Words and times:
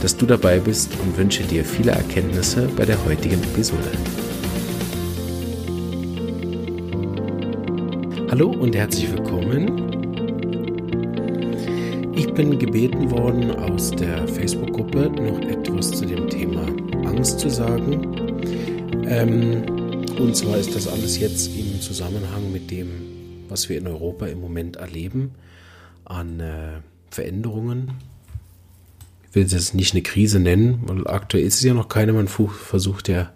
dass 0.00 0.16
du 0.16 0.24
dabei 0.24 0.58
bist 0.58 0.92
und 1.00 1.16
wünsche 1.18 1.42
dir 1.42 1.64
viele 1.64 1.92
Erkenntnisse 1.92 2.68
bei 2.76 2.86
der 2.86 3.04
heutigen 3.04 3.42
Episode. 3.42 3.90
Hallo 8.30 8.50
und 8.50 8.74
herzlich 8.74 9.12
willkommen. 9.12 9.90
Ich 12.14 12.32
bin 12.32 12.58
gebeten 12.58 13.10
worden, 13.10 13.50
aus 13.50 13.90
der 13.90 14.26
Facebook-Gruppe 14.26 15.10
noch 15.10 15.40
etwas 15.40 15.90
zu 15.90 16.06
dem 16.06 16.28
Thema 16.30 16.66
Angst 17.06 17.40
zu 17.40 17.50
sagen. 17.50 18.00
Ähm, 19.06 19.62
und 20.18 20.34
zwar 20.34 20.56
ist 20.56 20.74
das 20.74 20.88
alles 20.88 21.18
jetzt 21.18 21.54
im 21.58 21.80
Zusammenhang 21.80 22.50
mit 22.52 22.70
dem, 22.70 22.88
was 23.48 23.68
wir 23.68 23.76
in 23.76 23.86
Europa 23.86 24.26
im 24.26 24.40
Moment 24.40 24.76
erleben, 24.76 25.32
an 26.04 26.40
äh, 26.40 26.80
Veränderungen 27.10 27.92
will 29.32 29.44
es 29.44 29.74
nicht 29.74 29.94
eine 29.94 30.02
Krise 30.02 30.40
nennen, 30.40 30.80
weil 30.86 31.06
aktuell 31.06 31.44
ist 31.44 31.56
es 31.56 31.62
ja 31.62 31.74
noch 31.74 31.88
keine. 31.88 32.12
Man 32.12 32.28
versucht 32.28 33.08
ja 33.08 33.32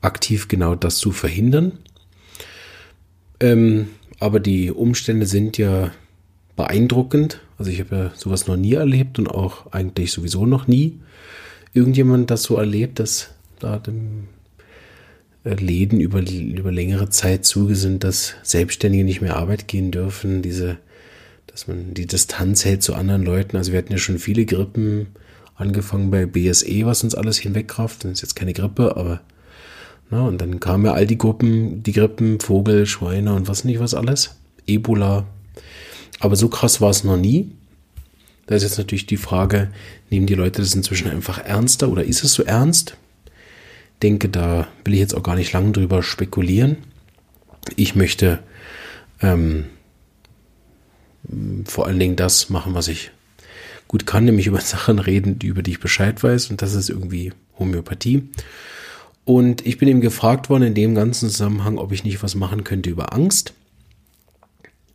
aktiv 0.00 0.48
genau 0.48 0.74
das 0.74 0.98
zu 0.98 1.10
verhindern. 1.10 1.78
Ähm, 3.40 3.88
aber 4.20 4.40
die 4.40 4.70
Umstände 4.70 5.26
sind 5.26 5.58
ja 5.58 5.90
beeindruckend. 6.54 7.40
Also 7.58 7.70
ich 7.70 7.80
habe 7.80 7.96
ja 7.96 8.10
sowas 8.14 8.46
noch 8.46 8.56
nie 8.56 8.74
erlebt 8.74 9.18
und 9.18 9.28
auch 9.28 9.72
eigentlich 9.72 10.12
sowieso 10.12 10.46
noch 10.46 10.66
nie 10.66 11.00
irgendjemand 11.76 12.30
das 12.30 12.42
so 12.42 12.56
erlebt, 12.56 12.98
dass 12.98 13.30
da 13.58 13.78
dem 13.78 14.28
äh, 15.44 15.54
Läden 15.54 16.00
über, 16.00 16.20
über 16.20 16.72
längere 16.72 17.10
Zeit 17.10 17.44
zuge 17.44 17.76
sind, 17.76 18.02
dass 18.02 18.34
Selbstständige 18.42 19.04
nicht 19.04 19.20
mehr 19.20 19.36
Arbeit 19.36 19.68
gehen 19.68 19.90
dürfen, 19.90 20.40
diese 20.40 20.78
dass 21.56 21.68
man 21.68 21.94
die 21.94 22.06
Distanz 22.06 22.66
hält 22.66 22.82
zu 22.82 22.94
anderen 22.94 23.22
Leuten. 23.22 23.56
Also 23.56 23.72
wir 23.72 23.78
hatten 23.78 23.92
ja 23.92 23.96
schon 23.96 24.18
viele 24.18 24.44
Grippen, 24.44 25.06
angefangen 25.54 26.10
bei 26.10 26.26
BSE, 26.26 26.84
was 26.84 27.02
uns 27.02 27.14
alles 27.14 27.38
hinwegkraft. 27.38 28.04
Das 28.04 28.12
ist 28.12 28.20
jetzt 28.20 28.36
keine 28.36 28.52
Grippe, 28.52 28.94
aber 28.94 29.22
na, 30.10 30.20
und 30.20 30.38
dann 30.38 30.60
kamen 30.60 30.84
ja 30.84 30.92
all 30.92 31.06
die 31.06 31.16
Gruppen, 31.16 31.82
die 31.82 31.92
Grippen, 31.92 32.40
Vogel, 32.40 32.84
Schweine 32.84 33.32
und 33.32 33.48
was 33.48 33.64
nicht 33.64 33.80
was 33.80 33.94
alles. 33.94 34.36
Ebola. 34.66 35.26
Aber 36.20 36.36
so 36.36 36.50
krass 36.50 36.82
war 36.82 36.90
es 36.90 37.04
noch 37.04 37.16
nie. 37.16 37.50
Da 38.46 38.54
ist 38.54 38.62
jetzt 38.62 38.76
natürlich 38.76 39.06
die 39.06 39.16
Frage, 39.16 39.70
nehmen 40.10 40.26
die 40.26 40.34
Leute 40.34 40.60
das 40.60 40.74
inzwischen 40.74 41.08
einfach 41.08 41.42
ernster 41.42 41.88
oder 41.88 42.04
ist 42.04 42.22
es 42.22 42.34
so 42.34 42.42
ernst? 42.42 42.98
Denke, 44.02 44.28
da 44.28 44.68
will 44.84 44.92
ich 44.92 45.00
jetzt 45.00 45.14
auch 45.14 45.22
gar 45.22 45.36
nicht 45.36 45.54
lange 45.54 45.72
drüber 45.72 46.02
spekulieren. 46.02 46.76
Ich 47.76 47.94
möchte 47.94 48.40
ähm, 49.22 49.64
vor 51.64 51.86
allen 51.86 51.98
Dingen 51.98 52.16
das 52.16 52.50
machen, 52.50 52.74
was 52.74 52.88
ich 52.88 53.10
gut 53.88 54.06
kann, 54.06 54.24
nämlich 54.24 54.46
über 54.46 54.60
Sachen 54.62 54.98
reden, 54.98 55.38
über 55.42 55.62
die 55.62 55.72
ich 55.72 55.80
Bescheid 55.80 56.22
weiß. 56.22 56.50
Und 56.50 56.62
das 56.62 56.74
ist 56.74 56.88
irgendwie 56.88 57.32
Homöopathie. 57.58 58.28
Und 59.24 59.66
ich 59.66 59.78
bin 59.78 59.88
eben 59.88 60.00
gefragt 60.00 60.50
worden 60.50 60.62
in 60.64 60.74
dem 60.74 60.94
ganzen 60.94 61.28
Zusammenhang, 61.28 61.78
ob 61.78 61.92
ich 61.92 62.04
nicht 62.04 62.22
was 62.22 62.34
machen 62.36 62.62
könnte 62.62 62.90
über 62.90 63.12
Angst. 63.12 63.54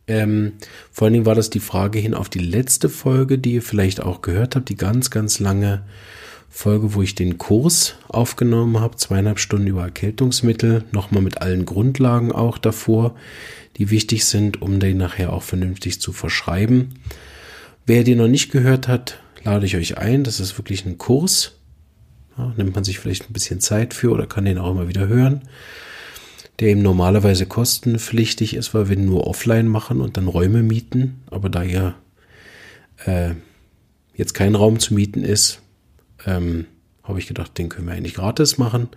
Ähm, 0.08 0.54
vor 0.90 1.06
allen 1.06 1.12
Dingen 1.12 1.26
war 1.26 1.34
das 1.34 1.50
die 1.50 1.60
Frage 1.60 1.98
hin 1.98 2.14
auf 2.14 2.28
die 2.28 2.38
letzte 2.38 2.88
Folge, 2.88 3.38
die 3.38 3.54
ihr 3.54 3.62
vielleicht 3.62 4.00
auch 4.00 4.22
gehört 4.22 4.56
habt, 4.56 4.68
die 4.68 4.76
ganz, 4.76 5.10
ganz 5.10 5.38
lange 5.38 5.84
Folge, 6.54 6.92
wo 6.92 7.00
ich 7.02 7.14
den 7.14 7.38
Kurs 7.38 7.96
aufgenommen 8.08 8.78
habe, 8.78 8.96
zweieinhalb 8.96 9.38
Stunden 9.38 9.68
über 9.68 9.84
Erkältungsmittel, 9.84 10.84
nochmal 10.92 11.22
mit 11.22 11.40
allen 11.40 11.64
Grundlagen 11.64 12.30
auch 12.30 12.58
davor, 12.58 13.16
die 13.78 13.88
wichtig 13.88 14.26
sind, 14.26 14.60
um 14.60 14.78
den 14.78 14.98
nachher 14.98 15.32
auch 15.32 15.42
vernünftig 15.42 15.98
zu 16.00 16.12
verschreiben. 16.12 16.90
Wer 17.86 18.04
den 18.04 18.18
noch 18.18 18.28
nicht 18.28 18.52
gehört 18.52 18.86
hat, 18.86 19.18
lade 19.42 19.64
ich 19.64 19.76
euch 19.76 19.96
ein. 19.96 20.24
Das 20.24 20.40
ist 20.40 20.58
wirklich 20.58 20.84
ein 20.84 20.98
Kurs. 20.98 21.52
Ja, 22.36 22.52
nimmt 22.58 22.74
man 22.74 22.84
sich 22.84 22.98
vielleicht 22.98 23.30
ein 23.30 23.32
bisschen 23.32 23.60
Zeit 23.60 23.94
für 23.94 24.10
oder 24.10 24.26
kann 24.26 24.44
den 24.44 24.58
auch 24.58 24.70
immer 24.70 24.88
wieder 24.88 25.08
hören. 25.08 25.48
Der 26.60 26.68
eben 26.68 26.82
normalerweise 26.82 27.46
kostenpflichtig 27.46 28.54
ist, 28.54 28.74
weil 28.74 28.90
wir 28.90 28.96
nur 28.98 29.26
offline 29.26 29.68
machen 29.68 30.02
und 30.02 30.18
dann 30.18 30.28
Räume 30.28 30.62
mieten. 30.62 31.22
Aber 31.30 31.48
da 31.48 31.62
ja 31.62 31.94
äh, 33.06 33.30
jetzt 34.14 34.34
kein 34.34 34.54
Raum 34.54 34.78
zu 34.78 34.92
mieten 34.92 35.24
ist, 35.24 35.62
ähm, 36.26 36.66
habe 37.02 37.18
ich 37.18 37.26
gedacht, 37.26 37.56
den 37.58 37.68
können 37.68 37.86
wir 37.86 37.94
eigentlich 37.94 38.14
gratis 38.14 38.58
machen. 38.58 38.88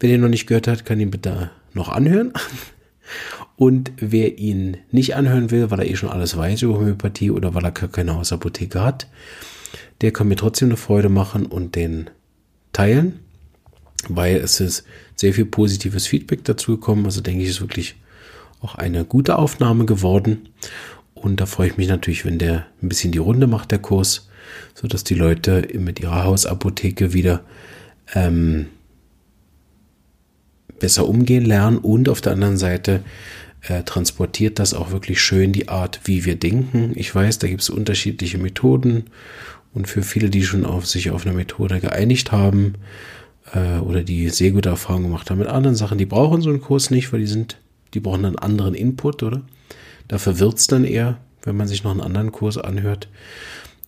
Wer 0.00 0.10
den 0.10 0.20
noch 0.20 0.28
nicht 0.28 0.46
gehört 0.46 0.66
hat, 0.66 0.84
kann 0.84 1.00
ihn 1.00 1.10
bitte 1.10 1.50
noch 1.74 1.88
anhören. 1.88 2.32
Und 3.56 3.92
wer 3.98 4.38
ihn 4.38 4.78
nicht 4.90 5.14
anhören 5.14 5.50
will, 5.50 5.70
weil 5.70 5.80
er 5.80 5.86
eh 5.86 5.96
schon 5.96 6.10
alles 6.10 6.36
weiß 6.36 6.62
über 6.62 6.74
Homöopathie 6.74 7.30
oder 7.30 7.54
weil 7.54 7.64
er 7.64 7.70
keine 7.70 8.14
Hausapotheke 8.14 8.82
hat, 8.82 9.06
der 10.00 10.12
kann 10.12 10.28
mir 10.28 10.36
trotzdem 10.36 10.68
eine 10.68 10.76
Freude 10.76 11.08
machen 11.08 11.46
und 11.46 11.74
den 11.76 12.10
teilen, 12.72 13.20
weil 14.08 14.36
es 14.36 14.60
ist 14.60 14.84
sehr 15.14 15.32
viel 15.32 15.46
positives 15.46 16.06
Feedback 16.06 16.44
dazu 16.44 16.72
gekommen. 16.72 17.06
Also 17.06 17.20
denke 17.20 17.42
ich, 17.42 17.48
ist 17.48 17.60
wirklich 17.60 17.94
auch 18.60 18.74
eine 18.74 19.04
gute 19.04 19.38
Aufnahme 19.38 19.86
geworden. 19.86 20.48
Und 21.14 21.40
da 21.40 21.46
freue 21.46 21.68
ich 21.68 21.76
mich 21.78 21.88
natürlich, 21.88 22.24
wenn 22.24 22.38
der 22.38 22.66
ein 22.82 22.88
bisschen 22.88 23.12
die 23.12 23.18
Runde 23.18 23.46
macht, 23.46 23.70
der 23.70 23.78
Kurs, 23.78 24.25
so 24.74 24.88
dass 24.88 25.04
die 25.04 25.14
Leute 25.14 25.68
mit 25.74 26.00
ihrer 26.00 26.24
Hausapotheke 26.24 27.12
wieder 27.12 27.42
ähm, 28.14 28.66
besser 30.78 31.08
umgehen 31.08 31.44
lernen 31.44 31.78
und 31.78 32.08
auf 32.08 32.20
der 32.20 32.32
anderen 32.32 32.56
Seite 32.56 33.02
äh, 33.62 33.82
transportiert 33.82 34.58
das 34.58 34.74
auch 34.74 34.90
wirklich 34.90 35.20
schön 35.20 35.52
die 35.52 35.68
Art, 35.68 36.00
wie 36.04 36.24
wir 36.24 36.36
denken. 36.36 36.92
Ich 36.94 37.14
weiß, 37.14 37.38
da 37.38 37.48
gibt 37.48 37.62
es 37.62 37.70
unterschiedliche 37.70 38.38
Methoden 38.38 39.04
und 39.74 39.88
für 39.88 40.02
viele, 40.02 40.30
die 40.30 40.42
schon 40.42 40.64
auf 40.64 40.86
sich 40.86 41.10
auf 41.10 41.26
eine 41.26 41.34
Methode 41.34 41.80
geeinigt 41.80 42.32
haben 42.32 42.74
äh, 43.52 43.78
oder 43.78 44.02
die 44.02 44.28
sehr 44.28 44.52
gute 44.52 44.68
Erfahrungen 44.68 45.06
gemacht 45.06 45.30
haben 45.30 45.38
mit 45.38 45.48
anderen 45.48 45.76
Sachen, 45.76 45.98
die 45.98 46.06
brauchen 46.06 46.42
so 46.42 46.50
einen 46.50 46.60
Kurs 46.60 46.90
nicht, 46.90 47.12
weil 47.12 47.20
die 47.20 47.26
sind, 47.26 47.58
die 47.94 48.00
brauchen 48.00 48.24
einen 48.24 48.38
anderen 48.38 48.74
Input, 48.74 49.22
oder? 49.22 49.42
Da 50.08 50.18
verwirrt 50.18 50.58
es 50.58 50.66
dann 50.66 50.84
eher, 50.84 51.18
wenn 51.42 51.56
man 51.56 51.66
sich 51.66 51.82
noch 51.82 51.90
einen 51.90 52.00
anderen 52.00 52.32
Kurs 52.32 52.58
anhört. 52.58 53.08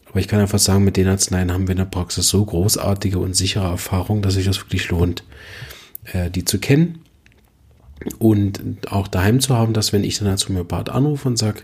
Aber 0.09 0.21
ich 0.21 0.29
kann 0.29 0.41
einfach 0.41 0.59
sagen, 0.59 0.85
mit 0.85 0.97
den 0.97 1.09
Arzneien 1.09 1.53
haben 1.53 1.69
wir 1.69 1.73
in 1.73 1.79
der 1.79 1.85
Praxis 1.85 2.29
so 2.29 2.45
großartige 2.45 3.19
und 3.19 3.35
sichere 3.35 3.67
Erfahrungen, 3.67 4.23
dass 4.23 4.35
sich 4.35 4.47
das 4.47 4.59
wirklich 4.59 4.89
lohnt, 4.89 5.25
äh, 6.13 6.31
die 6.31 6.45
zu 6.45 6.59
kennen 6.59 7.01
und 8.19 8.61
auch 8.91 9.09
daheim 9.09 9.41
zu 9.41 9.55
haben, 9.55 9.73
dass 9.73 9.93
wenn 9.93 10.05
ich 10.05 10.19
dann 10.19 10.29
als 10.29 10.49
Homöopath 10.49 10.89
anrufe 10.89 11.29
und 11.29 11.37
sage, 11.37 11.63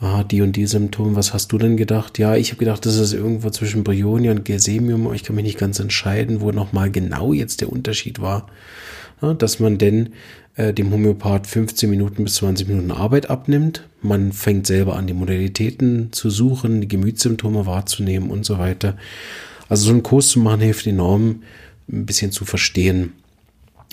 ah, 0.00 0.24
die 0.24 0.42
und 0.42 0.56
die 0.56 0.66
Symptome, 0.66 1.14
was 1.14 1.32
hast 1.32 1.52
du 1.52 1.58
denn 1.58 1.76
gedacht? 1.76 2.18
Ja, 2.18 2.36
ich 2.36 2.50
habe 2.50 2.58
gedacht, 2.58 2.84
das 2.86 2.96
ist 2.96 3.12
irgendwo 3.12 3.50
zwischen 3.50 3.84
Bryonia 3.84 4.32
und 4.32 4.44
Gersemium, 4.44 5.06
aber 5.06 5.14
ich 5.14 5.22
kann 5.22 5.36
mich 5.36 5.44
nicht 5.44 5.58
ganz 5.58 5.78
entscheiden, 5.78 6.40
wo 6.40 6.50
nochmal 6.50 6.90
genau 6.90 7.32
jetzt 7.32 7.60
der 7.60 7.70
Unterschied 7.70 8.20
war. 8.20 8.46
Ja, 9.20 9.34
dass 9.34 9.60
man 9.60 9.78
denn 9.78 10.10
äh, 10.56 10.74
dem 10.74 10.90
Homöopath 10.92 11.46
15 11.46 11.88
Minuten 11.88 12.24
bis 12.24 12.34
20 12.36 12.68
Minuten 12.68 12.90
Arbeit 12.90 13.30
abnimmt. 13.30 13.88
Man 14.02 14.32
fängt 14.32 14.66
selber 14.66 14.96
an, 14.96 15.06
die 15.06 15.14
Modalitäten 15.14 16.12
zu 16.12 16.30
suchen, 16.30 16.80
die 16.80 16.88
Gemütssymptome 16.88 17.66
wahrzunehmen 17.66 18.30
und 18.30 18.44
so 18.44 18.58
weiter. 18.58 18.96
Also 19.68 19.86
so 19.86 19.92
einen 19.92 20.02
Kurs 20.02 20.28
zu 20.28 20.40
machen 20.40 20.60
hilft 20.60 20.86
enorm, 20.86 21.42
ein 21.90 22.04
bisschen 22.04 22.32
zu 22.32 22.44
verstehen, 22.44 23.14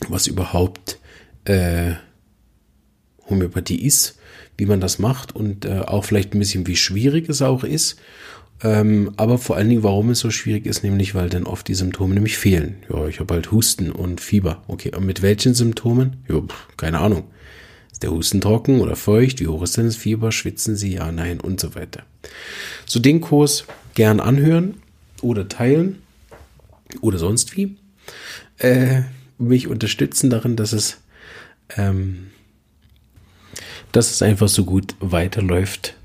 was 0.09 0.27
überhaupt 0.27 0.99
äh, 1.45 1.93
Homöopathie 3.29 3.81
ist, 3.81 4.17
wie 4.57 4.65
man 4.65 4.81
das 4.81 4.99
macht 4.99 5.35
und 5.35 5.65
äh, 5.65 5.79
auch 5.79 6.03
vielleicht 6.03 6.33
ein 6.33 6.39
bisschen, 6.39 6.67
wie 6.67 6.75
schwierig 6.75 7.29
es 7.29 7.41
auch 7.41 7.63
ist. 7.63 7.97
Ähm, 8.61 9.13
aber 9.17 9.37
vor 9.37 9.55
allen 9.55 9.69
Dingen, 9.69 9.83
warum 9.83 10.09
es 10.09 10.19
so 10.19 10.31
schwierig 10.31 10.65
ist, 10.65 10.83
nämlich 10.83 11.15
weil 11.15 11.29
dann 11.29 11.45
oft 11.45 11.67
die 11.67 11.75
Symptome 11.75 12.13
nämlich 12.13 12.37
fehlen. 12.37 12.83
Ja, 12.89 13.07
ich 13.07 13.19
habe 13.19 13.33
halt 13.33 13.51
Husten 13.51 13.91
und 13.91 14.19
Fieber. 14.19 14.63
Okay, 14.67 14.93
und 14.95 15.05
mit 15.05 15.21
welchen 15.21 15.53
Symptomen? 15.53 16.17
Ja, 16.27 16.41
keine 16.75 16.99
Ahnung. 16.99 17.23
Ist 17.91 18.03
der 18.03 18.11
Husten 18.11 18.41
trocken 18.41 18.81
oder 18.81 18.95
feucht? 18.95 19.39
Wie 19.39 19.47
hoch 19.47 19.63
ist 19.63 19.77
denn 19.77 19.85
das 19.85 19.95
Fieber? 19.95 20.31
Schwitzen 20.31 20.75
Sie? 20.75 20.93
Ja, 20.93 21.11
nein 21.11 21.39
und 21.39 21.59
so 21.59 21.75
weiter. 21.75 22.03
So 22.85 22.99
den 22.99 23.21
Kurs 23.21 23.65
gern 23.93 24.19
anhören 24.19 24.75
oder 25.21 25.47
teilen 25.47 26.01
oder 27.01 27.17
sonst 27.17 27.55
wie. 27.55 27.77
Äh, 28.57 29.03
mich 29.37 29.67
unterstützen 29.67 30.29
darin, 30.29 30.57
dass 30.57 30.73
es 30.73 30.97
ähm, 31.77 32.27
dass 33.91 34.11
es 34.11 34.21
einfach 34.21 34.47
so 34.47 34.65
gut 34.65 34.95
weiterläuft 34.99 35.95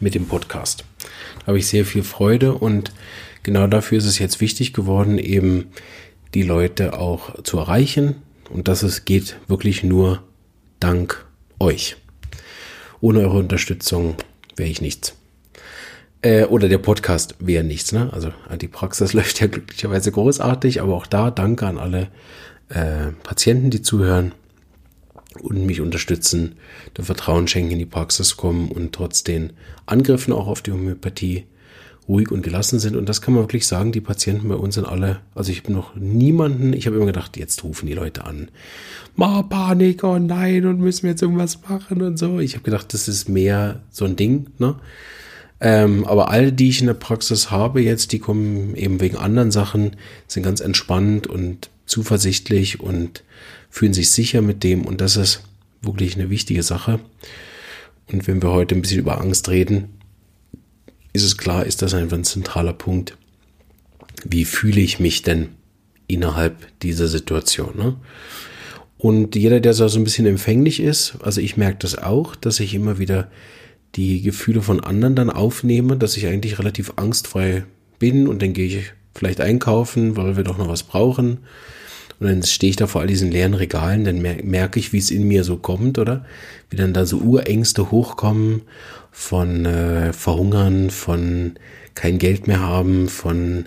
mit 0.00 0.14
dem 0.14 0.26
Podcast. 0.26 0.84
Habe 1.48 1.58
ich 1.58 1.66
sehr 1.66 1.86
viel 1.86 2.02
Freude 2.02 2.52
und 2.52 2.92
genau 3.42 3.66
dafür 3.66 3.96
ist 3.96 4.04
es 4.04 4.18
jetzt 4.18 4.42
wichtig 4.42 4.74
geworden, 4.74 5.16
eben 5.16 5.68
die 6.34 6.42
Leute 6.42 6.98
auch 6.98 7.42
zu 7.42 7.56
erreichen. 7.56 8.16
Und 8.50 8.68
das 8.68 8.82
ist, 8.82 9.06
geht 9.06 9.38
wirklich 9.46 9.82
nur 9.82 10.22
dank 10.78 11.24
euch. 11.58 11.96
Ohne 13.00 13.20
eure 13.20 13.38
Unterstützung 13.38 14.16
wäre 14.56 14.68
ich 14.68 14.82
nichts. 14.82 15.14
Äh, 16.20 16.44
oder 16.44 16.68
der 16.68 16.76
Podcast 16.76 17.34
wäre 17.38 17.64
nichts. 17.64 17.92
Ne? 17.92 18.10
Also 18.12 18.30
die 18.60 18.68
Praxis 18.68 19.12
läuft 19.14 19.40
ja 19.40 19.46
glücklicherweise 19.46 20.12
großartig, 20.12 20.82
aber 20.82 20.94
auch 20.94 21.06
da 21.06 21.30
danke 21.30 21.66
an 21.66 21.78
alle 21.78 22.08
äh, 22.68 23.12
Patienten, 23.22 23.70
die 23.70 23.80
zuhören 23.80 24.32
und 25.40 25.66
mich 25.66 25.80
unterstützen, 25.80 26.56
der 26.96 27.04
Vertrauen 27.04 27.48
schenken, 27.48 27.72
in 27.72 27.78
die 27.78 27.86
Praxis 27.86 28.36
kommen 28.36 28.70
und 28.70 28.92
trotz 28.92 29.24
den 29.24 29.52
Angriffen 29.86 30.32
auch 30.32 30.46
auf 30.46 30.62
die 30.62 30.72
Homöopathie 30.72 31.44
ruhig 32.08 32.30
und 32.30 32.42
gelassen 32.42 32.78
sind. 32.78 32.96
Und 32.96 33.08
das 33.08 33.20
kann 33.20 33.34
man 33.34 33.42
wirklich 33.42 33.66
sagen, 33.66 33.92
die 33.92 34.00
Patienten 34.00 34.48
bei 34.48 34.54
uns 34.54 34.76
sind 34.76 34.86
alle, 34.86 35.20
also 35.34 35.52
ich 35.52 35.62
habe 35.62 35.72
noch 35.72 35.94
niemanden, 35.94 36.72
ich 36.72 36.86
habe 36.86 36.96
immer 36.96 37.06
gedacht, 37.06 37.36
jetzt 37.36 37.62
rufen 37.64 37.86
die 37.86 37.94
Leute 37.94 38.24
an. 38.24 38.48
Ma 39.14 39.42
Panik, 39.42 40.02
oh 40.04 40.18
nein, 40.18 40.66
und 40.66 40.80
müssen 40.80 41.02
wir 41.02 41.10
jetzt 41.10 41.22
irgendwas 41.22 41.60
machen 41.68 42.00
und 42.02 42.18
so. 42.18 42.40
Ich 42.40 42.54
habe 42.54 42.64
gedacht, 42.64 42.94
das 42.94 43.08
ist 43.08 43.28
mehr 43.28 43.80
so 43.90 44.06
ein 44.06 44.16
Ding, 44.16 44.46
ne? 44.58 44.76
Ähm, 45.60 46.04
aber 46.06 46.30
alle, 46.30 46.52
die 46.52 46.68
ich 46.68 46.80
in 46.80 46.86
der 46.86 46.94
Praxis 46.94 47.50
habe 47.50 47.82
jetzt, 47.82 48.12
die 48.12 48.20
kommen 48.20 48.76
eben 48.76 49.00
wegen 49.00 49.16
anderen 49.16 49.50
Sachen, 49.50 49.96
sind 50.28 50.44
ganz 50.44 50.60
entspannt 50.60 51.26
und 51.26 51.70
zuversichtlich 51.84 52.80
und 52.80 53.24
fühlen 53.70 53.94
sich 53.94 54.10
sicher 54.10 54.42
mit 54.42 54.62
dem. 54.64 54.84
Und 54.84 55.00
das 55.00 55.16
ist 55.16 55.42
wirklich 55.82 56.16
eine 56.16 56.30
wichtige 56.30 56.62
Sache. 56.62 57.00
Und 58.10 58.26
wenn 58.26 58.42
wir 58.42 58.50
heute 58.50 58.74
ein 58.74 58.82
bisschen 58.82 59.00
über 59.00 59.20
Angst 59.20 59.48
reden, 59.48 59.90
ist 61.12 61.24
es 61.24 61.36
klar, 61.36 61.66
ist 61.66 61.82
das 61.82 61.94
einfach 61.94 62.16
ein 62.16 62.24
zentraler 62.24 62.72
Punkt. 62.72 63.16
Wie 64.24 64.44
fühle 64.44 64.80
ich 64.80 64.98
mich 64.98 65.22
denn 65.22 65.50
innerhalb 66.06 66.66
dieser 66.80 67.08
Situation? 67.08 67.76
Ne? 67.76 67.96
Und 68.98 69.36
jeder, 69.36 69.60
der 69.60 69.74
so 69.74 69.84
ein 69.84 70.04
bisschen 70.04 70.26
empfänglich 70.26 70.80
ist, 70.80 71.16
also 71.22 71.40
ich 71.40 71.56
merke 71.56 71.78
das 71.80 71.96
auch, 71.96 72.34
dass 72.34 72.60
ich 72.60 72.74
immer 72.74 72.98
wieder 72.98 73.30
die 73.94 74.22
Gefühle 74.22 74.60
von 74.60 74.80
anderen 74.80 75.14
dann 75.14 75.30
aufnehme, 75.30 75.96
dass 75.96 76.16
ich 76.16 76.26
eigentlich 76.26 76.58
relativ 76.58 76.94
angstfrei 76.96 77.64
bin 77.98 78.26
und 78.26 78.42
dann 78.42 78.52
gehe 78.52 78.66
ich 78.66 78.92
vielleicht 79.14 79.40
einkaufen, 79.40 80.16
weil 80.16 80.36
wir 80.36 80.44
doch 80.44 80.58
noch 80.58 80.68
was 80.68 80.82
brauchen. 80.82 81.38
Und 82.20 82.26
dann 82.28 82.42
stehe 82.42 82.70
ich 82.70 82.76
da 82.76 82.86
vor 82.86 83.00
all 83.00 83.06
diesen 83.06 83.30
leeren 83.30 83.54
Regalen, 83.54 84.04
dann 84.04 84.20
merke 84.20 84.80
ich, 84.80 84.92
wie 84.92 84.98
es 84.98 85.10
in 85.10 85.28
mir 85.28 85.44
so 85.44 85.56
kommt, 85.56 85.98
oder? 85.98 86.24
Wie 86.68 86.76
dann 86.76 86.92
da 86.92 87.06
so 87.06 87.18
Urängste 87.18 87.90
hochkommen 87.90 88.62
von 89.12 89.66
äh, 89.66 90.12
Verhungern, 90.12 90.90
von 90.90 91.54
kein 91.94 92.18
Geld 92.18 92.48
mehr 92.48 92.60
haben, 92.60 93.08
von 93.08 93.66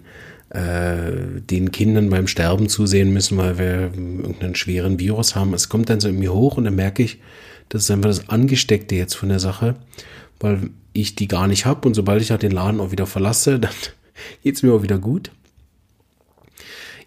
äh, 0.49 1.11
den 1.49 1.71
Kindern 1.71 2.09
beim 2.09 2.27
Sterben 2.27 2.67
zusehen 2.67 3.13
müssen, 3.13 3.37
weil 3.37 3.57
wir 3.57 3.91
irgendeinen 3.93 4.55
schweren 4.55 4.99
Virus 4.99 5.35
haben. 5.35 5.53
Es 5.53 5.69
kommt 5.69 5.89
dann 5.89 6.01
so 6.01 6.09
in 6.09 6.19
mir 6.19 6.33
hoch 6.33 6.57
und 6.57 6.65
dann 6.65 6.75
merke 6.75 7.03
ich, 7.03 7.19
das 7.69 7.83
ist 7.83 7.91
einfach 7.91 8.09
das 8.09 8.27
Angesteckte 8.27 8.95
jetzt 8.95 9.15
von 9.15 9.29
der 9.29 9.39
Sache, 9.39 9.75
weil 10.41 10.71
ich 10.91 11.15
die 11.15 11.29
gar 11.29 11.47
nicht 11.47 11.65
habe 11.65 11.87
und 11.87 11.93
sobald 11.93 12.21
ich 12.21 12.31
halt 12.31 12.43
den 12.43 12.51
Laden 12.51 12.81
auch 12.81 12.91
wieder 12.91 13.05
verlasse, 13.05 13.59
dann 13.61 13.71
geht's 14.43 14.61
mir 14.61 14.73
auch 14.73 14.83
wieder 14.83 14.97
gut. 14.97 15.31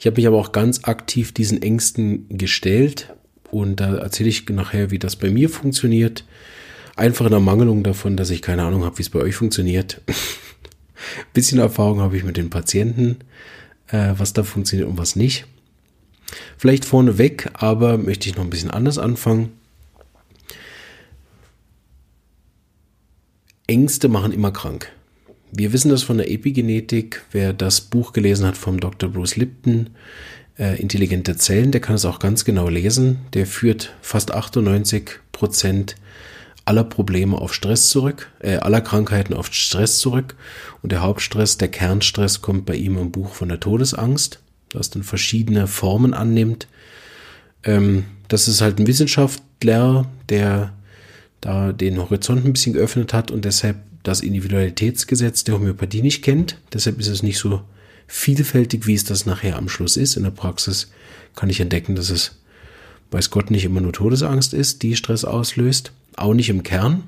Ich 0.04 0.06
habe 0.06 0.20
mich 0.20 0.26
aber 0.26 0.36
auch 0.36 0.52
ganz 0.52 0.84
aktiv 0.84 1.32
diesen 1.32 1.62
Ängsten 1.62 2.28
gestellt 2.28 3.14
und 3.50 3.80
da 3.80 3.96
erzähle 3.96 4.28
ich 4.28 4.46
nachher, 4.50 4.90
wie 4.90 4.98
das 4.98 5.16
bei 5.16 5.30
mir 5.30 5.48
funktioniert. 5.48 6.26
Einfach 6.94 7.24
in 7.24 7.30
der 7.30 7.40
Mangelung 7.40 7.82
davon, 7.82 8.14
dass 8.14 8.28
ich 8.28 8.42
keine 8.42 8.64
Ahnung 8.64 8.84
habe, 8.84 8.98
wie 8.98 9.02
es 9.02 9.08
bei 9.08 9.20
euch 9.20 9.34
funktioniert. 9.34 10.02
bisschen 11.32 11.58
Erfahrung 11.58 12.00
habe 12.00 12.18
ich 12.18 12.22
mit 12.22 12.36
den 12.36 12.50
Patienten, 12.50 13.20
äh, 13.86 14.12
was 14.18 14.34
da 14.34 14.42
funktioniert 14.42 14.90
und 14.90 14.98
was 14.98 15.16
nicht. 15.16 15.46
Vielleicht 16.58 16.84
vorneweg, 16.84 17.48
aber 17.54 17.96
möchte 17.96 18.28
ich 18.28 18.36
noch 18.36 18.44
ein 18.44 18.50
bisschen 18.50 18.70
anders 18.70 18.98
anfangen. 18.98 19.52
Ängste 23.66 24.08
machen 24.08 24.32
immer 24.32 24.52
krank. 24.52 24.92
Wir 25.56 25.72
wissen 25.72 25.90
das 25.90 26.02
von 26.02 26.18
der 26.18 26.32
Epigenetik. 26.32 27.22
Wer 27.30 27.52
das 27.52 27.80
Buch 27.80 28.12
gelesen 28.12 28.44
hat 28.44 28.56
vom 28.56 28.80
Dr. 28.80 29.08
Bruce 29.08 29.36
Lipton, 29.36 29.90
äh, 30.58 30.80
Intelligente 30.80 31.36
Zellen, 31.36 31.70
der 31.70 31.80
kann 31.80 31.94
es 31.94 32.04
auch 32.04 32.18
ganz 32.18 32.44
genau 32.44 32.68
lesen. 32.68 33.18
Der 33.34 33.46
führt 33.46 33.94
fast 34.02 34.34
98 34.34 35.20
Prozent 35.30 35.94
aller 36.64 36.82
Probleme 36.82 37.38
auf 37.38 37.54
Stress 37.54 37.88
zurück, 37.88 38.32
äh, 38.40 38.56
aller 38.56 38.80
Krankheiten 38.80 39.32
auf 39.32 39.54
Stress 39.54 39.98
zurück. 39.98 40.34
Und 40.82 40.90
der 40.90 41.02
Hauptstress, 41.02 41.56
der 41.56 41.68
Kernstress, 41.68 42.42
kommt 42.42 42.66
bei 42.66 42.74
ihm 42.74 42.98
im 42.98 43.12
Buch 43.12 43.32
von 43.32 43.48
der 43.48 43.60
Todesangst, 43.60 44.40
das 44.70 44.90
dann 44.90 45.04
verschiedene 45.04 45.68
Formen 45.68 46.14
annimmt. 46.14 46.66
Ähm, 47.62 48.06
das 48.26 48.48
ist 48.48 48.60
halt 48.60 48.80
ein 48.80 48.88
Wissenschaftler, 48.88 50.10
der 50.28 50.72
da 51.40 51.72
den 51.72 51.98
Horizont 51.98 52.44
ein 52.44 52.54
bisschen 52.54 52.72
geöffnet 52.72 53.12
hat 53.12 53.30
und 53.30 53.44
deshalb 53.44 53.76
das 54.04 54.20
Individualitätsgesetz 54.20 55.42
der 55.42 55.56
Homöopathie 55.56 56.02
nicht 56.02 56.22
kennt. 56.22 56.58
Deshalb 56.72 57.00
ist 57.00 57.08
es 57.08 57.24
nicht 57.24 57.38
so 57.38 57.62
vielfältig, 58.06 58.86
wie 58.86 58.94
es 58.94 59.04
das 59.04 59.26
nachher 59.26 59.56
am 59.56 59.68
Schluss 59.68 59.96
ist. 59.96 60.16
In 60.16 60.22
der 60.22 60.30
Praxis 60.30 60.92
kann 61.34 61.50
ich 61.50 61.58
entdecken, 61.58 61.96
dass 61.96 62.10
es, 62.10 62.38
weiß 63.10 63.30
Gott, 63.30 63.50
nicht 63.50 63.64
immer 63.64 63.80
nur 63.80 63.92
Todesangst 63.92 64.54
ist, 64.54 64.82
die 64.82 64.94
Stress 64.94 65.24
auslöst 65.24 65.90
auch 66.16 66.34
nicht 66.34 66.48
im 66.48 66.62
Kern. 66.62 67.04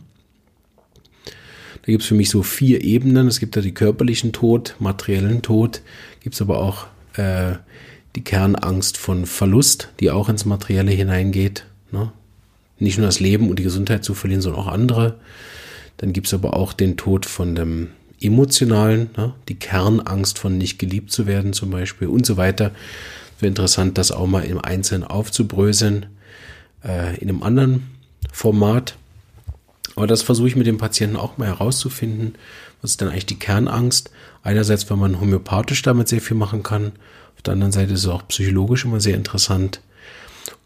Da 1.24 1.92
gibt 1.92 2.02
es 2.02 2.08
für 2.08 2.14
mich 2.14 2.30
so 2.30 2.42
vier 2.42 2.82
Ebenen. 2.82 3.28
Es 3.28 3.40
gibt 3.40 3.56
da 3.56 3.60
die 3.60 3.74
körperlichen 3.74 4.32
Tod, 4.32 4.74
materiellen 4.78 5.42
Tod, 5.42 5.82
gibt 6.20 6.34
es 6.34 6.42
aber 6.42 6.58
auch 6.58 6.86
äh, 7.14 7.56
die 8.16 8.24
Kernangst 8.24 8.96
von 8.96 9.26
Verlust, 9.26 9.90
die 10.00 10.10
auch 10.10 10.28
ins 10.28 10.44
Materielle 10.44 10.90
hineingeht. 10.90 11.66
Ne? 11.92 12.10
Nicht 12.78 12.98
nur 12.98 13.06
das 13.06 13.20
Leben 13.20 13.48
und 13.48 13.58
die 13.58 13.62
Gesundheit 13.62 14.04
zu 14.04 14.14
verlieren, 14.14 14.42
sondern 14.42 14.62
auch 14.62 14.68
andere. 14.68 15.18
Dann 15.98 16.12
gibt 16.12 16.26
es 16.26 16.34
aber 16.34 16.54
auch 16.54 16.72
den 16.72 16.96
Tod 16.96 17.26
von 17.26 17.54
dem 17.54 17.88
emotionalen, 18.20 19.10
ne? 19.16 19.34
die 19.48 19.58
Kernangst 19.58 20.38
von 20.38 20.56
nicht 20.56 20.78
geliebt 20.78 21.10
zu 21.10 21.26
werden 21.26 21.52
zum 21.52 21.70
Beispiel 21.70 22.08
und 22.08 22.24
so 22.24 22.36
weiter. 22.36 22.72
Wäre 23.38 23.48
interessant, 23.48 23.98
das 23.98 24.10
auch 24.10 24.26
mal 24.26 24.44
im 24.44 24.58
Einzelnen 24.58 25.04
aufzubröseln. 25.04 26.06
Äh, 26.86 27.16
in 27.16 27.28
einem 27.28 27.42
anderen 27.42 27.90
Format. 28.32 28.96
Aber 29.96 30.06
das 30.06 30.22
versuche 30.22 30.48
ich 30.48 30.56
mit 30.56 30.66
dem 30.66 30.78
Patienten 30.78 31.16
auch 31.16 31.38
mal 31.38 31.48
herauszufinden. 31.48 32.34
Was 32.80 32.92
ist 32.92 33.00
denn 33.00 33.08
eigentlich 33.08 33.26
die 33.26 33.38
Kernangst? 33.38 34.10
Einerseits, 34.42 34.88
weil 34.90 34.96
man 34.96 35.20
homöopathisch 35.20 35.82
damit 35.82 36.08
sehr 36.08 36.20
viel 36.20 36.36
machen 36.36 36.62
kann. 36.62 36.92
Auf 37.34 37.42
der 37.42 37.52
anderen 37.54 37.72
Seite 37.72 37.94
ist 37.94 38.00
es 38.00 38.08
auch 38.08 38.28
psychologisch 38.28 38.84
immer 38.84 39.00
sehr 39.00 39.14
interessant. 39.14 39.80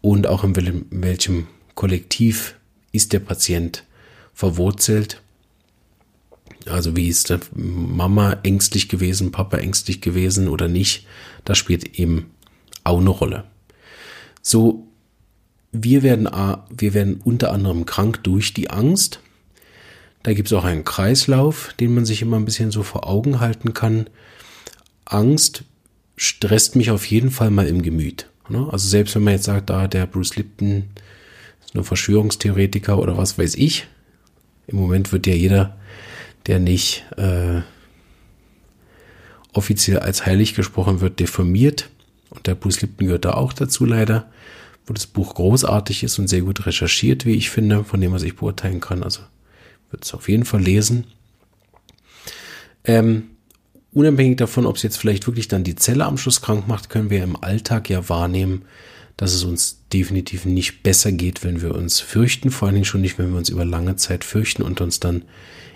Und 0.01 0.27
auch 0.27 0.43
in 0.43 0.85
welchem 0.91 1.47
Kollektiv 1.75 2.55
ist 2.91 3.13
der 3.13 3.19
Patient 3.19 3.83
verwurzelt. 4.33 5.21
Also 6.65 6.95
wie 6.95 7.07
ist 7.07 7.29
der 7.29 7.39
Mama 7.55 8.37
ängstlich 8.43 8.87
gewesen, 8.87 9.31
Papa 9.31 9.57
ängstlich 9.57 10.01
gewesen 10.01 10.47
oder 10.47 10.67
nicht? 10.67 11.07
Das 11.43 11.57
spielt 11.57 11.99
eben 11.99 12.31
auch 12.83 12.99
eine 12.99 13.09
Rolle. 13.09 13.45
So 14.41 14.87
wir 15.71 16.03
werden, 16.03 16.29
wir 16.69 16.93
werden 16.93 17.21
unter 17.23 17.51
anderem 17.51 17.85
krank 17.85 18.23
durch 18.23 18.53
die 18.53 18.69
Angst. 18.69 19.19
Da 20.23 20.33
gibt 20.33 20.49
es 20.49 20.53
auch 20.53 20.65
einen 20.65 20.83
Kreislauf, 20.83 21.73
den 21.79 21.95
man 21.95 22.05
sich 22.05 22.21
immer 22.21 22.37
ein 22.37 22.45
bisschen 22.45 22.71
so 22.71 22.83
vor 22.83 23.07
Augen 23.07 23.39
halten 23.39 23.73
kann. 23.73 24.07
Angst 25.05 25.63
stresst 26.15 26.75
mich 26.75 26.91
auf 26.91 27.05
jeden 27.05 27.31
Fall 27.31 27.49
mal 27.49 27.67
im 27.67 27.81
Gemüt. 27.81 28.27
Ne? 28.49 28.67
Also 28.71 28.87
selbst 28.87 29.15
wenn 29.15 29.23
man 29.23 29.33
jetzt 29.33 29.45
sagt, 29.45 29.69
da 29.69 29.87
der 29.87 30.05
Bruce 30.05 30.35
Lipton 30.35 30.89
ist 31.63 31.73
nur 31.73 31.83
Verschwörungstheoretiker 31.83 32.99
oder 32.99 33.17
was 33.17 33.37
weiß 33.37 33.55
ich. 33.55 33.87
Im 34.67 34.77
Moment 34.77 35.11
wird 35.11 35.27
ja 35.27 35.33
jeder, 35.33 35.77
der 36.47 36.59
nicht 36.59 37.05
äh, 37.17 37.61
offiziell 39.53 39.99
als 39.99 40.25
heilig 40.25 40.55
gesprochen 40.55 41.01
wird, 41.01 41.19
deformiert. 41.19 41.89
Und 42.29 42.47
der 42.47 42.55
Bruce 42.55 42.81
Lipton 42.81 43.07
gehört 43.07 43.25
da 43.25 43.33
auch 43.33 43.53
dazu 43.53 43.85
leider 43.85 44.29
wo 44.85 44.93
das 44.93 45.07
Buch 45.07 45.35
großartig 45.35 46.03
ist 46.03 46.19
und 46.19 46.27
sehr 46.27 46.41
gut 46.41 46.65
recherchiert, 46.65 47.25
wie 47.25 47.35
ich 47.35 47.49
finde, 47.49 47.83
von 47.83 48.01
dem 48.01 48.11
was 48.11 48.23
ich 48.23 48.35
beurteilen 48.35 48.81
kann. 48.81 49.03
Also 49.03 49.21
würde 49.89 50.03
es 50.03 50.13
auf 50.13 50.27
jeden 50.27 50.45
Fall 50.45 50.61
lesen. 50.61 51.05
Ähm, 52.83 53.29
unabhängig 53.93 54.37
davon, 54.37 54.65
ob 54.65 54.77
es 54.77 54.83
jetzt 54.83 54.97
vielleicht 54.97 55.27
wirklich 55.27 55.47
dann 55.47 55.63
die 55.63 55.75
Zelle 55.75 56.05
am 56.05 56.17
Schluss 56.17 56.41
krank 56.41 56.67
macht, 56.67 56.89
können 56.89 57.09
wir 57.09 57.23
im 57.23 57.41
Alltag 57.41 57.89
ja 57.89 58.09
wahrnehmen, 58.09 58.63
dass 59.21 59.35
es 59.35 59.43
uns 59.43 59.83
definitiv 59.93 60.45
nicht 60.45 60.81
besser 60.81 61.11
geht, 61.11 61.43
wenn 61.43 61.61
wir 61.61 61.75
uns 61.75 61.99
fürchten, 61.99 62.49
vor 62.49 62.67
allen 62.67 62.73
Dingen 62.73 62.85
schon 62.85 63.01
nicht, 63.01 63.19
wenn 63.19 63.29
wir 63.29 63.37
uns 63.37 63.49
über 63.49 63.63
lange 63.63 63.95
Zeit 63.95 64.23
fürchten 64.23 64.63
und 64.63 64.81
uns 64.81 64.99
dann 64.99 65.25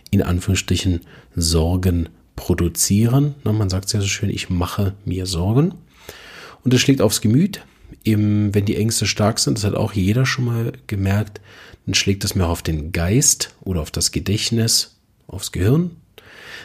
in 0.10 0.24
Anführungsstrichen 0.24 1.02
Sorgen 1.36 2.10
produzieren. 2.36 3.36
Na, 3.44 3.54
man 3.54 3.70
sagt 3.70 3.94
ja 3.94 4.02
so 4.02 4.08
schön, 4.08 4.32
ich 4.32 4.50
mache 4.50 4.96
mir 5.06 5.28
Sorgen. 5.28 5.75
Und 6.64 6.74
das 6.74 6.82
schlägt 6.82 7.04
aufs 7.04 7.22
Gemüt, 7.22 7.62
eben, 8.04 8.56
wenn 8.56 8.66
die 8.66 8.78
Ängste 8.78 9.06
stark 9.06 9.38
sind, 9.38 9.60
das 9.60 9.64
hat 9.64 9.75
auch 9.75 9.94
jeder 9.94 10.25
schon 10.25 10.46
mal 10.46 10.74
gemerkt, 10.88 11.40
dann 11.86 11.94
schlägt 11.94 12.24
das 12.24 12.34
mehr 12.34 12.48
auf 12.48 12.64
den 12.64 12.94
Geist 12.94 13.54
oder 13.62 13.82
auf 13.82 13.92
das 13.92 14.12
Gedächtnis, 14.12 14.98
aufs 15.28 15.52
Gehirn. 15.52 15.92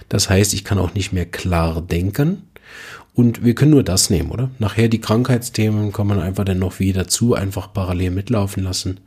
Das 0.09 0.31
heißt, 0.31 0.55
ich 0.55 0.65
kann 0.65 0.79
auch 0.79 0.95
nicht 0.95 1.13
mehr 1.13 1.27
klar 1.27 1.83
denken. 1.83 2.45
Und 3.15 3.45
wir 3.45 3.55
können 3.55 3.73
nur 3.73 3.83
das 3.83 4.11
nehmen, 4.11 4.31
oder? 4.31 4.51
Nachher 4.59 4.89
die 4.89 5.01
Krankheitsthemen 5.01 5.93
kann 5.93 6.07
man 6.07 6.21
einfach 6.21 6.45
dann 6.45 6.59
noch 6.59 6.79
wie 6.79 6.93
dazu 6.93 7.35
einfach 7.35 7.73
parallel 7.73 8.11
mitlaufen 8.11 8.63
lassen. 8.63 9.01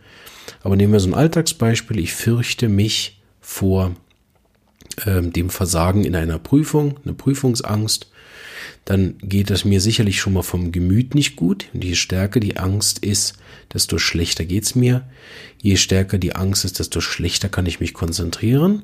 Aber 0.61 0.75
nehmen 0.75 0.93
wir 0.93 0.99
so 0.99 1.09
ein 1.09 1.13
Alltagsbeispiel. 1.13 1.99
Ich 1.99 2.13
fürchte 2.13 2.69
mich 2.69 3.21
vor 3.39 3.91
ähm, 5.05 5.31
dem 5.33 5.49
Versagen 5.49 6.03
in 6.03 6.15
einer 6.15 6.39
Prüfung, 6.39 6.99
eine 7.03 7.13
Prüfungsangst. 7.13 8.11
Dann 8.85 9.15
geht 9.19 9.51
es 9.51 9.65
mir 9.65 9.81
sicherlich 9.81 10.19
schon 10.19 10.33
mal 10.33 10.43
vom 10.43 10.71
Gemüt 10.71 11.15
nicht 11.15 11.35
gut. 11.35 11.65
Und 11.73 11.83
je 11.83 11.95
stärker 11.95 12.39
die 12.39 12.57
Angst 12.57 12.99
ist, 12.99 13.35
desto 13.73 13.97
schlechter 13.97 14.45
geht's 14.45 14.75
mir. 14.75 15.03
Je 15.61 15.77
stärker 15.77 16.17
die 16.17 16.35
Angst 16.35 16.65
ist, 16.65 16.79
desto 16.79 17.01
schlechter 17.01 17.49
kann 17.49 17.65
ich 17.65 17.79
mich 17.79 17.93
konzentrieren. 17.93 18.83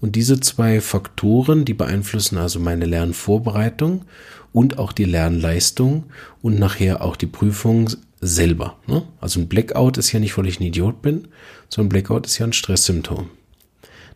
Und 0.00 0.16
diese 0.16 0.40
zwei 0.40 0.80
Faktoren, 0.80 1.64
die 1.64 1.74
beeinflussen 1.74 2.38
also 2.38 2.60
meine 2.60 2.84
Lernvorbereitung 2.84 4.04
und 4.52 4.78
auch 4.78 4.92
die 4.92 5.04
Lernleistung 5.04 6.04
und 6.42 6.58
nachher 6.58 7.02
auch 7.02 7.16
die 7.16 7.26
Prüfung 7.26 7.90
selber. 8.20 8.78
Ne? 8.86 9.04
Also 9.20 9.40
ein 9.40 9.48
Blackout 9.48 9.98
ist 9.98 10.12
ja 10.12 10.20
nicht, 10.20 10.36
weil 10.36 10.46
ich 10.46 10.60
ein 10.60 10.64
Idiot 10.64 11.02
bin, 11.02 11.28
sondern 11.68 11.90
Blackout 11.90 12.26
ist 12.26 12.38
ja 12.38 12.46
ein 12.46 12.52
Stresssymptom. 12.52 13.30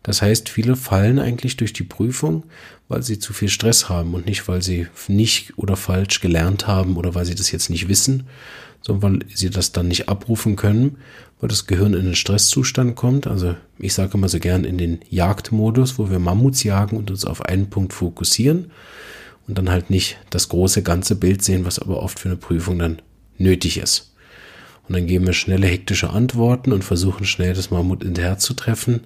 Das 0.02 0.20
heißt, 0.20 0.48
viele 0.48 0.74
fallen 0.74 1.18
eigentlich 1.18 1.56
durch 1.56 1.72
die 1.72 1.84
Prüfung, 1.84 2.42
weil 2.92 3.02
sie 3.02 3.18
zu 3.18 3.32
viel 3.32 3.48
Stress 3.48 3.88
haben 3.88 4.12
und 4.12 4.26
nicht, 4.26 4.46
weil 4.48 4.60
sie 4.60 4.86
nicht 5.08 5.56
oder 5.56 5.76
falsch 5.76 6.20
gelernt 6.20 6.66
haben 6.66 6.98
oder 6.98 7.14
weil 7.14 7.24
sie 7.24 7.34
das 7.34 7.50
jetzt 7.50 7.70
nicht 7.70 7.88
wissen, 7.88 8.24
sondern 8.82 9.20
weil 9.20 9.26
sie 9.34 9.48
das 9.48 9.72
dann 9.72 9.88
nicht 9.88 10.10
abrufen 10.10 10.56
können, 10.56 10.98
weil 11.40 11.48
das 11.48 11.66
Gehirn 11.66 11.94
in 11.94 12.04
den 12.04 12.14
Stresszustand 12.14 12.94
kommt. 12.94 13.26
Also 13.26 13.56
ich 13.78 13.94
sage 13.94 14.18
immer 14.18 14.28
so 14.28 14.38
gern 14.38 14.64
in 14.64 14.76
den 14.76 15.00
Jagdmodus, 15.08 15.98
wo 15.98 16.10
wir 16.10 16.18
Mammuts 16.18 16.64
jagen 16.64 16.98
und 16.98 17.10
uns 17.10 17.24
auf 17.24 17.42
einen 17.46 17.70
Punkt 17.70 17.94
fokussieren 17.94 18.70
und 19.48 19.56
dann 19.56 19.70
halt 19.70 19.88
nicht 19.88 20.18
das 20.28 20.50
große 20.50 20.82
ganze 20.82 21.16
Bild 21.16 21.42
sehen, 21.42 21.64
was 21.64 21.78
aber 21.78 22.02
oft 22.02 22.20
für 22.20 22.28
eine 22.28 22.36
Prüfung 22.36 22.78
dann 22.78 23.00
nötig 23.38 23.78
ist. 23.78 24.12
Und 24.86 24.94
dann 24.96 25.06
geben 25.06 25.26
wir 25.26 25.32
schnelle, 25.32 25.66
hektische 25.66 26.10
Antworten 26.10 26.72
und 26.72 26.84
versuchen 26.84 27.24
schnell 27.24 27.54
das 27.54 27.70
Mammut 27.70 28.04
in 28.04 28.12
der 28.12 28.24
Herz 28.24 28.44
zu 28.44 28.52
treffen. 28.52 29.00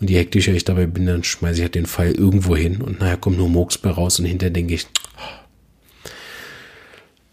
Und 0.00 0.10
je 0.10 0.18
hektischer 0.18 0.52
ich 0.52 0.64
dabei 0.64 0.86
bin, 0.86 1.06
dann 1.06 1.24
schmeiße 1.24 1.56
ich 1.56 1.62
halt 1.62 1.74
den 1.74 1.86
Pfeil 1.86 2.12
irgendwo 2.12 2.56
hin 2.56 2.82
und 2.82 3.00
nachher 3.00 3.16
kommt 3.16 3.38
nur 3.38 3.48
Murks 3.48 3.78
bei 3.78 3.90
raus 3.90 4.18
und 4.18 4.26
hinterher 4.26 4.50
denke 4.50 4.74
ich, 4.74 4.86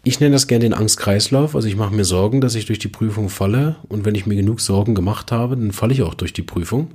ich 0.04 0.18
nenne 0.18 0.32
das 0.32 0.48
gerne 0.48 0.64
den 0.64 0.74
Angstkreislauf. 0.74 1.54
Also 1.54 1.68
ich 1.68 1.76
mache 1.76 1.94
mir 1.94 2.04
Sorgen, 2.04 2.40
dass 2.40 2.56
ich 2.56 2.66
durch 2.66 2.80
die 2.80 2.88
Prüfung 2.88 3.28
falle. 3.28 3.76
Und 3.88 4.04
wenn 4.04 4.16
ich 4.16 4.26
mir 4.26 4.34
genug 4.34 4.60
Sorgen 4.60 4.94
gemacht 4.94 5.30
habe, 5.30 5.56
dann 5.56 5.70
falle 5.70 5.92
ich 5.92 6.02
auch 6.02 6.14
durch 6.14 6.32
die 6.32 6.42
Prüfung. 6.42 6.90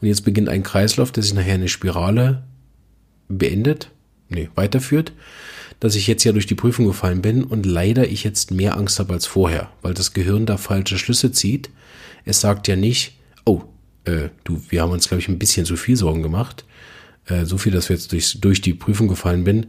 Und 0.00 0.08
jetzt 0.08 0.24
beginnt 0.24 0.48
ein 0.48 0.62
Kreislauf, 0.62 1.12
der 1.12 1.22
sich 1.22 1.34
nachher 1.34 1.54
eine 1.54 1.68
Spirale 1.68 2.44
beendet, 3.28 3.90
nee, 4.30 4.48
weiterführt, 4.54 5.12
dass 5.80 5.94
ich 5.94 6.06
jetzt 6.06 6.24
ja 6.24 6.32
durch 6.32 6.46
die 6.46 6.54
Prüfung 6.54 6.86
gefallen 6.86 7.22
bin 7.22 7.44
und 7.44 7.66
leider 7.66 8.08
ich 8.08 8.24
jetzt 8.24 8.50
mehr 8.50 8.76
Angst 8.76 8.98
habe 8.98 9.12
als 9.12 9.26
vorher, 9.26 9.70
weil 9.82 9.94
das 9.94 10.12
Gehirn 10.12 10.46
da 10.46 10.56
falsche 10.56 10.98
Schlüsse 10.98 11.30
zieht. 11.30 11.70
Es 12.24 12.40
sagt 12.40 12.68
ja 12.68 12.76
nicht, 12.76 13.18
äh, 14.04 14.28
du, 14.44 14.60
wir 14.68 14.82
haben 14.82 14.92
uns, 14.92 15.08
glaube 15.08 15.20
ich, 15.20 15.28
ein 15.28 15.38
bisschen 15.38 15.66
zu 15.66 15.76
viel 15.76 15.96
Sorgen 15.96 16.22
gemacht. 16.22 16.64
Äh, 17.26 17.44
so 17.44 17.58
viel, 17.58 17.72
dass 17.72 17.88
wir 17.88 17.96
jetzt 17.96 18.12
durch, 18.12 18.40
durch 18.40 18.60
die 18.60 18.74
Prüfung 18.74 19.08
gefallen 19.08 19.44
bin. 19.44 19.66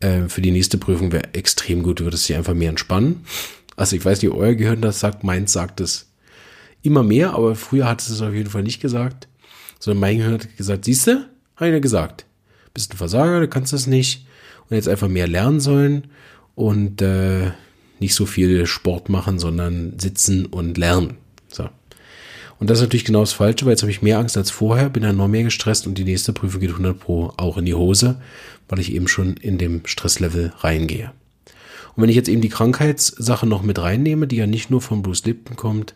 Äh, 0.00 0.28
für 0.28 0.40
die 0.40 0.50
nächste 0.50 0.78
Prüfung 0.78 1.12
wäre 1.12 1.34
extrem 1.34 1.82
gut, 1.82 2.00
du 2.00 2.04
würdest 2.04 2.28
dich 2.28 2.36
einfach 2.36 2.54
mehr 2.54 2.70
entspannen. 2.70 3.24
Also 3.76 3.96
ich 3.96 4.04
weiß 4.04 4.22
nicht, 4.22 4.32
euer 4.32 4.54
Gehirn 4.54 4.80
das 4.80 5.00
sagt, 5.00 5.24
meins 5.24 5.52
sagt 5.52 5.80
es 5.80 6.10
immer 6.82 7.02
mehr, 7.02 7.34
aber 7.34 7.54
früher 7.54 7.86
hat 7.86 8.00
es 8.00 8.08
es 8.08 8.22
auf 8.22 8.34
jeden 8.34 8.50
Fall 8.50 8.62
nicht 8.62 8.80
gesagt. 8.80 9.28
Sondern 9.78 10.00
mein 10.00 10.18
Gehirn 10.18 10.34
hat 10.34 10.56
gesagt, 10.56 10.84
siehste, 10.84 11.28
habe 11.56 11.68
ich 11.68 11.72
ja 11.72 11.78
gesagt 11.78 12.26
bist 12.74 12.94
ein 12.94 12.96
Versager, 12.96 13.40
du 13.40 13.48
kannst 13.48 13.72
das 13.72 13.86
nicht 13.86 14.26
und 14.68 14.76
jetzt 14.76 14.88
einfach 14.88 15.08
mehr 15.08 15.26
lernen 15.26 15.60
sollen 15.60 16.08
und 16.54 17.02
äh, 17.02 17.52
nicht 17.98 18.14
so 18.14 18.26
viel 18.26 18.66
Sport 18.66 19.08
machen, 19.08 19.38
sondern 19.38 19.98
sitzen 19.98 20.46
und 20.46 20.78
lernen. 20.78 21.16
So. 21.48 21.68
Und 22.60 22.68
das 22.68 22.78
ist 22.78 22.84
natürlich 22.84 23.06
genau 23.06 23.20
das 23.20 23.32
Falsche, 23.32 23.64
weil 23.64 23.72
jetzt 23.72 23.82
habe 23.82 23.90
ich 23.90 24.02
mehr 24.02 24.18
Angst 24.18 24.36
als 24.36 24.50
vorher, 24.50 24.90
bin 24.90 25.02
dann 25.02 25.16
noch 25.16 25.28
mehr 25.28 25.44
gestresst 25.44 25.86
und 25.86 25.96
die 25.96 26.04
nächste 26.04 26.34
Prüfung 26.34 26.60
geht 26.60 26.70
100 26.70 27.00
Pro 27.00 27.32
auch 27.38 27.56
in 27.56 27.64
die 27.64 27.74
Hose, 27.74 28.20
weil 28.68 28.80
ich 28.80 28.92
eben 28.92 29.08
schon 29.08 29.38
in 29.38 29.56
dem 29.56 29.86
Stresslevel 29.86 30.52
reingehe. 30.58 31.12
Und 31.96 32.02
wenn 32.02 32.10
ich 32.10 32.16
jetzt 32.16 32.28
eben 32.28 32.42
die 32.42 32.50
Krankheitssache 32.50 33.46
noch 33.46 33.62
mit 33.62 33.78
reinnehme, 33.78 34.26
die 34.26 34.36
ja 34.36 34.46
nicht 34.46 34.70
nur 34.70 34.82
von 34.82 35.00
Bruce 35.00 35.24
Lipton 35.24 35.56
kommt, 35.56 35.94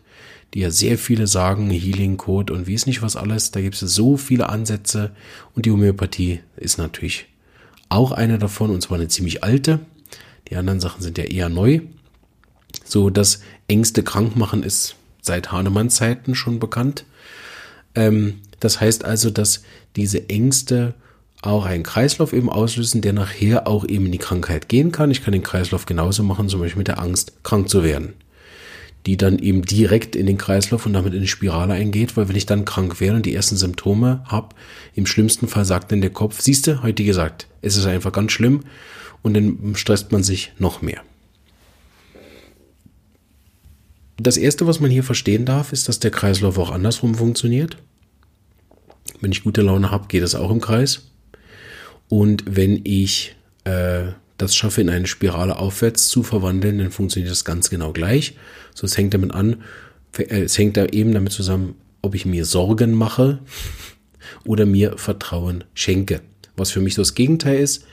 die 0.55 0.59
ja 0.59 0.71
sehr 0.71 0.97
viele 0.97 1.27
sagen, 1.27 1.69
Healing 1.69 2.17
Code 2.17 2.51
und 2.51 2.65
wie 2.65 2.73
es 2.73 2.87
nicht 2.87 3.03
was 3.03 3.15
alles, 3.15 3.51
da 3.51 3.61
gibt 3.61 3.75
es 3.75 3.81
so 3.81 4.17
viele 4.17 4.49
Ansätze 4.49 5.11
und 5.53 5.67
die 5.67 5.71
Homöopathie 5.71 6.39
ist 6.57 6.79
natürlich 6.79 7.27
auch 7.89 8.11
eine 8.11 8.39
davon 8.39 8.71
und 8.71 8.81
zwar 8.81 8.97
eine 8.97 9.07
ziemlich 9.07 9.43
alte. 9.43 9.81
Die 10.49 10.55
anderen 10.55 10.79
Sachen 10.79 11.03
sind 11.03 11.19
ja 11.19 11.25
eher 11.25 11.49
neu. 11.49 11.81
So, 12.83 13.11
das 13.11 13.41
Ängste 13.67 14.01
krank 14.01 14.35
machen 14.35 14.63
ist 14.63 14.95
seit 15.25 15.51
Hahnemanns 15.51 15.95
Zeiten 15.95 16.35
schon 16.35 16.59
bekannt. 16.59 17.05
Ähm, 17.95 18.41
das 18.59 18.79
heißt 18.81 19.05
also, 19.05 19.29
dass 19.29 19.63
diese 19.95 20.29
Ängste 20.29 20.93
auch 21.41 21.65
einen 21.65 21.83
Kreislauf 21.83 22.33
eben 22.33 22.49
auslösen, 22.49 23.01
der 23.01 23.13
nachher 23.13 23.67
auch 23.67 23.85
eben 23.87 24.07
in 24.07 24.11
die 24.11 24.17
Krankheit 24.17 24.67
gehen 24.67 24.91
kann. 24.91 25.11
Ich 25.11 25.23
kann 25.23 25.31
den 25.31 25.43
Kreislauf 25.43 25.85
genauso 25.85 26.23
machen, 26.23 26.49
zum 26.49 26.59
Beispiel 26.59 26.79
mit 26.79 26.87
der 26.87 26.99
Angst, 26.99 27.43
krank 27.43 27.69
zu 27.69 27.83
werden 27.83 28.13
die 29.05 29.17
dann 29.17 29.37
eben 29.39 29.61
direkt 29.61 30.15
in 30.15 30.25
den 30.25 30.37
Kreislauf 30.37 30.85
und 30.85 30.93
damit 30.93 31.13
in 31.13 31.21
die 31.21 31.27
Spirale 31.27 31.73
eingeht, 31.73 32.17
weil 32.17 32.27
wenn 32.27 32.35
ich 32.35 32.47
dann 32.47 32.65
krank 32.65 32.99
werde 32.99 33.17
und 33.17 33.25
die 33.25 33.35
ersten 33.35 33.55
Symptome 33.55 34.23
habe, 34.25 34.55
im 34.95 35.05
schlimmsten 35.05 35.47
Fall 35.47 35.65
sagt 35.65 35.91
dann 35.91 36.01
der 36.01 36.09
Kopf, 36.09 36.41
siehste, 36.41 36.81
heute 36.81 37.03
gesagt, 37.03 37.47
es 37.61 37.77
ist 37.77 37.85
einfach 37.85 38.11
ganz 38.11 38.31
schlimm 38.31 38.61
und 39.21 39.35
dann 39.35 39.75
stresst 39.75 40.11
man 40.11 40.23
sich 40.23 40.53
noch 40.57 40.81
mehr. 40.81 41.01
Das 44.17 44.37
erste, 44.37 44.65
was 44.65 44.79
man 44.79 44.91
hier 44.91 45.03
verstehen 45.03 45.45
darf, 45.45 45.73
ist, 45.73 45.89
dass 45.89 45.99
der 45.99 46.11
Kreislauf 46.11 46.57
auch 46.57 46.71
andersrum 46.71 47.15
funktioniert. 47.15 47.77
Wenn 49.19 49.31
ich 49.31 49.43
gute 49.43 49.61
Laune 49.61 49.91
habe, 49.91 50.07
geht 50.07 50.23
es 50.23 50.35
auch 50.35 50.51
im 50.51 50.61
Kreis. 50.61 51.11
Und 52.07 52.43
wenn 52.47 52.81
ich 52.83 53.35
äh, 53.65 54.05
das 54.37 54.55
schaffe, 54.55 54.81
in 54.81 54.89
eine 54.89 55.07
Spirale 55.07 55.57
aufwärts 55.57 56.07
zu 56.07 56.23
verwandeln, 56.23 56.77
dann 56.77 56.91
funktioniert 56.91 57.31
das 57.31 57.45
ganz 57.45 57.69
genau 57.69 57.91
gleich. 57.91 58.35
So, 58.73 58.85
es 58.85 58.97
hängt 58.97 59.13
damit 59.13 59.33
an, 59.33 59.63
äh, 60.17 60.43
es 60.43 60.57
hängt 60.57 60.77
da 60.77 60.85
eben 60.85 61.13
damit 61.13 61.33
zusammen, 61.33 61.75
ob 62.01 62.15
ich 62.15 62.25
mir 62.25 62.45
Sorgen 62.45 62.93
mache 62.93 63.39
oder 64.45 64.65
mir 64.65 64.97
Vertrauen 64.97 65.63
schenke. 65.73 66.21
Was 66.55 66.71
für 66.71 66.81
mich 66.81 66.95
so 66.95 67.01
das 67.01 67.15
Gegenteil 67.15 67.59
ist, 67.59 67.85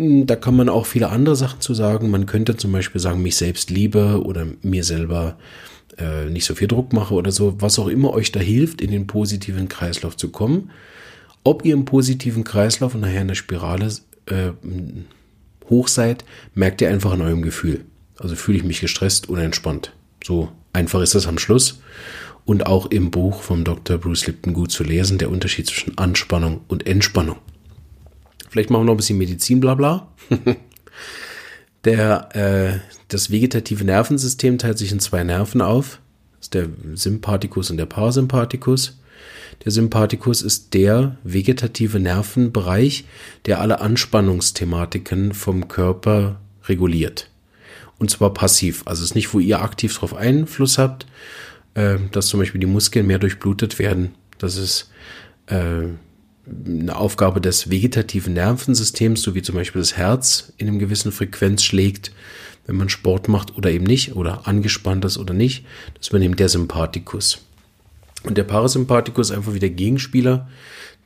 da 0.00 0.36
kann 0.36 0.54
man 0.54 0.68
auch 0.68 0.86
viele 0.86 1.08
andere 1.08 1.34
Sachen 1.34 1.60
zu 1.60 1.74
sagen. 1.74 2.10
Man 2.10 2.26
könnte 2.26 2.56
zum 2.56 2.70
Beispiel 2.70 3.00
sagen, 3.00 3.20
mich 3.20 3.34
selbst 3.34 3.68
liebe 3.68 4.22
oder 4.22 4.46
mir 4.62 4.84
selber 4.84 5.36
äh, 5.98 6.26
nicht 6.26 6.44
so 6.44 6.54
viel 6.54 6.68
Druck 6.68 6.92
mache 6.92 7.14
oder 7.14 7.32
so, 7.32 7.60
was 7.60 7.80
auch 7.80 7.88
immer 7.88 8.12
euch 8.12 8.30
da 8.30 8.38
hilft, 8.38 8.80
in 8.80 8.92
den 8.92 9.08
positiven 9.08 9.68
Kreislauf 9.68 10.16
zu 10.16 10.28
kommen. 10.28 10.70
Ob 11.42 11.64
ihr 11.64 11.74
im 11.74 11.84
positiven 11.84 12.44
Kreislauf 12.44 12.94
und 12.94 13.00
nachher 13.00 13.22
in 13.22 13.28
der 13.28 13.34
Spirale 13.34 13.88
äh, 14.26 14.50
hoch 15.68 15.88
seid, 15.88 16.24
merkt 16.54 16.80
ihr 16.80 16.90
einfach 16.90 17.10
an 17.12 17.22
eurem 17.22 17.42
Gefühl. 17.42 17.84
Also 18.18 18.36
fühle 18.36 18.58
ich 18.58 18.64
mich 18.64 18.80
gestresst 18.80 19.28
oder 19.28 19.42
entspannt. 19.42 19.92
So 20.24 20.48
einfach 20.72 21.00
ist 21.00 21.16
das 21.16 21.26
am 21.26 21.38
Schluss. 21.38 21.80
Und 22.44 22.66
auch 22.66 22.86
im 22.86 23.10
Buch 23.10 23.42
vom 23.42 23.64
Dr. 23.64 23.98
Bruce 23.98 24.28
Lipton 24.28 24.54
gut 24.54 24.70
zu 24.70 24.84
lesen, 24.84 25.18
der 25.18 25.30
Unterschied 25.30 25.66
zwischen 25.66 25.98
Anspannung 25.98 26.60
und 26.68 26.86
Entspannung. 26.86 27.36
Vielleicht 28.50 28.70
machen 28.70 28.82
wir 28.82 28.86
noch 28.86 28.94
ein 28.94 28.98
bisschen 28.98 29.18
Medizin, 29.18 29.60
bla 29.60 29.74
bla. 29.74 30.08
der, 31.84 32.36
äh, 32.36 32.78
das 33.08 33.30
vegetative 33.30 33.84
Nervensystem 33.84 34.58
teilt 34.58 34.78
sich 34.78 34.92
in 34.92 35.00
zwei 35.00 35.24
Nerven 35.24 35.60
auf. 35.60 36.00
Das 36.38 36.46
ist 36.46 36.54
der 36.54 36.68
Sympathikus 36.94 37.70
und 37.70 37.76
der 37.76 37.86
Parasympathikus. 37.86 38.98
Der 39.64 39.72
Sympathikus 39.72 40.42
ist 40.42 40.72
der 40.74 41.16
vegetative 41.24 41.98
Nervenbereich, 41.98 43.04
der 43.46 43.60
alle 43.60 43.80
Anspannungsthematiken 43.80 45.32
vom 45.32 45.68
Körper 45.68 46.40
reguliert. 46.66 47.28
Und 47.98 48.10
zwar 48.10 48.32
passiv. 48.32 48.82
Also 48.86 49.02
es 49.02 49.10
ist 49.10 49.14
nicht, 49.16 49.34
wo 49.34 49.40
ihr 49.40 49.60
aktiv 49.60 49.94
darauf 49.94 50.14
Einfluss 50.14 50.78
habt, 50.78 51.06
äh, 51.74 51.98
dass 52.12 52.28
zum 52.28 52.40
Beispiel 52.40 52.60
die 52.60 52.66
Muskeln 52.66 53.06
mehr 53.06 53.18
durchblutet 53.18 53.78
werden. 53.78 54.14
Das 54.38 54.56
ist 54.56 54.90
äh, 55.46 55.88
eine 56.66 56.96
Aufgabe 56.96 57.40
des 57.40 57.70
vegetativen 57.70 58.34
Nervensystems, 58.34 59.22
so 59.22 59.34
wie 59.34 59.42
zum 59.42 59.54
Beispiel 59.54 59.80
das 59.80 59.96
Herz 59.96 60.52
in 60.56 60.68
einem 60.68 60.78
gewissen 60.78 61.12
Frequenz 61.12 61.62
schlägt, 61.62 62.12
wenn 62.66 62.76
man 62.76 62.88
Sport 62.88 63.28
macht 63.28 63.56
oder 63.56 63.70
eben 63.70 63.84
nicht, 63.84 64.14
oder 64.14 64.46
angespannt 64.46 65.04
ist 65.04 65.18
oder 65.18 65.34
nicht. 65.34 65.64
Das 65.96 66.08
übernimmt 66.08 66.38
der 66.38 66.48
Sympathikus. 66.48 67.38
Und 68.24 68.36
der 68.36 68.44
Parasympathikus 68.44 69.30
ist 69.30 69.36
einfach 69.36 69.54
wie 69.54 69.60
der 69.60 69.70
Gegenspieler. 69.70 70.48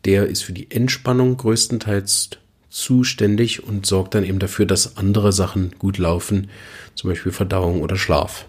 Der 0.05 0.27
ist 0.27 0.43
für 0.43 0.53
die 0.53 0.71
Entspannung 0.71 1.37
größtenteils 1.37 2.31
zuständig 2.69 3.63
und 3.63 3.87
sorgt 3.87 4.15
dann 4.15 4.25
eben 4.25 4.39
dafür, 4.39 4.67
dass 4.67 4.97
andere 4.97 5.33
Sachen 5.33 5.73
gut 5.79 5.99
laufen, 5.99 6.49
zum 6.95 7.11
Beispiel 7.11 7.31
Verdauung 7.31 7.83
oder 7.83 7.97
Schlaf. 7.97 8.47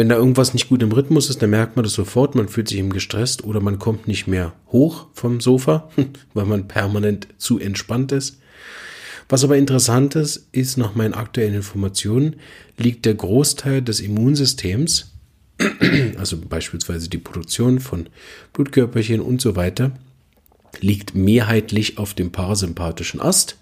Wenn 0.00 0.08
da 0.08 0.16
irgendwas 0.16 0.54
nicht 0.54 0.70
gut 0.70 0.82
im 0.82 0.92
Rhythmus 0.92 1.28
ist, 1.28 1.42
dann 1.42 1.50
merkt 1.50 1.76
man 1.76 1.82
das 1.82 1.92
sofort, 1.92 2.34
man 2.34 2.48
fühlt 2.48 2.68
sich 2.68 2.78
eben 2.78 2.88
gestresst 2.88 3.44
oder 3.44 3.60
man 3.60 3.78
kommt 3.78 4.08
nicht 4.08 4.26
mehr 4.26 4.54
hoch 4.72 5.08
vom 5.12 5.42
Sofa, 5.42 5.90
weil 6.32 6.46
man 6.46 6.68
permanent 6.68 7.28
zu 7.36 7.58
entspannt 7.58 8.10
ist. 8.10 8.38
Was 9.28 9.44
aber 9.44 9.58
interessant 9.58 10.16
ist, 10.16 10.48
ist 10.52 10.78
nach 10.78 10.94
meinen 10.94 11.12
aktuellen 11.12 11.52
Informationen, 11.52 12.36
liegt 12.78 13.04
der 13.04 13.12
Großteil 13.12 13.82
des 13.82 14.00
Immunsystems, 14.00 15.12
also 16.16 16.38
beispielsweise 16.48 17.10
die 17.10 17.18
Produktion 17.18 17.78
von 17.78 18.08
Blutkörperchen 18.54 19.20
und 19.20 19.42
so 19.42 19.54
weiter, 19.54 19.92
liegt 20.80 21.14
mehrheitlich 21.14 21.98
auf 21.98 22.14
dem 22.14 22.32
parasympathischen 22.32 23.20
Ast. 23.20 23.58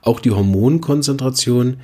Auch 0.00 0.20
die 0.20 0.30
Hormonkonzentration, 0.30 1.76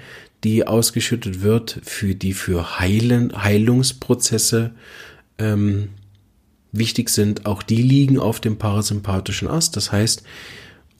die 0.45 0.67
ausgeschüttet 0.67 1.43
wird, 1.43 1.81
für 1.83 2.15
die 2.15 2.33
für 2.33 2.79
Heilen, 2.79 3.43
Heilungsprozesse 3.43 4.73
ähm, 5.39 5.91
wichtig 6.73 7.11
sind, 7.11 7.47
auch 7.47 7.63
die 7.63 7.83
liegen 7.83 8.19
auf 8.19 8.41
dem 8.41 8.57
parasympathischen 8.57 9.49
Ast. 9.49 9.77
Das 9.77 9.93
heißt, 9.93 10.23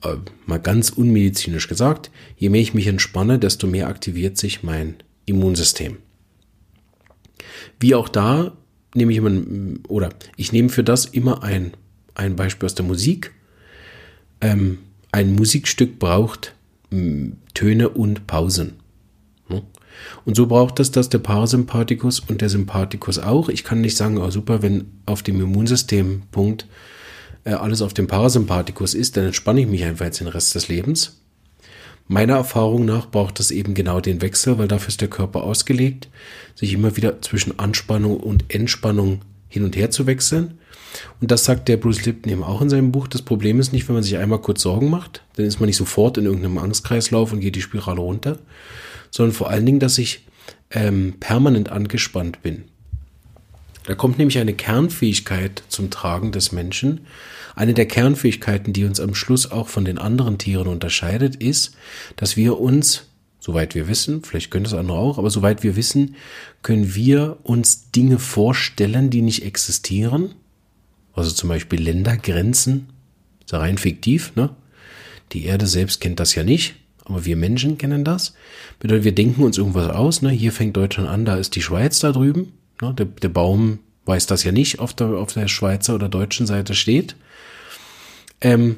äh, 0.03 0.15
mal 0.45 0.59
ganz 0.59 0.89
unmedizinisch 0.89 1.67
gesagt, 1.67 2.11
je 2.37 2.49
mehr 2.49 2.61
ich 2.61 2.73
mich 2.73 2.87
entspanne, 2.87 3.39
desto 3.39 3.67
mehr 3.67 3.87
aktiviert 3.87 4.37
sich 4.37 4.63
mein 4.63 4.95
Immunsystem. 5.25 5.97
Wie 7.79 7.95
auch 7.95 8.09
da 8.09 8.55
nehme 8.93 9.11
ich 9.11 9.17
immer, 9.17 9.77
oder 9.87 10.09
ich 10.37 10.51
nehme 10.51 10.69
für 10.69 10.83
das 10.83 11.05
immer 11.05 11.43
ein, 11.43 11.71
ein 12.13 12.35
Beispiel 12.35 12.65
aus 12.65 12.75
der 12.75 12.85
Musik. 12.85 13.31
Ähm, 14.41 14.79
ein 15.11 15.33
Musikstück 15.33 15.99
braucht 15.99 16.53
Töne 17.53 17.89
und 17.89 18.27
Pausen. 18.27 18.80
Und 20.25 20.35
so 20.35 20.47
braucht 20.47 20.79
es 20.79 20.91
das 20.91 21.09
der 21.09 21.19
Parasympathikus 21.19 22.19
und 22.19 22.41
der 22.41 22.49
Sympathikus 22.49 23.19
auch. 23.19 23.49
Ich 23.49 23.63
kann 23.63 23.81
nicht 23.81 23.97
sagen, 23.97 24.17
oh 24.17 24.29
super, 24.29 24.61
wenn 24.61 24.91
auf 25.05 25.23
dem 25.23 25.41
Immunsystempunkt 25.41 26.67
äh, 27.43 27.51
alles 27.51 27.81
auf 27.81 27.93
dem 27.93 28.07
Parasympathikus 28.07 28.93
ist, 28.93 29.17
dann 29.17 29.25
entspanne 29.25 29.61
ich 29.61 29.67
mich 29.67 29.83
einfach 29.83 30.05
jetzt 30.05 30.19
den 30.19 30.27
Rest 30.27 30.55
des 30.55 30.67
Lebens. 30.67 31.17
Meiner 32.07 32.35
Erfahrung 32.35 32.85
nach 32.85 33.09
braucht 33.09 33.39
es 33.39 33.51
eben 33.51 33.73
genau 33.73 34.01
den 34.01 34.21
Wechsel, 34.21 34.57
weil 34.57 34.67
dafür 34.67 34.89
ist 34.89 35.01
der 35.01 35.09
Körper 35.09 35.43
ausgelegt, 35.43 36.09
sich 36.55 36.73
immer 36.73 36.97
wieder 36.97 37.21
zwischen 37.21 37.57
Anspannung 37.57 38.17
und 38.17 38.53
Entspannung 38.53 39.21
hin 39.47 39.63
und 39.63 39.75
her 39.75 39.91
zu 39.91 40.07
wechseln. 40.07 40.57
Und 41.21 41.31
das 41.31 41.45
sagt 41.45 41.69
der 41.69 41.77
Bruce 41.77 42.05
Lipton 42.05 42.31
eben 42.31 42.43
auch 42.43 42.61
in 42.61 42.69
seinem 42.69 42.91
Buch. 42.91 43.07
Das 43.07 43.21
Problem 43.21 43.59
ist 43.59 43.71
nicht, 43.71 43.87
wenn 43.87 43.95
man 43.95 44.03
sich 44.03 44.17
einmal 44.17 44.41
kurz 44.41 44.61
Sorgen 44.61 44.89
macht, 44.89 45.23
dann 45.35 45.45
ist 45.45 45.59
man 45.59 45.67
nicht 45.67 45.77
sofort 45.77 46.17
in 46.17 46.25
irgendeinem 46.25 46.57
Angstkreislauf 46.57 47.31
und 47.31 47.39
geht 47.39 47.55
die 47.55 47.61
Spirale 47.61 48.01
runter, 48.01 48.39
sondern 49.11 49.35
vor 49.35 49.49
allen 49.49 49.65
Dingen, 49.65 49.79
dass 49.79 49.97
ich 49.97 50.25
ähm, 50.71 51.15
permanent 51.19 51.69
angespannt 51.69 52.41
bin. 52.41 52.63
Da 53.85 53.95
kommt 53.95 54.17
nämlich 54.17 54.37
eine 54.37 54.53
Kernfähigkeit 54.53 55.63
zum 55.67 55.89
Tragen 55.89 56.31
des 56.31 56.51
Menschen. 56.51 57.01
Eine 57.55 57.73
der 57.73 57.87
Kernfähigkeiten, 57.87 58.73
die 58.73 58.85
uns 58.85 58.99
am 58.99 59.15
Schluss 59.15 59.51
auch 59.51 59.67
von 59.67 59.85
den 59.85 59.97
anderen 59.97 60.37
Tieren 60.37 60.67
unterscheidet, 60.67 61.35
ist, 61.35 61.75
dass 62.15 62.37
wir 62.37 62.59
uns, 62.59 63.07
soweit 63.39 63.75
wir 63.75 63.87
wissen, 63.87 64.23
vielleicht 64.23 64.51
können 64.51 64.63
das 64.63 64.73
andere 64.73 64.97
auch, 64.97 65.17
aber 65.17 65.29
soweit 65.29 65.63
wir 65.63 65.75
wissen, 65.75 66.15
können 66.61 66.95
wir 66.95 67.37
uns 67.43 67.91
Dinge 67.91 68.19
vorstellen, 68.19 69.09
die 69.09 69.21
nicht 69.21 69.43
existieren. 69.43 70.35
Also 71.13 71.31
zum 71.31 71.49
Beispiel 71.49 71.81
Ländergrenzen. 71.81 72.87
Ist 73.41 73.51
ja 73.51 73.59
rein 73.59 73.77
fiktiv, 73.77 74.33
ne? 74.35 74.55
Die 75.33 75.45
Erde 75.45 75.65
selbst 75.65 76.01
kennt 76.01 76.19
das 76.19 76.35
ja 76.35 76.43
nicht. 76.43 76.75
Aber 77.05 77.25
wir 77.25 77.35
Menschen 77.35 77.77
kennen 77.77 78.03
das. 78.03 78.33
Bedeutet, 78.79 79.03
wir 79.03 79.15
denken 79.15 79.43
uns 79.43 79.57
irgendwas 79.57 79.89
aus. 79.89 80.21
Ne? 80.21 80.29
Hier 80.29 80.51
fängt 80.51 80.77
Deutschland 80.77 81.09
an, 81.09 81.25
da 81.25 81.35
ist 81.35 81.55
die 81.55 81.61
Schweiz 81.61 81.99
da 81.99 82.11
drüben. 82.11 82.53
Ne? 82.81 82.93
Der, 82.93 83.05
der 83.05 83.29
Baum 83.29 83.79
weiß 84.05 84.27
das 84.27 84.43
ja 84.43 84.51
nicht, 84.51 84.79
auf 84.79 84.93
der, 84.93 85.07
auf 85.07 85.33
der 85.33 85.47
Schweizer 85.47 85.95
oder 85.95 86.09
deutschen 86.09 86.45
Seite 86.45 86.75
steht. 86.75 87.15
Ähm, 88.39 88.77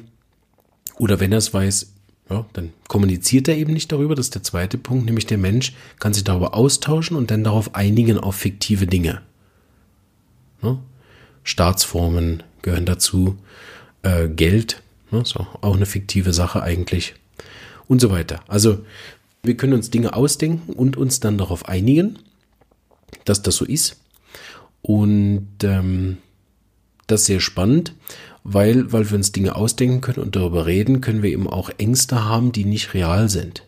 oder 0.98 1.20
wenn 1.20 1.32
er 1.32 1.38
es 1.38 1.52
weiß, 1.52 1.92
ja, 2.30 2.46
dann 2.54 2.72
kommuniziert 2.88 3.48
er 3.48 3.56
eben 3.56 3.72
nicht 3.72 3.92
darüber. 3.92 4.14
Das 4.14 4.26
ist 4.26 4.34
der 4.34 4.42
zweite 4.42 4.78
Punkt, 4.78 5.04
nämlich 5.06 5.26
der 5.26 5.38
Mensch 5.38 5.74
kann 5.98 6.14
sich 6.14 6.24
darüber 6.24 6.54
austauschen 6.54 7.16
und 7.16 7.30
dann 7.30 7.44
darauf 7.44 7.74
einigen 7.74 8.18
auf 8.18 8.36
fiktive 8.36 8.86
Dinge. 8.86 9.20
Ne? 10.62 10.78
Staatsformen 11.42 12.42
gehören 12.62 12.86
dazu, 12.86 13.36
äh, 14.02 14.28
Geld, 14.28 14.82
ne? 15.10 15.22
so, 15.24 15.46
auch 15.60 15.76
eine 15.76 15.86
fiktive 15.86 16.32
Sache 16.32 16.62
eigentlich 16.62 17.14
und 17.88 18.00
so 18.00 18.10
weiter. 18.10 18.40
Also 18.48 18.78
wir 19.42 19.56
können 19.56 19.74
uns 19.74 19.90
Dinge 19.90 20.14
ausdenken 20.14 20.72
und 20.72 20.96
uns 20.96 21.20
dann 21.20 21.38
darauf 21.38 21.68
einigen, 21.68 22.18
dass 23.24 23.42
das 23.42 23.56
so 23.56 23.64
ist. 23.64 23.96
Und 24.82 25.48
ähm, 25.62 26.18
das 27.06 27.22
ist 27.22 27.26
sehr 27.26 27.40
spannend, 27.40 27.94
weil, 28.42 28.92
weil 28.92 29.08
wir 29.10 29.16
uns 29.16 29.32
Dinge 29.32 29.56
ausdenken 29.56 30.00
können 30.00 30.18
und 30.18 30.36
darüber 30.36 30.66
reden, 30.66 31.00
können 31.00 31.22
wir 31.22 31.30
eben 31.30 31.48
auch 31.48 31.70
Ängste 31.78 32.24
haben, 32.24 32.52
die 32.52 32.64
nicht 32.64 32.94
real 32.94 33.28
sind. 33.28 33.64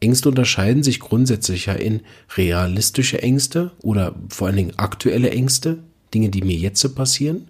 Ängste 0.00 0.28
unterscheiden 0.28 0.82
sich 0.82 0.98
grundsätzlich 0.98 1.66
ja 1.66 1.74
in 1.74 2.00
realistische 2.36 3.22
Ängste 3.22 3.72
oder 3.82 4.14
vor 4.28 4.46
allen 4.46 4.56
Dingen 4.56 4.78
aktuelle 4.78 5.30
Ängste, 5.30 5.78
Dinge, 6.14 6.30
die 6.30 6.42
mir 6.42 6.56
jetzt 6.56 6.80
so 6.80 6.92
passieren 6.94 7.49